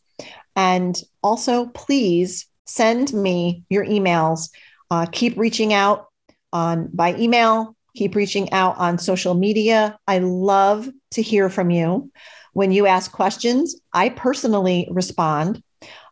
And 0.58 1.00
also, 1.22 1.66
please 1.66 2.46
send 2.66 3.14
me 3.14 3.64
your 3.70 3.86
emails. 3.86 4.50
Uh, 4.90 5.06
keep 5.10 5.38
reaching 5.38 5.72
out 5.72 6.06
on 6.52 6.90
by 6.92 7.14
email, 7.16 7.76
Keep 7.98 8.14
reaching 8.14 8.52
out 8.52 8.78
on 8.78 8.96
social 8.96 9.34
media. 9.34 9.98
I 10.06 10.18
love 10.20 10.88
to 11.10 11.20
hear 11.20 11.48
from 11.48 11.70
you. 11.70 12.12
When 12.52 12.70
you 12.70 12.86
ask 12.86 13.10
questions, 13.10 13.74
I 13.92 14.10
personally 14.10 14.86
respond. 14.92 15.64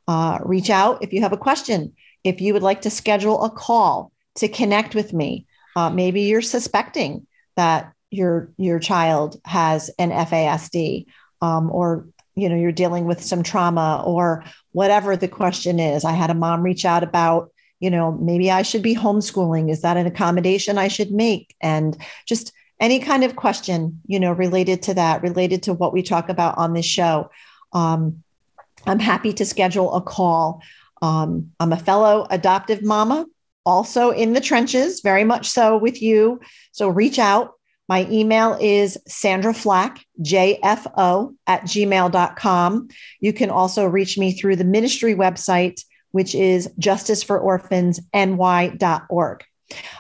Uh, 0.08 0.40
reach 0.44 0.68
out 0.68 1.04
if 1.04 1.12
you 1.12 1.20
have 1.20 1.32
a 1.32 1.36
question. 1.36 1.94
If 2.24 2.40
you 2.40 2.54
would 2.54 2.64
like 2.64 2.80
to 2.82 2.90
schedule 2.90 3.44
a 3.44 3.50
call 3.50 4.10
to 4.34 4.48
connect 4.48 4.96
with 4.96 5.12
me, 5.12 5.46
uh, 5.76 5.90
maybe 5.90 6.22
you're 6.22 6.42
suspecting 6.42 7.28
that 7.54 7.92
your 8.10 8.50
your 8.56 8.80
child 8.80 9.40
has 9.44 9.88
an 9.96 10.10
FASD, 10.10 11.06
um, 11.40 11.70
or 11.70 12.08
you 12.36 12.48
know 12.48 12.56
you're 12.56 12.72
dealing 12.72 13.06
with 13.06 13.22
some 13.22 13.42
trauma, 13.42 14.02
or 14.06 14.44
whatever 14.72 15.16
the 15.16 15.28
question 15.28 15.80
is. 15.80 16.04
I 16.04 16.12
had 16.12 16.30
a 16.30 16.34
mom 16.34 16.62
reach 16.62 16.84
out 16.84 17.02
about 17.02 17.50
you 17.80 17.90
know 17.90 18.12
maybe 18.12 18.50
I 18.50 18.62
should 18.62 18.82
be 18.82 18.94
homeschooling. 18.94 19.70
Is 19.70 19.82
that 19.82 19.96
an 19.96 20.06
accommodation 20.06 20.78
I 20.78 20.88
should 20.88 21.10
make? 21.10 21.56
And 21.60 21.96
just 22.26 22.52
any 22.78 23.00
kind 23.00 23.24
of 23.24 23.36
question 23.36 24.00
you 24.06 24.20
know 24.20 24.32
related 24.32 24.82
to 24.82 24.94
that, 24.94 25.22
related 25.22 25.64
to 25.64 25.72
what 25.72 25.92
we 25.92 26.02
talk 26.02 26.28
about 26.28 26.58
on 26.58 26.74
this 26.74 26.86
show. 26.86 27.30
Um, 27.72 28.22
I'm 28.86 29.00
happy 29.00 29.32
to 29.34 29.44
schedule 29.44 29.94
a 29.94 30.00
call. 30.00 30.62
Um, 31.02 31.52
I'm 31.58 31.72
a 31.72 31.78
fellow 31.78 32.26
adoptive 32.30 32.82
mama, 32.82 33.26
also 33.64 34.10
in 34.10 34.32
the 34.32 34.40
trenches, 34.40 35.00
very 35.00 35.24
much 35.24 35.48
so 35.48 35.76
with 35.76 36.00
you. 36.00 36.40
So 36.72 36.88
reach 36.88 37.18
out. 37.18 37.52
My 37.88 38.04
email 38.10 38.58
is 38.60 38.98
Sandra 39.06 39.54
Flach, 39.54 40.04
JFO 40.20 41.36
at 41.46 41.62
gmail.com. 41.62 42.88
You 43.20 43.32
can 43.32 43.50
also 43.50 43.86
reach 43.86 44.18
me 44.18 44.32
through 44.32 44.56
the 44.56 44.64
ministry 44.64 45.14
website, 45.14 45.80
which 46.10 46.34
is 46.34 46.68
justicefororphans.ny.org. 46.80 49.44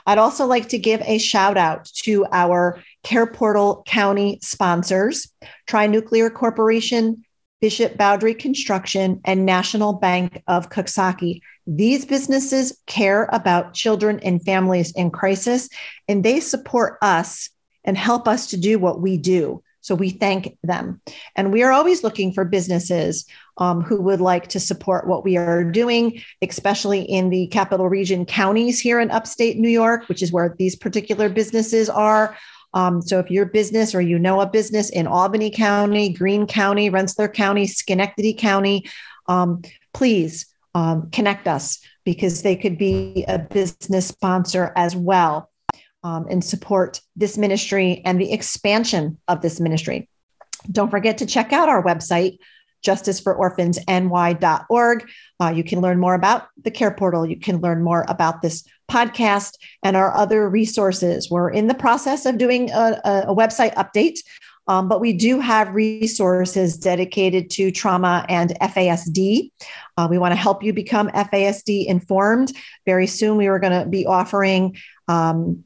I'd 0.06 0.18
also 0.18 0.46
like 0.46 0.68
to 0.68 0.78
give 0.78 1.02
a 1.02 1.18
shout 1.18 1.56
out 1.56 1.86
to 2.02 2.26
our 2.32 2.82
Care 3.02 3.26
Portal 3.26 3.82
County 3.86 4.38
sponsors, 4.42 5.32
Trinuclear 5.68 6.32
Corporation, 6.32 7.24
Bishop 7.60 7.96
Boundary 7.96 8.34
Construction, 8.34 9.20
and 9.24 9.46
National 9.46 9.92
Bank 9.92 10.42
of 10.46 10.70
Coxsackie. 10.70 11.40
These 11.66 12.04
businesses 12.04 12.80
care 12.86 13.28
about 13.32 13.74
children 13.74 14.20
and 14.20 14.44
families 14.44 14.92
in 14.92 15.10
crisis, 15.10 15.68
and 16.06 16.24
they 16.24 16.38
support 16.38 16.98
us 17.02 17.50
and 17.86 17.96
help 17.96 18.28
us 18.28 18.48
to 18.48 18.56
do 18.56 18.78
what 18.78 19.00
we 19.00 19.16
do. 19.16 19.62
So 19.86 19.94
we 19.94 20.10
thank 20.10 20.58
them. 20.64 21.00
And 21.36 21.52
we 21.52 21.62
are 21.62 21.70
always 21.70 22.02
looking 22.02 22.32
for 22.32 22.44
businesses 22.44 23.24
um, 23.58 23.82
who 23.82 24.02
would 24.02 24.20
like 24.20 24.48
to 24.48 24.58
support 24.58 25.06
what 25.06 25.22
we 25.22 25.36
are 25.36 25.62
doing, 25.62 26.20
especially 26.42 27.02
in 27.02 27.30
the 27.30 27.46
capital 27.46 27.88
region 27.88 28.26
counties 28.26 28.80
here 28.80 28.98
in 28.98 29.12
upstate 29.12 29.58
New 29.58 29.68
York, 29.68 30.08
which 30.08 30.24
is 30.24 30.32
where 30.32 30.56
these 30.58 30.74
particular 30.74 31.28
businesses 31.28 31.88
are. 31.88 32.36
Um, 32.74 33.00
so 33.00 33.20
if 33.20 33.30
your 33.30 33.46
business 33.46 33.94
or 33.94 34.00
you 34.00 34.18
know 34.18 34.40
a 34.40 34.50
business 34.50 34.90
in 34.90 35.06
Albany 35.06 35.50
County, 35.50 36.12
Greene 36.12 36.48
County, 36.48 36.90
Rensselaer 36.90 37.28
County, 37.28 37.68
Schenectady 37.68 38.34
County, 38.34 38.86
um, 39.28 39.62
please 39.94 40.46
um, 40.74 41.10
connect 41.12 41.46
us 41.46 41.78
because 42.04 42.42
they 42.42 42.56
could 42.56 42.76
be 42.76 43.24
a 43.28 43.38
business 43.38 44.08
sponsor 44.08 44.72
as 44.74 44.96
well 44.96 45.48
um, 46.06 46.26
and 46.30 46.44
support 46.44 47.00
this 47.16 47.36
ministry 47.36 48.00
and 48.04 48.20
the 48.20 48.32
expansion 48.32 49.18
of 49.26 49.42
this 49.42 49.58
ministry. 49.58 50.08
Don't 50.70 50.88
forget 50.88 51.18
to 51.18 51.26
check 51.26 51.52
out 51.52 51.68
our 51.68 51.82
website, 51.82 52.38
justicefororphansny.org. 52.84 55.10
Uh, 55.40 55.48
you 55.48 55.64
can 55.64 55.80
learn 55.80 55.98
more 55.98 56.14
about 56.14 56.46
the 56.62 56.70
care 56.70 56.92
portal. 56.92 57.26
You 57.26 57.36
can 57.36 57.60
learn 57.60 57.82
more 57.82 58.04
about 58.06 58.40
this 58.40 58.64
podcast 58.88 59.54
and 59.82 59.96
our 59.96 60.16
other 60.16 60.48
resources. 60.48 61.28
We're 61.28 61.50
in 61.50 61.66
the 61.66 61.74
process 61.74 62.24
of 62.24 62.38
doing 62.38 62.70
a, 62.70 63.00
a 63.26 63.34
website 63.34 63.74
update. 63.74 64.20
Um, 64.68 64.88
but 64.88 65.00
we 65.00 65.12
do 65.12 65.40
have 65.40 65.74
resources 65.74 66.76
dedicated 66.76 67.50
to 67.50 67.72
trauma 67.72 68.24
and 68.28 68.50
FASD. 68.60 69.50
Uh, 69.96 70.06
we 70.08 70.18
want 70.18 70.30
to 70.32 70.36
help 70.36 70.62
you 70.62 70.72
become 70.72 71.08
FASD 71.08 71.86
informed. 71.86 72.52
Very 72.84 73.08
soon, 73.08 73.36
we 73.36 73.48
are 73.48 73.58
going 73.58 73.80
to 73.80 73.86
be 73.88 74.06
offering 74.06 74.76
um, 75.08 75.64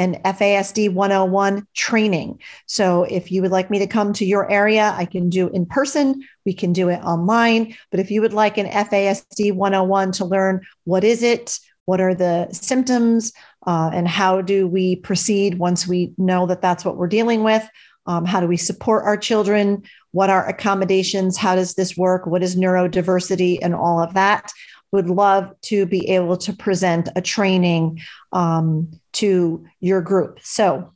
an 0.00 0.14
FASD 0.24 0.94
101 0.94 1.66
training. 1.74 2.40
So 2.64 3.02
if 3.02 3.30
you 3.30 3.42
would 3.42 3.50
like 3.50 3.70
me 3.70 3.78
to 3.80 3.86
come 3.86 4.14
to 4.14 4.24
your 4.24 4.50
area, 4.50 4.94
I 4.96 5.04
can 5.04 5.28
do 5.28 5.48
in 5.48 5.66
person, 5.66 6.26
we 6.46 6.54
can 6.54 6.72
do 6.72 6.88
it 6.88 7.04
online. 7.04 7.76
But 7.90 8.00
if 8.00 8.10
you 8.10 8.22
would 8.22 8.32
like 8.32 8.56
an 8.56 8.66
FASD 8.66 9.52
101 9.52 10.12
to 10.12 10.24
learn 10.24 10.62
what 10.84 11.04
is 11.04 11.22
it, 11.22 11.58
what 11.84 12.00
are 12.00 12.14
the 12.14 12.48
symptoms, 12.50 13.34
uh, 13.66 13.90
and 13.92 14.08
how 14.08 14.40
do 14.40 14.66
we 14.66 14.96
proceed 14.96 15.58
once 15.58 15.86
we 15.86 16.14
know 16.16 16.46
that 16.46 16.62
that's 16.62 16.82
what 16.82 16.96
we're 16.96 17.06
dealing 17.06 17.42
with, 17.42 17.68
um, 18.06 18.24
how 18.24 18.40
do 18.40 18.46
we 18.46 18.56
support 18.56 19.04
our 19.04 19.18
children, 19.18 19.82
what 20.12 20.30
are 20.30 20.48
accommodations, 20.48 21.36
how 21.36 21.54
does 21.54 21.74
this 21.74 21.94
work, 21.94 22.26
what 22.26 22.42
is 22.42 22.56
neurodiversity, 22.56 23.58
and 23.60 23.74
all 23.74 24.02
of 24.02 24.14
that 24.14 24.50
would 24.92 25.08
love 25.08 25.52
to 25.62 25.86
be 25.86 26.08
able 26.08 26.36
to 26.36 26.52
present 26.52 27.08
a 27.14 27.22
training 27.22 28.00
um, 28.32 28.90
to 29.12 29.64
your 29.80 30.02
group. 30.02 30.38
So 30.42 30.92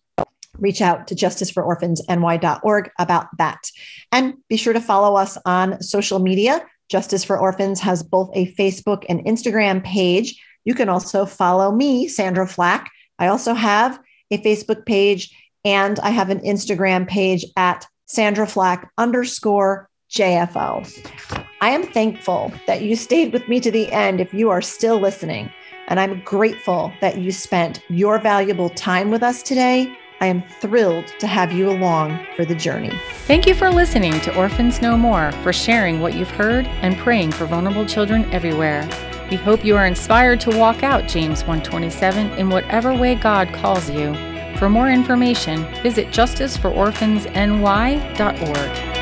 reach 0.58 0.80
out 0.80 1.08
to 1.08 1.14
justicefororphansny.org 1.14 2.90
about 2.98 3.26
that. 3.38 3.70
And 4.12 4.34
be 4.48 4.56
sure 4.56 4.72
to 4.72 4.80
follow 4.80 5.16
us 5.16 5.38
on 5.44 5.80
social 5.82 6.18
media. 6.18 6.64
Justice 6.88 7.24
for 7.24 7.38
Orphans 7.38 7.80
has 7.80 8.02
both 8.02 8.30
a 8.34 8.52
Facebook 8.54 9.04
and 9.08 9.24
Instagram 9.24 9.82
page. 9.82 10.40
You 10.64 10.74
can 10.74 10.88
also 10.88 11.26
follow 11.26 11.72
me, 11.72 12.08
Sandra 12.08 12.46
Flach. 12.46 12.90
I 13.18 13.28
also 13.28 13.54
have 13.54 13.98
a 14.30 14.38
Facebook 14.38 14.86
page 14.86 15.34
and 15.64 15.98
I 16.00 16.10
have 16.10 16.30
an 16.30 16.40
Instagram 16.40 17.08
page 17.08 17.44
at 17.56 17.86
Sandra 18.06 18.46
Flach 18.46 18.90
underscore 18.98 19.88
JFO. 20.10 21.43
I 21.65 21.70
am 21.70 21.82
thankful 21.82 22.53
that 22.66 22.82
you 22.82 22.95
stayed 22.95 23.32
with 23.32 23.49
me 23.49 23.59
to 23.61 23.70
the 23.70 23.91
end 23.91 24.20
if 24.20 24.35
you 24.35 24.51
are 24.51 24.61
still 24.61 25.01
listening. 25.01 25.51
And 25.89 25.99
I'm 25.99 26.20
grateful 26.20 26.93
that 27.01 27.16
you 27.16 27.32
spent 27.32 27.81
your 27.89 28.19
valuable 28.19 28.69
time 28.69 29.11
with 29.11 29.23
us 29.23 29.43
today. 29.43 29.91
I 30.20 30.27
am 30.27 30.43
thrilled 30.61 31.07
to 31.20 31.27
have 31.27 31.53
you 31.53 31.70
along 31.70 32.23
for 32.36 32.45
the 32.45 32.55
journey. 32.55 32.93
Thank 33.27 33.47
you 33.47 33.55
for 33.55 33.70
listening 33.70 34.20
to 34.20 34.36
Orphans 34.36 34.82
No 34.82 34.99
More, 34.99 35.32
for 35.43 35.55
sharing 35.55 36.01
what 36.01 36.12
you've 36.12 36.28
heard 36.28 36.66
and 36.66 36.99
praying 36.99 37.32
for 37.32 37.47
vulnerable 37.47 37.86
children 37.86 38.31
everywhere. 38.31 38.86
We 39.31 39.39
hope 39.39 39.65
you 39.65 39.74
are 39.78 39.86
inspired 39.86 40.41
to 40.41 40.55
walk 40.59 40.82
out 40.82 41.09
James 41.09 41.45
127 41.45 42.32
in 42.32 42.51
whatever 42.51 42.93
way 42.93 43.15
God 43.15 43.55
calls 43.55 43.89
you. 43.89 44.12
For 44.59 44.69
more 44.69 44.91
information, 44.91 45.65
visit 45.82 46.09
justicefororphansny.org. 46.09 48.93